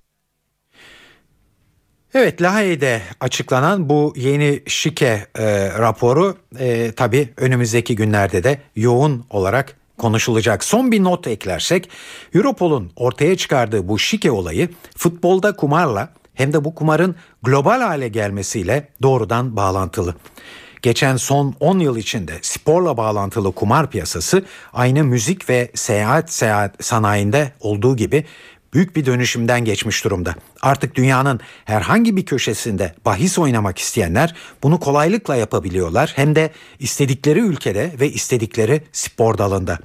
Evet 2.19 2.43
Lahey'de 2.43 3.03
açıklanan 3.21 3.89
bu 3.89 4.13
yeni 4.17 4.63
şike 4.67 5.27
e, 5.39 5.69
raporu 5.79 6.37
e, 6.59 6.93
tabi 6.93 7.29
önümüzdeki 7.37 7.97
günlerde 7.97 8.45
de 8.45 8.59
yoğun 8.77 9.25
olarak 9.31 9.77
konuşulacak. 9.99 10.65
Son 10.65 10.93
bir 10.93 11.05
not 11.05 11.27
eklersek 11.27 11.91
Europol'un 12.35 12.93
ortaya 12.97 13.37
çıkardığı 13.37 13.89
bu 13.89 13.99
şike 13.99 14.31
olayı 14.31 14.69
futbolda 14.97 15.57
kumarla 15.57 16.13
hem 16.35 16.53
de 16.53 16.65
bu 16.65 16.75
kumarın 16.75 17.17
global 17.43 17.81
hale 17.81 18.09
gelmesiyle 18.09 18.89
doğrudan 19.03 19.57
bağlantılı. 19.57 20.15
Geçen 20.83 21.17
son 21.17 21.55
10 21.61 21.79
yıl 21.79 21.97
içinde 21.97 22.33
sporla 22.43 22.97
bağlantılı 22.97 23.53
kumar 23.53 23.91
piyasası 23.91 24.45
aynı 24.73 25.05
müzik 25.05 25.49
ve 25.51 25.71
seyahat 25.75 26.33
seyahat 26.33 26.85
sanayinde 26.85 27.53
olduğu 27.61 27.97
gibi 27.97 28.25
büyük 28.75 28.97
bir 28.97 29.07
dönüşümden 29.07 29.65
geçmiş 29.65 30.05
durumda. 30.05 30.35
Artık 30.63 30.95
dünyanın 30.95 31.41
herhangi 31.65 32.17
bir 32.17 32.27
köşesinde 32.27 32.95
bahis 33.05 33.39
oynamak 33.39 33.79
isteyenler 33.79 34.35
bunu 34.63 34.81
kolaylıkla 34.81 35.37
yapabiliyorlar 35.37 36.13
hem 36.17 36.35
de 36.35 36.51
istedikleri 36.79 37.41
ülkede 37.41 37.93
ve 38.01 38.11
istedikleri 38.11 38.83
spor 38.93 39.39
dalında. 39.39 39.79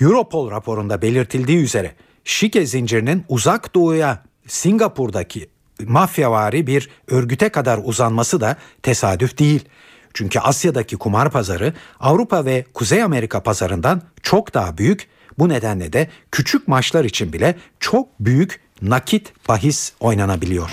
Europol 0.00 0.50
raporunda 0.50 1.02
belirtildiği 1.02 1.58
üzere 1.58 1.94
şike 2.24 2.66
zincirinin 2.66 3.24
uzak 3.28 3.74
doğuya 3.74 4.22
Singapur'daki 4.46 5.48
mafyavari 5.86 6.66
bir 6.66 6.90
örgüte 7.08 7.48
kadar 7.48 7.80
uzanması 7.84 8.40
da 8.40 8.56
tesadüf 8.82 9.38
değil. 9.38 9.64
Çünkü 10.14 10.38
Asya'daki 10.38 10.96
kumar 10.96 11.30
pazarı 11.30 11.74
Avrupa 12.00 12.44
ve 12.44 12.64
Kuzey 12.74 13.02
Amerika 13.02 13.42
pazarından 13.42 14.02
çok 14.22 14.54
daha 14.54 14.78
büyük. 14.78 15.08
Bu 15.38 15.48
nedenle 15.48 15.92
de 15.92 16.08
küçük 16.32 16.68
maçlar 16.68 17.04
için 17.04 17.32
bile 17.32 17.54
çok 17.80 18.08
büyük 18.20 18.60
nakit 18.82 19.32
bahis 19.48 19.92
oynanabiliyor. 20.00 20.70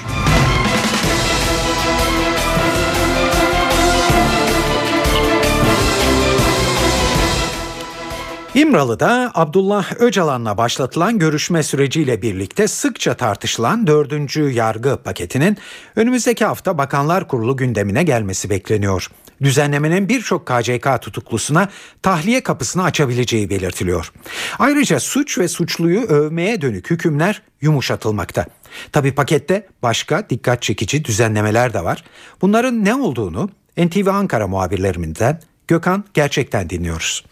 İmralı'da 8.56 9.32
Abdullah 9.34 10.02
Öcalan'la 10.02 10.58
başlatılan 10.58 11.20
görüşme 11.20 11.64
süreciyle 11.64 12.22
birlikte 12.22 12.68
sıkça 12.68 13.14
tartışılan 13.14 13.88
dördüncü 13.88 14.50
yargı 14.50 14.98
paketinin 15.04 15.58
önümüzdeki 15.96 16.46
hafta 16.46 16.78
Bakanlar 16.78 17.28
Kurulu 17.28 17.58
gündemine 17.58 18.04
gelmesi 18.04 18.50
bekleniyor. 18.50 19.10
Düzenlemenin 19.42 20.10
birçok 20.10 20.46
KCK 20.46 21.02
tutuklusuna 21.02 21.70
tahliye 22.02 22.44
kapısını 22.44 22.84
açabileceği 22.84 23.50
belirtiliyor. 23.50 24.12
Ayrıca 24.60 25.00
suç 25.00 25.38
ve 25.38 25.48
suçluyu 25.48 26.02
övmeye 26.02 26.62
dönük 26.62 26.90
hükümler 26.90 27.42
yumuşatılmakta. 27.62 28.46
Tabi 28.92 29.12
pakette 29.12 29.68
başka 29.84 30.30
dikkat 30.30 30.62
çekici 30.62 31.06
düzenlemeler 31.06 31.74
de 31.74 31.84
var. 31.84 32.04
Bunların 32.42 32.86
ne 32.86 32.96
olduğunu 32.96 33.50
NTV 33.78 34.08
Ankara 34.08 34.48
muhabirlerimizden 34.48 35.40
Gökhan 35.68 36.04
Gerçek'ten 36.14 36.70
dinliyoruz. 36.70 37.24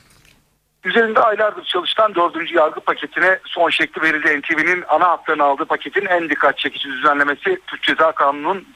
Üzerinde 0.84 1.20
aylardır 1.20 1.64
çalışılan 1.64 2.16
dördüncü 2.16 2.56
yargı 2.56 2.80
paketine 2.80 3.40
son 3.46 3.70
şekli 3.70 4.02
verildi. 4.02 4.40
NTV'nin 4.42 4.84
ana 4.88 5.10
hatlarını 5.10 5.44
aldığı 5.44 5.66
paketin 5.66 6.06
en 6.06 6.30
dikkat 6.30 6.58
çekici 6.58 6.90
düzenlemesi 6.90 7.60
Türk 7.68 7.84
Ceza 7.84 8.12
Kanunu'nun 8.12 8.68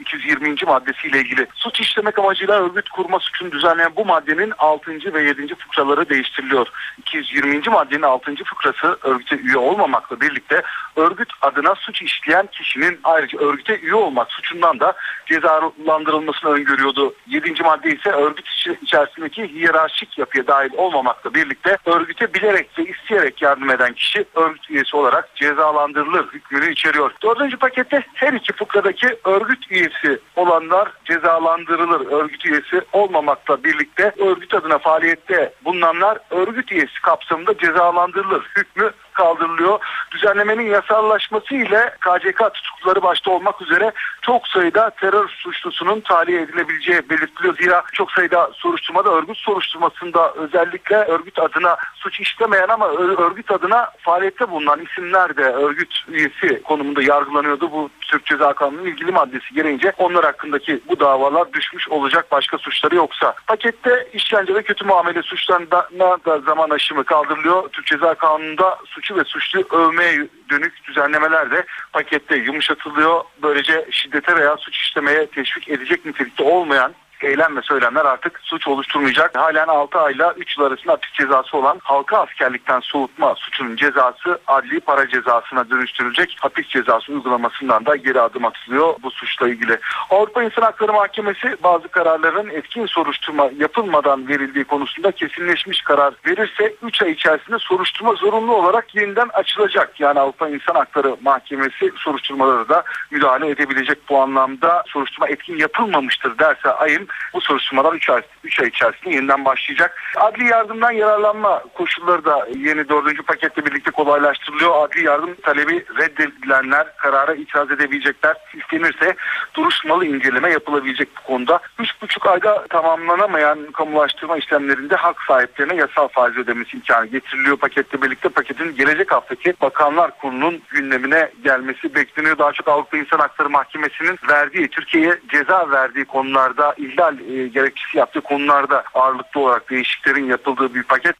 220. 0.00 0.54
maddesiyle 0.66 1.18
ilgili. 1.18 1.46
Suç 1.54 1.80
işlemek 1.80 2.18
amacıyla 2.18 2.62
örgüt 2.62 2.88
kurma 2.88 3.18
suçunu 3.18 3.52
düzenleyen 3.52 3.92
bu 3.96 4.04
maddenin 4.04 4.52
6. 4.58 5.14
ve 5.14 5.22
7. 5.22 5.54
fıkraları 5.54 6.08
değiştiriliyor. 6.08 6.66
220. 6.98 7.60
maddenin 7.70 8.02
6. 8.02 8.34
fıkrası 8.34 8.98
örgüte 9.02 9.36
üye 9.36 9.56
olmamakla 9.56 10.20
birlikte 10.20 10.62
örgüt 10.96 11.28
adına 11.42 11.74
suç 11.74 12.02
işleyen 12.02 12.46
kişinin 12.46 13.00
ayrıca 13.04 13.38
örgüte 13.38 13.78
üye 13.78 13.94
olmak 13.94 14.32
suçundan 14.32 14.80
da 14.80 14.92
cezalandırılmasını 15.26 16.50
öngörüyordu. 16.50 17.14
7. 17.26 17.62
madde 17.62 17.90
ise 17.90 18.10
örgüt 18.10 18.48
içerisindeki 18.82 19.48
hiyerarşik 19.48 20.18
yapıya 20.18 20.46
dahil 20.46 20.70
olmamakla 20.76 21.34
birlikte 21.34 21.49
örgüte 21.86 22.34
bilerek 22.34 22.78
ve 22.78 22.84
isteyerek 22.84 23.42
yardım 23.42 23.70
eden 23.70 23.92
kişi 23.92 24.24
örgüt 24.34 24.70
üyesi 24.70 24.96
olarak 24.96 25.36
cezalandırılır 25.36 26.26
hükmünü 26.32 26.72
içeriyor. 26.72 27.12
Dördüncü 27.22 27.56
pakette 27.56 28.02
her 28.14 28.32
iki 28.32 28.52
fıkradaki 28.52 29.06
örgüt 29.24 29.70
üyesi 29.70 30.18
olanlar 30.36 30.88
cezalandırılır. 31.04 32.12
Örgüt 32.12 32.46
üyesi 32.46 32.80
olmamakla 32.92 33.64
birlikte 33.64 34.12
örgüt 34.18 34.54
adına 34.54 34.78
faaliyette 34.78 35.52
bulunanlar 35.64 36.18
örgüt 36.30 36.72
üyesi 36.72 37.02
kapsamında 37.02 37.58
cezalandırılır 37.58 38.50
hükmü 38.56 38.90
kaldırılıyor. 39.20 39.78
Düzenlemenin 40.10 40.70
yasallaşması 40.70 41.54
ile 41.54 41.90
KCK 42.00 42.54
tutukluları 42.54 43.02
başta 43.02 43.30
olmak 43.30 43.62
üzere 43.62 43.92
çok 44.22 44.48
sayıda 44.48 44.90
terör 44.90 45.28
suçlusunun 45.28 46.00
tahliye 46.00 46.40
edilebileceği 46.40 47.10
belirtiliyor. 47.10 47.56
Zira 47.56 47.82
çok 47.92 48.12
sayıda 48.12 48.50
soruşturmada 48.54 49.10
örgüt 49.10 49.38
soruşturmasında 49.38 50.32
özellikle 50.32 50.96
örgüt 50.96 51.38
adına 51.38 51.76
suç 51.94 52.20
işlemeyen 52.20 52.68
ama 52.68 52.88
örgüt 53.18 53.50
adına 53.50 53.90
faaliyette 53.98 54.50
bulunan 54.50 54.80
isimler 54.80 55.36
de 55.36 55.42
örgüt 55.42 55.94
üyesi 56.08 56.62
konumunda 56.62 57.02
yargılanıyordu. 57.02 57.72
Bu 57.72 57.90
Türk 58.00 58.26
Ceza 58.26 58.52
Kanunu'nun 58.52 58.86
ilgili 58.86 59.12
maddesi 59.12 59.54
gereğince 59.54 59.92
onlar 59.98 60.24
hakkındaki 60.24 60.80
bu 60.88 61.00
davalar 61.00 61.52
düşmüş 61.52 61.88
olacak 61.88 62.26
başka 62.32 62.58
suçları 62.58 62.94
yoksa. 62.94 63.34
Pakette 63.46 64.08
işkence 64.12 64.54
ve 64.54 64.62
kötü 64.62 64.84
muamele 64.84 65.22
suçlarına 65.22 66.18
da 66.26 66.38
zaman 66.38 66.70
aşımı 66.70 67.04
kaldırılıyor. 67.04 67.68
Türk 67.68 67.86
Ceza 67.86 68.14
Kanunu'nda 68.14 68.78
suçu 69.10 69.16
ve 69.16 69.24
suçlu 69.24 69.76
övmeye 69.76 70.28
dönük 70.50 70.84
düzenlemeler 70.84 71.50
de 71.50 71.66
pakette 71.92 72.36
yumuşatılıyor. 72.36 73.24
Böylece 73.42 73.86
şiddete 73.90 74.36
veya 74.36 74.56
suç 74.56 74.76
işlemeye 74.76 75.26
teşvik 75.26 75.68
edecek 75.68 76.04
nitelikte 76.04 76.42
olmayan 76.42 76.94
eylem 77.24 77.56
ve 77.56 77.62
söylemler 77.62 78.04
artık 78.04 78.40
suç 78.42 78.68
oluşturmayacak. 78.68 79.38
Halen 79.38 79.66
6 79.66 79.98
ayla 79.98 80.34
3 80.36 80.58
yıl 80.58 80.64
arasında 80.64 80.92
hapis 80.92 81.12
cezası 81.12 81.56
olan 81.56 81.78
halka 81.82 82.18
askerlikten 82.18 82.80
soğutma 82.80 83.34
suçunun 83.34 83.76
cezası 83.76 84.40
adli 84.46 84.80
para 84.80 85.08
cezasına 85.08 85.70
dönüştürülecek. 85.70 86.36
Hapis 86.40 86.68
cezası 86.68 87.12
uygulamasından 87.12 87.86
da 87.86 87.96
geri 87.96 88.20
adım 88.20 88.44
atılıyor 88.44 88.94
bu 89.02 89.10
suçla 89.10 89.48
ilgili. 89.48 89.78
Avrupa 90.10 90.42
İnsan 90.42 90.62
Hakları 90.62 90.92
Mahkemesi 90.92 91.56
bazı 91.62 91.88
kararların 91.88 92.48
etkin 92.48 92.86
soruşturma 92.86 93.50
yapılmadan 93.58 94.28
verildiği 94.28 94.64
konusunda 94.64 95.12
kesinleşmiş 95.12 95.82
karar 95.82 96.14
verirse 96.26 96.74
3 96.82 97.02
ay 97.02 97.10
içerisinde 97.10 97.58
soruşturma 97.58 98.14
zorunlu 98.14 98.54
olarak 98.54 98.94
yeniden 98.94 99.28
açılacak. 99.32 100.00
Yani 100.00 100.20
Avrupa 100.20 100.48
İnsan 100.48 100.74
Hakları 100.74 101.16
Mahkemesi 101.22 101.92
soruşturmalara 101.96 102.68
da 102.68 102.84
müdahale 103.10 103.50
edebilecek 103.50 103.98
bu 104.08 104.18
anlamda 104.18 104.82
soruşturma 104.86 105.28
etkin 105.28 105.58
yapılmamıştır 105.58 106.38
derse 106.38 106.72
ayın 106.72 107.08
bu 107.34 107.40
soruşturmalar 107.40 107.92
3 107.92 108.10
ay, 108.10 108.22
3 108.44 108.60
ay 108.60 108.68
içerisinde 108.68 109.14
yeniden 109.14 109.44
başlayacak. 109.44 110.02
Adli 110.16 110.44
yardımdan 110.44 110.90
yararlanma 110.90 111.62
koşulları 111.74 112.24
da 112.24 112.48
yeni 112.56 112.88
dördüncü 112.88 113.22
paketle 113.22 113.66
birlikte 113.66 113.90
kolaylaştırılıyor. 113.90 114.84
Adli 114.84 115.04
yardım 115.04 115.34
talebi 115.34 115.84
reddedilenler 115.98 116.96
karara 116.96 117.34
itiraz 117.34 117.70
edebilecekler. 117.70 118.36
İstenirse 118.54 119.14
duruşmalı 119.54 120.06
inceleme 120.06 120.50
yapılabilecek 120.50 121.08
bu 121.16 121.22
konuda. 121.26 121.60
3,5 121.78 122.28
ayda 122.28 122.66
tamamlanamayan 122.66 123.72
kamulaştırma 123.72 124.36
işlemlerinde 124.36 124.96
hak 124.96 125.22
sahiplerine 125.28 125.74
yasal 125.74 126.08
faiz 126.08 126.36
ödemesi 126.36 126.76
imkanı 126.76 127.06
getiriliyor 127.06 127.56
paketle 127.56 128.02
birlikte. 128.02 128.28
Paketin 128.28 128.76
gelecek 128.76 129.12
haftaki 129.12 129.54
Bakanlar 129.62 130.18
Kurulu'nun 130.18 130.62
gündemine 130.70 131.30
gelmesi 131.44 131.94
bekleniyor. 131.94 132.38
Daha 132.38 132.52
çok 132.52 132.68
Avrupa 132.68 132.96
İnsan 132.96 133.18
Hakları 133.18 133.50
Mahkemesi'nin 133.50 134.18
verdiği, 134.28 134.68
Türkiye'ye 134.68 135.18
ceza 135.28 135.70
verdiği 135.70 136.04
konularda 136.04 136.74
ihlal 136.78 136.99
e, 137.08 137.48
gerekçesi 137.48 137.98
yaptığı 137.98 138.20
konularda 138.20 138.84
ağırlıklı 138.94 139.40
olarak 139.40 139.70
değişikliklerin 139.70 140.24
yapıldığı 140.24 140.74
bir 140.74 140.82
paket. 140.82 141.16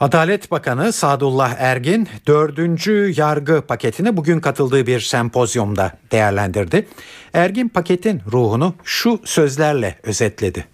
Adalet 0.00 0.50
Bakanı 0.50 0.92
Sadullah 0.92 1.54
Ergin 1.58 2.08
dördüncü 2.26 3.12
yargı 3.16 3.62
paketine 3.62 4.16
bugün 4.16 4.40
katıldığı 4.40 4.86
bir 4.86 5.00
sempozyumda 5.00 5.92
değerlendirdi. 6.12 6.88
Ergin 7.34 7.68
paketin 7.68 8.22
ruhunu 8.32 8.74
şu 8.84 9.20
sözlerle 9.24 9.98
özetledi. 10.02 10.64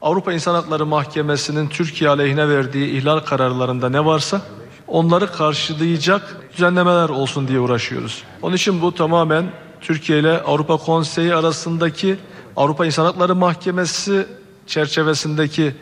Avrupa 0.00 0.32
İnsan 0.32 0.54
Hakları 0.54 0.86
Mahkemesi'nin 0.86 1.68
Türkiye 1.68 2.10
aleyhine 2.10 2.48
verdiği 2.48 2.98
ihlal 2.98 3.18
kararlarında 3.18 3.88
ne 3.88 4.04
varsa 4.04 4.42
onları 4.88 5.32
karşılayacak 5.32 6.36
düzenlemeler 6.52 7.08
olsun 7.08 7.48
diye 7.48 7.58
uğraşıyoruz. 7.58 8.22
Onun 8.42 8.56
için 8.56 8.82
bu 8.82 8.94
tamamen 8.94 9.44
Türkiye 9.80 10.18
ile 10.18 10.40
Avrupa 10.42 10.76
Konseyi 10.76 11.34
arasındaki 11.34 12.16
Avrupa 12.56 12.86
İnsan 12.86 13.04
Hakları 13.04 13.34
Mahkemesi 13.34 14.26
çerçevesindeki 14.66 15.74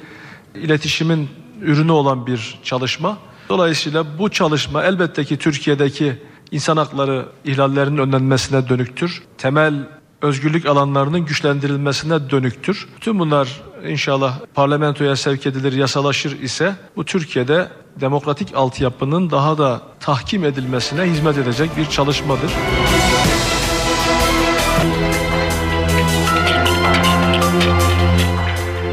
iletişimin 0.54 1.28
ürünü 1.60 1.92
olan 1.92 2.26
bir 2.26 2.58
çalışma. 2.62 3.18
Dolayısıyla 3.48 4.18
bu 4.18 4.28
çalışma 4.28 4.84
elbette 4.84 5.24
ki 5.24 5.36
Türkiye'deki 5.36 6.22
insan 6.50 6.76
hakları 6.76 7.26
ihlallerinin 7.44 7.98
önlenmesine 7.98 8.68
dönüktür. 8.68 9.22
Temel 9.38 9.74
özgürlük 10.22 10.66
alanlarının 10.66 11.20
güçlendirilmesine 11.20 12.30
dönüktür. 12.30 12.88
Tüm 13.00 13.18
bunlar 13.18 13.62
inşallah 13.88 14.38
parlamentoya 14.54 15.16
sevk 15.16 15.46
edilir, 15.46 15.72
yasalaşır 15.72 16.40
ise 16.40 16.76
bu 16.96 17.04
Türkiye'de 17.04 17.68
demokratik 18.00 18.54
altyapının 18.54 19.30
daha 19.30 19.58
da 19.58 19.82
tahkim 20.00 20.44
edilmesine 20.44 21.02
hizmet 21.02 21.38
edecek 21.38 21.76
bir 21.76 21.86
çalışmadır. 21.86 22.50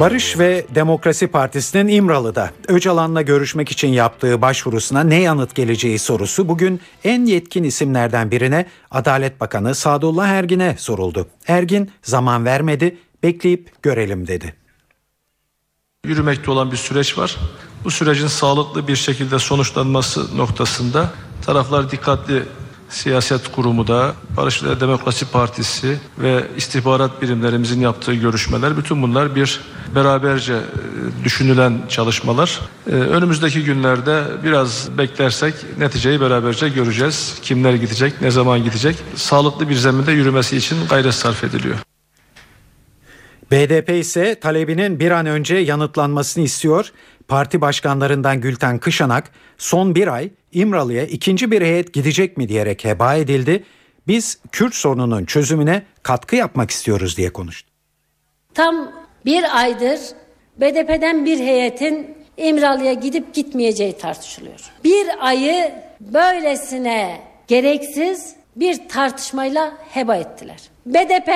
Barış 0.01 0.39
ve 0.39 0.65
Demokrasi 0.75 1.27
Partisi'nin 1.27 1.87
İmralı'da 1.87 2.51
Öcalan'la 2.67 3.21
görüşmek 3.21 3.71
için 3.71 3.87
yaptığı 3.87 4.41
başvurusuna 4.41 5.03
ne 5.03 5.21
yanıt 5.21 5.55
geleceği 5.55 5.99
sorusu 5.99 6.47
bugün 6.47 6.81
en 7.03 7.25
yetkin 7.25 7.63
isimlerden 7.63 8.31
birine 8.31 8.65
Adalet 8.91 9.39
Bakanı 9.41 9.75
Sadullah 9.75 10.27
Ergin'e 10.27 10.75
soruldu. 10.77 11.27
Ergin 11.47 11.91
zaman 12.03 12.45
vermedi, 12.45 12.97
bekleyip 13.23 13.83
görelim 13.83 14.27
dedi. 14.27 14.53
Yürümekte 16.05 16.51
olan 16.51 16.71
bir 16.71 16.77
süreç 16.77 17.17
var. 17.17 17.37
Bu 17.83 17.91
sürecin 17.91 18.27
sağlıklı 18.27 18.87
bir 18.87 18.95
şekilde 18.95 19.39
sonuçlanması 19.39 20.37
noktasında 20.37 21.11
taraflar 21.45 21.91
dikkatli 21.91 22.43
siyaset 22.91 23.51
kurumu 23.51 23.87
da, 23.87 24.13
Barış 24.37 24.63
ve 24.63 24.79
Demokrasi 24.79 25.25
Partisi 25.25 25.97
ve 26.19 26.43
istihbarat 26.57 27.21
birimlerimizin 27.21 27.81
yaptığı 27.81 28.13
görüşmeler 28.13 28.77
bütün 28.77 29.03
bunlar 29.03 29.35
bir 29.35 29.59
beraberce 29.95 30.53
e, 30.53 30.59
düşünülen 31.23 31.81
çalışmalar. 31.89 32.59
E, 32.87 32.91
Önümüzdeki 32.91 33.63
günlerde 33.63 34.23
biraz 34.43 34.97
beklersek 34.97 35.53
neticeyi 35.77 36.21
beraberce 36.21 36.69
göreceğiz. 36.69 37.37
Kimler 37.41 37.73
gidecek, 37.73 38.21
ne 38.21 38.31
zaman 38.31 38.63
gidecek? 38.63 38.95
Sağlıklı 39.15 39.69
bir 39.69 39.75
zeminde 39.75 40.11
yürümesi 40.11 40.57
için 40.57 40.77
gayret 40.89 41.13
sarf 41.13 41.43
ediliyor. 41.43 41.75
BDP 43.51 43.89
ise 43.89 44.39
talebinin 44.39 44.99
bir 44.99 45.11
an 45.11 45.25
önce 45.25 45.55
yanıtlanmasını 45.55 46.43
istiyor. 46.43 46.91
Parti 47.27 47.61
başkanlarından 47.61 48.41
Gülten 48.41 48.79
Kışanak 48.79 49.31
son 49.57 49.95
bir 49.95 50.07
ay 50.07 50.29
İmralı'ya 50.51 51.03
ikinci 51.03 51.51
bir 51.51 51.61
heyet 51.61 51.93
gidecek 51.93 52.37
mi 52.37 52.49
diyerek 52.49 52.85
heba 52.85 53.15
edildi. 53.15 53.63
Biz 54.07 54.39
Kürt 54.51 54.75
sorununun 54.75 55.25
çözümüne 55.25 55.83
katkı 56.03 56.35
yapmak 56.35 56.71
istiyoruz 56.71 57.17
diye 57.17 57.33
konuştu. 57.33 57.69
Tam 58.53 58.91
bir 59.25 59.59
aydır 59.59 59.99
BDP'den 60.57 61.25
bir 61.25 61.39
heyetin 61.39 62.17
İmralı'ya 62.37 62.93
gidip 62.93 63.33
gitmeyeceği 63.33 63.97
tartışılıyor. 63.97 64.71
Bir 64.83 65.07
ayı 65.27 65.71
böylesine 65.99 67.21
gereksiz 67.47 68.35
bir 68.55 68.89
tartışmayla 68.89 69.73
heba 69.89 70.15
ettiler. 70.15 70.59
BDP 70.85 71.29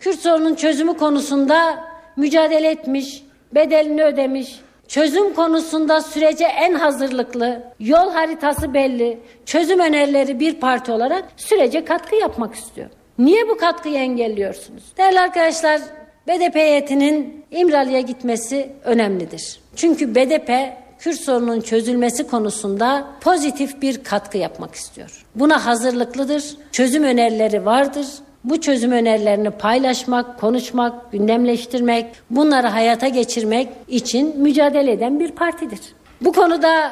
Kürt 0.00 0.18
sorunun 0.18 0.54
çözümü 0.54 0.96
konusunda 0.96 1.84
mücadele 2.16 2.70
etmiş, 2.70 3.22
bedelini 3.54 4.04
ödemiş, 4.04 4.60
çözüm 4.90 5.34
konusunda 5.34 6.00
sürece 6.00 6.44
en 6.44 6.74
hazırlıklı, 6.74 7.62
yol 7.80 8.10
haritası 8.10 8.74
belli, 8.74 9.20
çözüm 9.46 9.80
önerileri 9.80 10.40
bir 10.40 10.54
parti 10.54 10.92
olarak 10.92 11.24
sürece 11.36 11.84
katkı 11.84 12.16
yapmak 12.16 12.54
istiyor. 12.54 12.90
Niye 13.18 13.48
bu 13.48 13.56
katkıyı 13.56 13.98
engelliyorsunuz? 13.98 14.82
Değerli 14.98 15.20
arkadaşlar, 15.20 15.80
BDP 16.28 16.54
heyetinin 16.54 17.44
İmralı'ya 17.50 18.00
gitmesi 18.00 18.72
önemlidir. 18.84 19.60
Çünkü 19.76 20.14
BDP 20.14 20.50
Kürt 20.98 21.20
sorunun 21.20 21.60
çözülmesi 21.60 22.26
konusunda 22.26 23.06
pozitif 23.20 23.82
bir 23.82 24.04
katkı 24.04 24.38
yapmak 24.38 24.74
istiyor. 24.74 25.26
Buna 25.34 25.66
hazırlıklıdır, 25.66 26.56
çözüm 26.72 27.02
önerileri 27.02 27.64
vardır. 27.64 28.06
Bu 28.44 28.60
çözüm 28.60 28.92
önerilerini 28.92 29.50
paylaşmak, 29.50 30.40
konuşmak, 30.40 31.12
gündemleştirmek, 31.12 32.06
bunları 32.30 32.66
hayata 32.66 33.08
geçirmek 33.08 33.68
için 33.88 34.40
mücadele 34.40 34.92
eden 34.92 35.20
bir 35.20 35.30
partidir. 35.30 35.80
Bu 36.20 36.32
konuda 36.32 36.90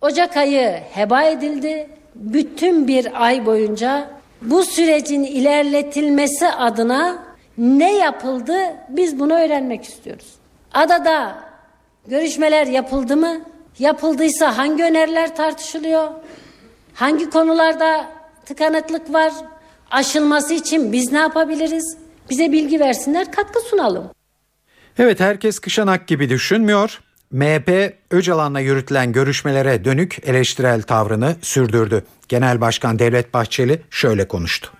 Ocak 0.00 0.36
ayı 0.36 0.70
heba 0.92 1.22
edildi. 1.22 1.88
Bütün 2.14 2.88
bir 2.88 3.24
ay 3.24 3.46
boyunca 3.46 4.08
bu 4.42 4.64
sürecin 4.64 5.24
ilerletilmesi 5.24 6.48
adına 6.48 7.18
ne 7.58 7.96
yapıldı 7.96 8.56
biz 8.88 9.20
bunu 9.20 9.32
öğrenmek 9.34 9.84
istiyoruz. 9.84 10.34
Adada 10.74 11.34
görüşmeler 12.06 12.66
yapıldı 12.66 13.16
mı? 13.16 13.40
Yapıldıysa 13.78 14.58
hangi 14.58 14.84
öneriler 14.84 15.36
tartışılıyor? 15.36 16.08
Hangi 16.94 17.30
konularda 17.30 18.04
tıkanıklık 18.44 19.12
var? 19.12 19.32
Aşılması 19.94 20.54
için 20.54 20.92
biz 20.92 21.12
ne 21.12 21.18
yapabiliriz? 21.18 21.96
Bize 22.30 22.52
bilgi 22.52 22.80
versinler, 22.80 23.32
katkı 23.32 23.60
sunalım. 23.60 24.10
Evet 24.98 25.20
herkes 25.20 25.58
Kışanak 25.58 26.06
gibi 26.06 26.28
düşünmüyor. 26.28 27.00
MHP 27.30 27.94
Öcalan'la 28.10 28.60
yürütülen 28.60 29.12
görüşmelere 29.12 29.84
dönük 29.84 30.18
eleştirel 30.28 30.82
tavrını 30.82 31.36
sürdürdü. 31.42 32.04
Genel 32.28 32.60
Başkan 32.60 32.98
Devlet 32.98 33.34
Bahçeli 33.34 33.82
şöyle 33.90 34.28
konuştu. 34.28 34.70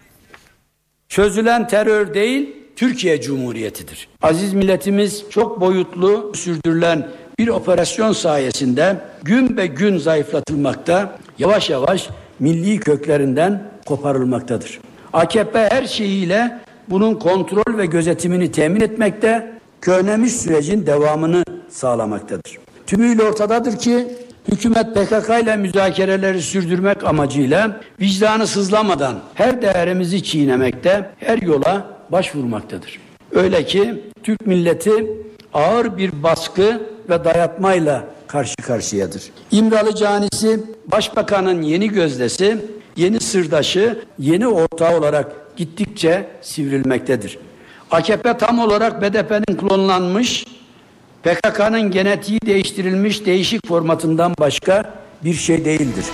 Çözülen 1.08 1.68
terör 1.68 2.14
değil, 2.14 2.56
Türkiye 2.76 3.20
Cumhuriyeti'dir. 3.20 4.08
Aziz 4.22 4.54
milletimiz 4.54 5.24
çok 5.30 5.60
boyutlu 5.60 6.32
sürdürülen 6.34 7.08
bir 7.38 7.48
operasyon 7.48 8.12
sayesinde 8.12 9.00
gün 9.22 9.56
be 9.56 9.66
gün 9.66 9.98
zayıflatılmakta, 9.98 11.18
yavaş 11.38 11.70
yavaş 11.70 12.08
milli 12.40 12.80
köklerinden 12.80 13.62
koparılmaktadır. 13.86 14.80
AKP 15.14 15.68
her 15.70 15.86
şeyiyle 15.86 16.58
bunun 16.90 17.14
kontrol 17.14 17.78
ve 17.78 17.86
gözetimini 17.86 18.52
temin 18.52 18.80
etmekte, 18.80 19.52
körnemiş 19.80 20.32
sürecin 20.32 20.86
devamını 20.86 21.44
sağlamaktadır. 21.68 22.58
Tümüyle 22.86 23.22
ortadadır 23.22 23.78
ki 23.78 24.08
hükümet 24.52 24.94
PKK 24.94 25.42
ile 25.42 25.56
müzakereleri 25.56 26.42
sürdürmek 26.42 27.04
amacıyla 27.04 27.80
vicdanı 28.00 28.46
sızlamadan 28.46 29.14
her 29.34 29.62
değerimizi 29.62 30.22
çiğnemekte, 30.22 31.10
her 31.18 31.38
yola 31.38 31.86
başvurmaktadır. 32.12 32.98
Öyle 33.32 33.64
ki 33.64 34.02
Türk 34.22 34.46
milleti 34.46 35.06
ağır 35.52 35.98
bir 35.98 36.22
baskı 36.22 36.82
ve 37.10 37.24
dayatmayla 37.24 38.04
karşı 38.26 38.56
karşıyadır. 38.56 39.22
İmralı 39.50 39.94
canisi 39.94 40.60
başbakanın 40.86 41.62
yeni 41.62 41.88
gözdesi, 41.88 42.58
yeni 42.96 43.20
sırdaşı, 43.20 44.04
yeni 44.18 44.46
ortağı 44.46 44.98
olarak 44.98 45.56
gittikçe 45.56 46.28
sivrilmektedir. 46.42 47.38
AKP 47.90 48.38
tam 48.38 48.58
olarak 48.58 49.02
BDP'nin 49.02 49.56
klonlanmış, 49.56 50.44
PKK'nın 51.22 51.90
genetiği 51.90 52.40
değiştirilmiş 52.46 53.26
değişik 53.26 53.68
formatından 53.68 54.34
başka 54.38 54.94
bir 55.24 55.34
şey 55.34 55.64
değildir. 55.64 56.04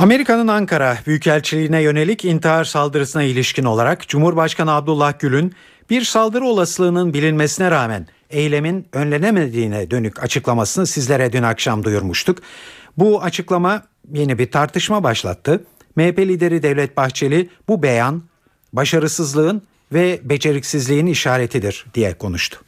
Amerika'nın 0.00 0.48
Ankara 0.48 0.98
Büyükelçiliğine 1.06 1.82
yönelik 1.82 2.24
intihar 2.24 2.64
saldırısına 2.64 3.22
ilişkin 3.22 3.64
olarak 3.64 4.08
Cumhurbaşkanı 4.08 4.72
Abdullah 4.72 5.18
Gül'ün 5.18 5.52
bir 5.90 6.02
saldırı 6.04 6.44
olasılığının 6.44 7.14
bilinmesine 7.14 7.70
rağmen 7.70 8.06
eylemin 8.32 8.86
önlenemediğine 8.92 9.90
dönük 9.90 10.22
açıklamasını 10.22 10.86
sizlere 10.86 11.32
dün 11.32 11.42
akşam 11.42 11.84
duyurmuştuk. 11.84 12.38
Bu 12.98 13.22
açıklama 13.22 13.82
yeni 14.12 14.38
bir 14.38 14.50
tartışma 14.50 15.02
başlattı. 15.02 15.64
MHP 15.96 16.18
lideri 16.18 16.62
Devlet 16.62 16.96
Bahçeli 16.96 17.48
bu 17.68 17.82
beyan 17.82 18.22
başarısızlığın 18.72 19.62
ve 19.92 20.20
beceriksizliğin 20.22 21.06
işaretidir 21.06 21.86
diye 21.94 22.14
konuştu. 22.14 22.60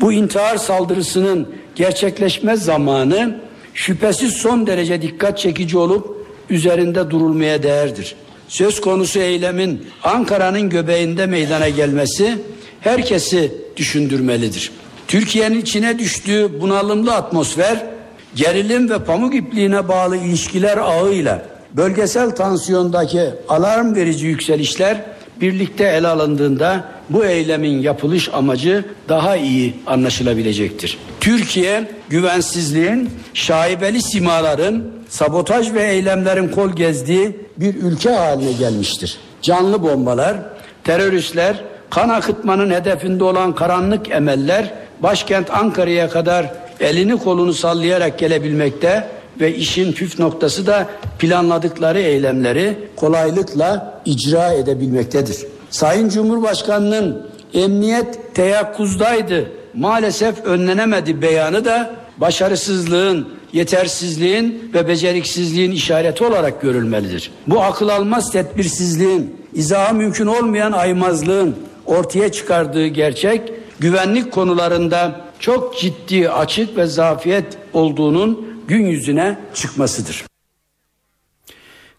Bu 0.00 0.12
intihar 0.12 0.56
saldırısının 0.56 1.54
gerçekleşme 1.74 2.56
zamanı 2.56 3.40
şüphesiz 3.74 4.32
son 4.32 4.66
derece 4.66 5.02
dikkat 5.02 5.38
çekici 5.38 5.78
olup 5.78 6.26
üzerinde 6.50 7.10
durulmaya 7.10 7.62
değerdir. 7.62 8.16
Söz 8.48 8.80
konusu 8.80 9.18
eylemin 9.18 9.86
Ankara'nın 10.02 10.70
göbeğinde 10.70 11.26
meydana 11.26 11.68
gelmesi 11.68 12.38
herkesi 12.80 13.52
düşündürmelidir. 13.76 14.72
Türkiye'nin 15.08 15.60
içine 15.60 15.98
düştüğü 15.98 16.60
bunalımlı 16.60 17.14
atmosfer, 17.14 17.86
gerilim 18.34 18.90
ve 18.90 18.98
pamuk 18.98 19.34
ipliğine 19.34 19.88
bağlı 19.88 20.16
ilişkiler 20.16 20.76
ağıyla 20.76 21.42
bölgesel 21.72 22.30
tansiyondaki 22.30 23.22
alarm 23.48 23.94
verici 23.94 24.26
yükselişler 24.26 25.00
birlikte 25.40 25.84
ele 25.84 26.08
alındığında 26.08 26.84
bu 27.10 27.24
eylemin 27.24 27.82
yapılış 27.82 28.28
amacı 28.34 28.84
daha 29.08 29.36
iyi 29.36 29.74
anlaşılabilecektir. 29.86 30.98
Türkiye 31.20 31.90
güvensizliğin, 32.08 33.10
şaibeli 33.34 34.02
simaların, 34.02 34.84
sabotaj 35.08 35.72
ve 35.72 35.82
eylemlerin 35.82 36.48
kol 36.48 36.70
gezdiği 36.70 37.36
bir 37.56 37.74
ülke 37.74 38.10
haline 38.10 38.52
gelmiştir. 38.52 39.18
Canlı 39.42 39.82
bombalar, 39.82 40.36
teröristler, 40.84 41.56
kan 41.90 42.08
akıtmanın 42.08 42.70
hedefinde 42.70 43.24
olan 43.24 43.54
karanlık 43.54 44.10
emeller 44.10 44.74
başkent 45.02 45.50
Ankara'ya 45.50 46.10
kadar 46.10 46.52
elini 46.80 47.18
kolunu 47.18 47.54
sallayarak 47.54 48.18
gelebilmekte 48.18 49.08
ve 49.40 49.54
işin 49.54 49.92
püf 49.92 50.18
noktası 50.18 50.66
da 50.66 50.86
planladıkları 51.18 52.00
eylemleri 52.00 52.78
kolaylıkla 52.96 54.00
icra 54.04 54.52
edebilmektedir. 54.52 55.36
Sayın 55.70 56.08
Cumhurbaşkanı'nın 56.08 57.26
emniyet 57.54 58.34
teyakkuzdaydı 58.34 59.50
maalesef 59.74 60.44
önlenemedi 60.44 61.22
beyanı 61.22 61.64
da 61.64 61.90
başarısızlığın, 62.16 63.28
yetersizliğin 63.52 64.70
ve 64.74 64.88
beceriksizliğin 64.88 65.72
işareti 65.72 66.24
olarak 66.24 66.62
görülmelidir. 66.62 67.30
Bu 67.46 67.62
akıl 67.62 67.88
almaz 67.88 68.32
tedbirsizliğin, 68.32 69.36
izahı 69.54 69.94
mümkün 69.94 70.26
olmayan 70.26 70.72
aymazlığın 70.72 71.56
ortaya 71.86 72.32
çıkardığı 72.32 72.86
gerçek 72.86 73.52
güvenlik 73.80 74.32
konularında 74.32 75.20
çok 75.38 75.78
ciddi 75.78 76.30
açık 76.30 76.76
ve 76.76 76.86
zafiyet 76.86 77.58
olduğunun 77.72 78.48
gün 78.68 78.86
yüzüne 78.86 79.38
çıkmasıdır. 79.54 80.24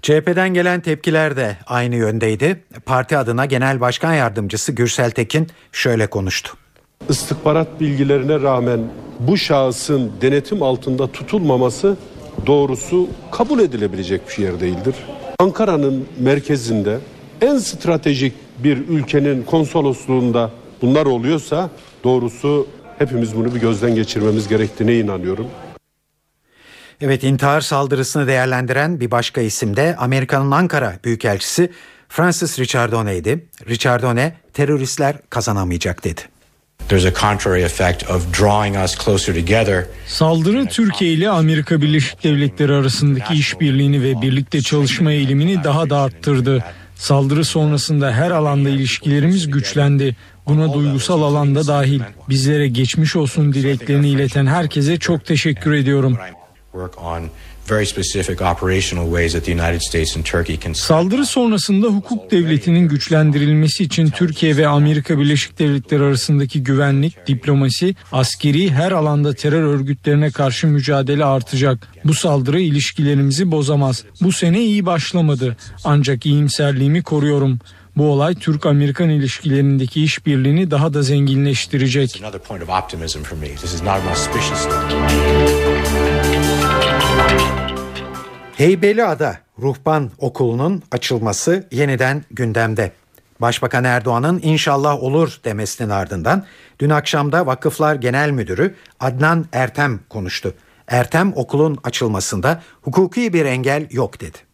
CHP'den 0.01 0.49
gelen 0.53 0.81
tepkiler 0.81 1.37
de 1.37 1.57
aynı 1.67 1.95
yöndeydi. 1.95 2.63
Parti 2.85 3.17
adına 3.17 3.45
Genel 3.45 3.81
Başkan 3.81 4.13
Yardımcısı 4.13 4.71
Gürsel 4.71 5.11
Tekin 5.11 5.47
şöyle 5.71 6.07
konuştu. 6.07 6.53
İstihbarat 7.09 7.79
bilgilerine 7.79 8.41
rağmen 8.41 8.79
bu 9.19 9.37
şahısın 9.37 10.11
denetim 10.21 10.63
altında 10.63 11.11
tutulmaması 11.11 11.97
doğrusu 12.47 13.09
kabul 13.31 13.59
edilebilecek 13.59 14.21
bir 14.29 14.43
yer 14.43 14.59
değildir. 14.59 14.95
Ankara'nın 15.39 16.07
merkezinde 16.19 16.99
en 17.41 17.57
stratejik 17.57 18.33
bir 18.63 18.77
ülkenin 18.77 19.43
konsolosluğunda 19.43 20.51
bunlar 20.81 21.05
oluyorsa 21.05 21.69
doğrusu 22.03 22.67
hepimiz 22.97 23.35
bunu 23.35 23.55
bir 23.55 23.59
gözden 23.59 23.95
geçirmemiz 23.95 24.47
gerektiğine 24.47 24.95
inanıyorum. 24.95 25.47
Evet 27.01 27.23
intihar 27.23 27.61
saldırısını 27.61 28.27
değerlendiren 28.27 28.99
bir 28.99 29.11
başka 29.11 29.41
isim 29.41 29.75
de 29.75 29.95
Amerika'nın 29.99 30.51
Ankara 30.51 30.99
Büyükelçisi 31.05 31.71
Francis 32.09 32.59
Richardone'ydi. 32.59 33.45
Richardone 33.69 34.33
teröristler 34.53 35.15
kazanamayacak 35.29 36.03
dedi. 36.03 36.21
There's 36.89 37.05
a 37.05 37.13
contrary 37.13 37.63
effect 37.63 38.09
of 38.09 38.39
drawing 38.39 38.75
us 38.83 39.05
closer 39.05 39.35
together. 39.35 39.85
Saldırı 40.07 40.65
Türkiye 40.65 41.13
ile 41.13 41.29
Amerika 41.29 41.81
Birleşik 41.81 42.23
Devletleri 42.23 42.73
arasındaki 42.73 43.33
işbirliğini 43.33 44.03
ve 44.03 44.21
birlikte 44.21 44.61
çalışma 44.61 45.11
eğilimini 45.11 45.63
daha 45.63 45.89
da 45.89 45.97
arttırdı. 46.01 46.63
Saldırı 46.95 47.45
sonrasında 47.45 48.11
her 48.11 48.31
alanda 48.31 48.69
ilişkilerimiz 48.69 49.51
güçlendi. 49.51 50.15
Buna 50.49 50.73
duygusal 50.73 51.21
alanda 51.21 51.67
dahil. 51.67 52.01
Bizlere 52.29 52.67
geçmiş 52.67 53.15
olsun 53.15 53.53
dileklerini 53.53 54.09
ileten 54.09 54.45
herkese 54.45 54.99
çok 54.99 55.25
teşekkür 55.25 55.73
ediyorum. 55.73 56.17
Saldırı 60.73 61.25
sonrasında 61.25 61.87
hukuk 61.87 62.31
devletinin 62.31 62.87
güçlendirilmesi 62.87 63.83
için 63.83 64.09
Türkiye 64.09 64.57
ve 64.57 64.67
Amerika 64.67 65.19
Birleşik 65.19 65.59
Devletleri 65.59 66.03
arasındaki 66.03 66.63
güvenlik, 66.63 67.27
diplomasi, 67.27 67.95
askeri 68.11 68.71
her 68.71 68.91
alanda 68.91 69.33
terör 69.33 69.63
örgütlerine 69.63 70.31
karşı 70.31 70.67
mücadele 70.67 71.25
artacak. 71.25 71.87
Bu 72.05 72.13
saldırı 72.13 72.61
ilişkilerimizi 72.61 73.51
bozamaz. 73.51 74.03
Bu 74.21 74.31
sene 74.31 74.61
iyi 74.61 74.85
başlamadı. 74.85 75.57
Ancak 75.83 76.25
iyimserliğimi 76.25 77.03
koruyorum. 77.03 77.59
Bu 77.99 78.11
olay 78.11 78.35
Türk-Amerikan 78.35 79.09
ilişkilerindeki 79.09 80.03
işbirliğini 80.03 80.71
daha 80.71 80.93
da 80.93 81.01
zenginleştirecek. 81.01 82.21
another 82.23 82.41
point 82.41 82.63
of 82.63 82.69
optimism 82.69 83.23
for 83.23 83.37
me. 83.37 83.47
This 83.47 83.73
is 83.73 83.81
not 83.81 83.89
an 83.89 84.07
auspicious 84.07 84.67
Heybeliada 88.57 89.37
Ruhban 89.61 90.11
Okulu'nun 90.17 90.83
açılması 90.91 91.67
yeniden 91.71 92.23
gündemde. 92.31 92.91
Başbakan 93.41 93.83
Erdoğan'ın 93.83 94.39
inşallah 94.43 95.03
olur 95.03 95.39
demesinin 95.45 95.89
ardından 95.89 96.45
dün 96.79 96.89
akşamda 96.89 97.45
Vakıflar 97.45 97.95
Genel 97.95 98.29
Müdürü 98.29 98.75
Adnan 98.99 99.45
Ertem 99.53 99.99
konuştu. 100.09 100.53
Ertem 100.87 101.33
okulun 101.35 101.77
açılmasında 101.83 102.61
hukuki 102.81 103.33
bir 103.33 103.45
engel 103.45 103.87
yok 103.91 104.21
dedi. 104.21 104.48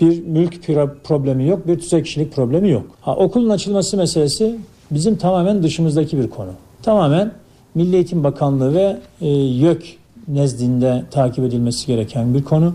Bir 0.00 0.24
mülk 0.26 0.54
pro- 0.54 0.94
problemi 1.04 1.48
yok, 1.48 1.66
bir 1.66 1.78
tüzel 1.78 2.04
kişilik 2.04 2.34
problemi 2.34 2.70
yok. 2.70 2.86
Ha, 3.00 3.16
okulun 3.16 3.50
açılması 3.50 3.96
meselesi 3.96 4.56
bizim 4.90 5.16
tamamen 5.16 5.62
dışımızdaki 5.62 6.18
bir 6.18 6.30
konu. 6.30 6.50
Tamamen 6.82 7.32
Milli 7.74 7.96
Eğitim 7.96 8.24
Bakanlığı 8.24 8.74
ve 8.74 8.96
e, 9.20 9.28
YÖK 9.28 9.82
nezdinde 10.28 11.04
takip 11.10 11.44
edilmesi 11.44 11.86
gereken 11.86 12.34
bir 12.34 12.44
konu. 12.44 12.74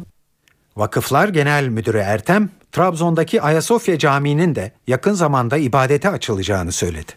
Vakıflar 0.77 1.29
Genel 1.29 1.67
Müdürü 1.67 1.97
Ertem, 1.97 2.49
Trabzon'daki 2.71 3.41
Ayasofya 3.41 3.97
Camii'nin 3.97 4.55
de 4.55 4.71
yakın 4.87 5.13
zamanda 5.13 5.57
ibadete 5.57 6.09
açılacağını 6.09 6.71
söyledi. 6.71 7.11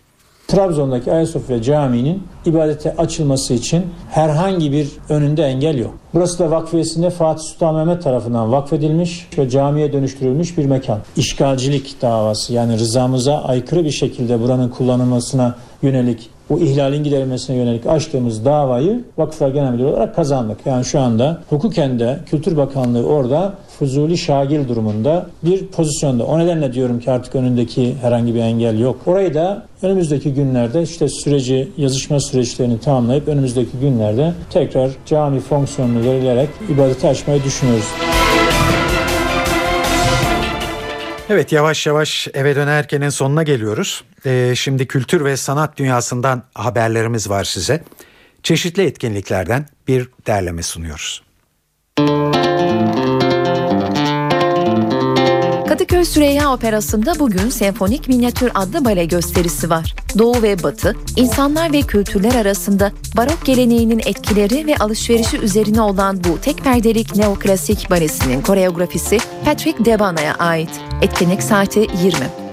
Trabzon'daki 0.48 1.12
Ayasofya 1.12 1.62
Camii'nin 1.62 2.22
ibadete 2.46 2.96
açılması 2.96 3.54
için 3.54 3.86
herhangi 4.10 4.72
bir 4.72 4.88
önünde 5.08 5.42
engel 5.42 5.78
yok. 5.78 5.94
Burası 6.14 6.38
da 6.38 6.50
vakfiyesinde 6.50 7.10
Fatih 7.10 7.44
Sultan 7.44 7.74
Mehmet 7.74 8.02
tarafından 8.02 8.52
vakfedilmiş 8.52 9.28
ve 9.38 9.50
camiye 9.50 9.92
dönüştürülmüş 9.92 10.58
bir 10.58 10.64
mekan. 10.66 10.98
İşgalcilik 11.16 12.02
davası 12.02 12.52
yani 12.52 12.78
rızamıza 12.78 13.42
aykırı 13.42 13.84
bir 13.84 13.90
şekilde 13.90 14.40
buranın 14.40 14.68
kullanılmasına 14.68 15.54
yönelik 15.82 16.30
bu 16.50 16.60
ihlalin 16.60 17.04
giderilmesine 17.04 17.56
yönelik 17.56 17.86
açtığımız 17.86 18.44
davayı 18.44 19.04
Vakıflar 19.18 19.48
Genel 19.48 19.72
Müdürü 19.72 19.86
olarak 19.86 20.16
kazandık. 20.16 20.58
Yani 20.66 20.84
şu 20.84 21.00
anda 21.00 21.40
hukuken 21.50 21.98
de 21.98 22.18
Kültür 22.26 22.56
Bakanlığı 22.56 23.06
orada 23.06 23.54
fuzuli 23.78 24.18
şagil 24.18 24.68
durumunda 24.68 25.26
bir 25.44 25.66
pozisyonda. 25.66 26.24
O 26.24 26.38
nedenle 26.38 26.72
diyorum 26.72 27.00
ki 27.00 27.10
artık 27.10 27.34
önündeki 27.34 27.94
herhangi 28.02 28.34
bir 28.34 28.40
engel 28.40 28.78
yok. 28.78 28.96
Orayı 29.06 29.34
da 29.34 29.62
önümüzdeki 29.82 30.34
günlerde 30.34 30.82
işte 30.82 31.08
süreci, 31.08 31.68
yazışma 31.76 32.20
süreçlerini 32.20 32.80
tamamlayıp 32.80 33.28
önümüzdeki 33.28 33.78
günlerde 33.80 34.32
tekrar 34.50 34.90
cami 35.06 35.40
fonksiyonunu 35.40 36.04
verilerek 36.04 36.48
ibadete 36.74 37.08
açmayı 37.08 37.44
düşünüyoruz. 37.44 38.17
Evet 41.30 41.52
yavaş 41.52 41.86
yavaş 41.86 42.28
eve 42.34 42.56
dönerkenin 42.56 43.08
sonuna 43.08 43.42
geliyoruz. 43.42 44.04
Ee, 44.26 44.52
şimdi 44.56 44.86
kültür 44.86 45.24
ve 45.24 45.36
sanat 45.36 45.76
dünyasından 45.78 46.42
haberlerimiz 46.54 47.30
var 47.30 47.44
size. 47.44 47.84
Çeşitli 48.42 48.82
etkinliklerden 48.82 49.66
bir 49.88 50.08
derleme 50.26 50.62
sunuyoruz. 50.62 51.22
Kadıköy 55.78 56.04
Süreyya 56.04 56.52
Operası'nda 56.52 57.18
bugün 57.18 57.48
Senfonik 57.48 58.08
Minyatür 58.08 58.50
adlı 58.54 58.84
bale 58.84 59.04
gösterisi 59.04 59.70
var. 59.70 59.94
Doğu 60.18 60.42
ve 60.42 60.62
Batı, 60.62 60.96
insanlar 61.16 61.72
ve 61.72 61.82
kültürler 61.82 62.34
arasında 62.34 62.92
barok 63.16 63.44
geleneğinin 63.44 63.98
etkileri 63.98 64.66
ve 64.66 64.76
alışverişi 64.76 65.38
üzerine 65.38 65.80
olan 65.80 66.24
bu 66.24 66.40
tek 66.40 66.58
perdelik 66.58 67.16
neoklasik 67.16 67.90
balesinin 67.90 68.42
koreografisi 68.42 69.18
Patrick 69.44 69.84
Debana'ya 69.84 70.34
ait. 70.34 70.70
Etkinlik 71.02 71.42
saati 71.42 71.80
20. 71.80 72.47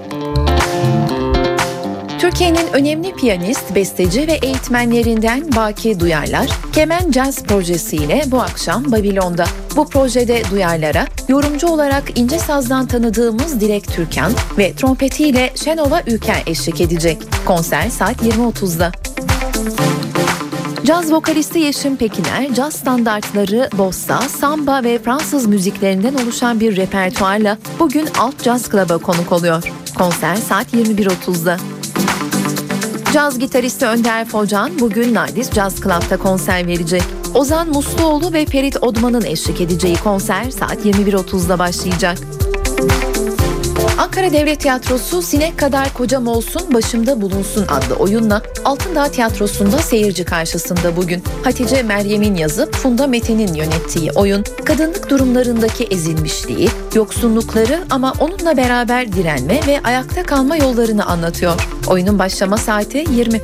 Türkiye'nin 2.18 2.72
önemli 2.72 3.14
piyanist, 3.14 3.74
besteci 3.74 4.26
ve 4.26 4.32
eğitmenlerinden 4.32 5.56
Baki 5.56 6.00
Duyarlar, 6.00 6.50
Kemen 6.72 7.12
Jazz 7.12 7.42
projesiyle 7.42 8.22
bu 8.26 8.40
akşam 8.40 8.92
Babilon'da. 8.92 9.44
Bu 9.76 9.88
projede 9.88 10.42
Duyarlar'a 10.50 11.06
yorumcu 11.28 11.66
olarak 11.66 12.18
İnce 12.18 12.38
Saz'dan 12.38 12.86
tanıdığımız 12.86 13.60
Dilek 13.60 13.88
Türkan 13.88 14.32
ve 14.58 14.72
trompetiyle 14.72 15.50
Şenova 15.54 16.02
Ülker 16.06 16.42
eşlik 16.46 16.80
edecek. 16.80 17.18
Konser 17.46 17.90
saat 17.90 18.22
20.30'da. 18.22 18.92
Caz 20.84 21.12
vokalisti 21.12 21.58
Yeşim 21.58 21.96
Pekiner, 21.96 22.54
caz 22.54 22.74
standartları, 22.74 23.70
bossa, 23.78 24.20
samba 24.20 24.84
ve 24.84 24.98
Fransız 24.98 25.46
müziklerinden 25.46 26.14
oluşan 26.14 26.60
bir 26.60 26.76
repertuarla 26.76 27.58
bugün 27.78 28.08
Alt 28.18 28.42
Jazz 28.42 28.70
Club'a 28.70 28.98
konuk 28.98 29.32
oluyor. 29.32 29.62
Konser 29.98 30.36
saat 30.36 30.74
21.30'da. 30.74 31.56
Caz 33.16 33.38
gitaristi 33.38 33.86
Önder 33.86 34.24
Focan 34.24 34.70
bugün 34.80 35.14
Nardis 35.14 35.52
Jazz 35.52 35.76
Club'da 35.76 36.16
konser 36.16 36.66
verecek. 36.66 37.02
Ozan 37.34 37.68
Musluoğlu 37.68 38.32
ve 38.32 38.46
Ferit 38.46 38.82
Odman'ın 38.82 39.24
eşlik 39.24 39.60
edeceği 39.60 39.96
konser 39.96 40.50
saat 40.50 40.86
21.30'da 40.86 41.58
başlayacak. 41.58 42.18
Ankara 43.98 44.32
Devlet 44.32 44.60
Tiyatrosu 44.60 45.22
Sinek 45.22 45.58
Kadar 45.58 45.92
Kocam 45.92 46.26
Olsun 46.26 46.74
Başımda 46.74 47.20
Bulunsun 47.20 47.66
adlı 47.68 47.94
oyunla 47.94 48.42
Altındağ 48.64 49.08
Tiyatrosu'nda 49.08 49.78
seyirci 49.78 50.24
karşısında 50.24 50.96
bugün. 50.96 51.22
Hatice 51.44 51.82
Meryem'in 51.82 52.34
yazıp 52.34 52.74
Funda 52.74 53.06
Mete'nin 53.06 53.54
yönettiği 53.54 54.12
oyun 54.12 54.44
kadınlık 54.64 55.10
durumlarındaki 55.10 55.84
ezilmişliği, 55.84 56.68
yoksunlukları 56.94 57.84
ama 57.90 58.12
onunla 58.20 58.56
beraber 58.56 59.12
direnme 59.12 59.60
ve 59.66 59.80
ayakta 59.84 60.22
kalma 60.22 60.56
yollarını 60.56 61.06
anlatıyor. 61.06 61.68
Oyunun 61.86 62.18
başlama 62.18 62.56
saati 62.56 63.04
20. 63.10 63.40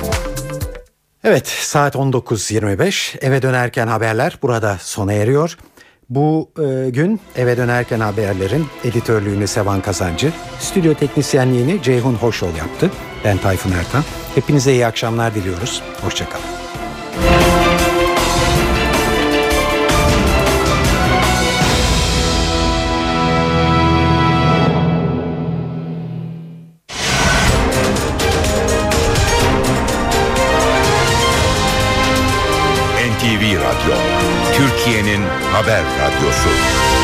Evet 1.23 1.47
saat 1.47 1.95
19.25 1.95 3.25
eve 3.25 3.41
dönerken 3.41 3.87
haberler 3.87 4.37
burada 4.41 4.77
sona 4.81 5.13
eriyor. 5.13 5.57
Bu 6.15 6.49
e, 6.59 6.89
gün 6.89 7.19
eve 7.35 7.57
dönerken 7.57 7.99
haberlerin 7.99 8.65
editörlüğünü 8.83 9.47
Sevan 9.47 9.81
Kazancı, 9.81 10.31
stüdyo 10.59 10.93
teknisyenliğini 10.93 11.81
Ceyhun 11.81 12.13
Hoşol 12.13 12.55
yaptı. 12.55 12.91
Ben 13.25 13.37
Tayfun 13.37 13.71
Ertan. 13.71 14.03
Hepinize 14.35 14.73
iyi 14.73 14.85
akşamlar 14.85 15.35
diliyoruz. 15.35 15.83
Hoşçakalın. 16.01 16.45
Haber 35.63 35.83
radyosu. 35.99 37.02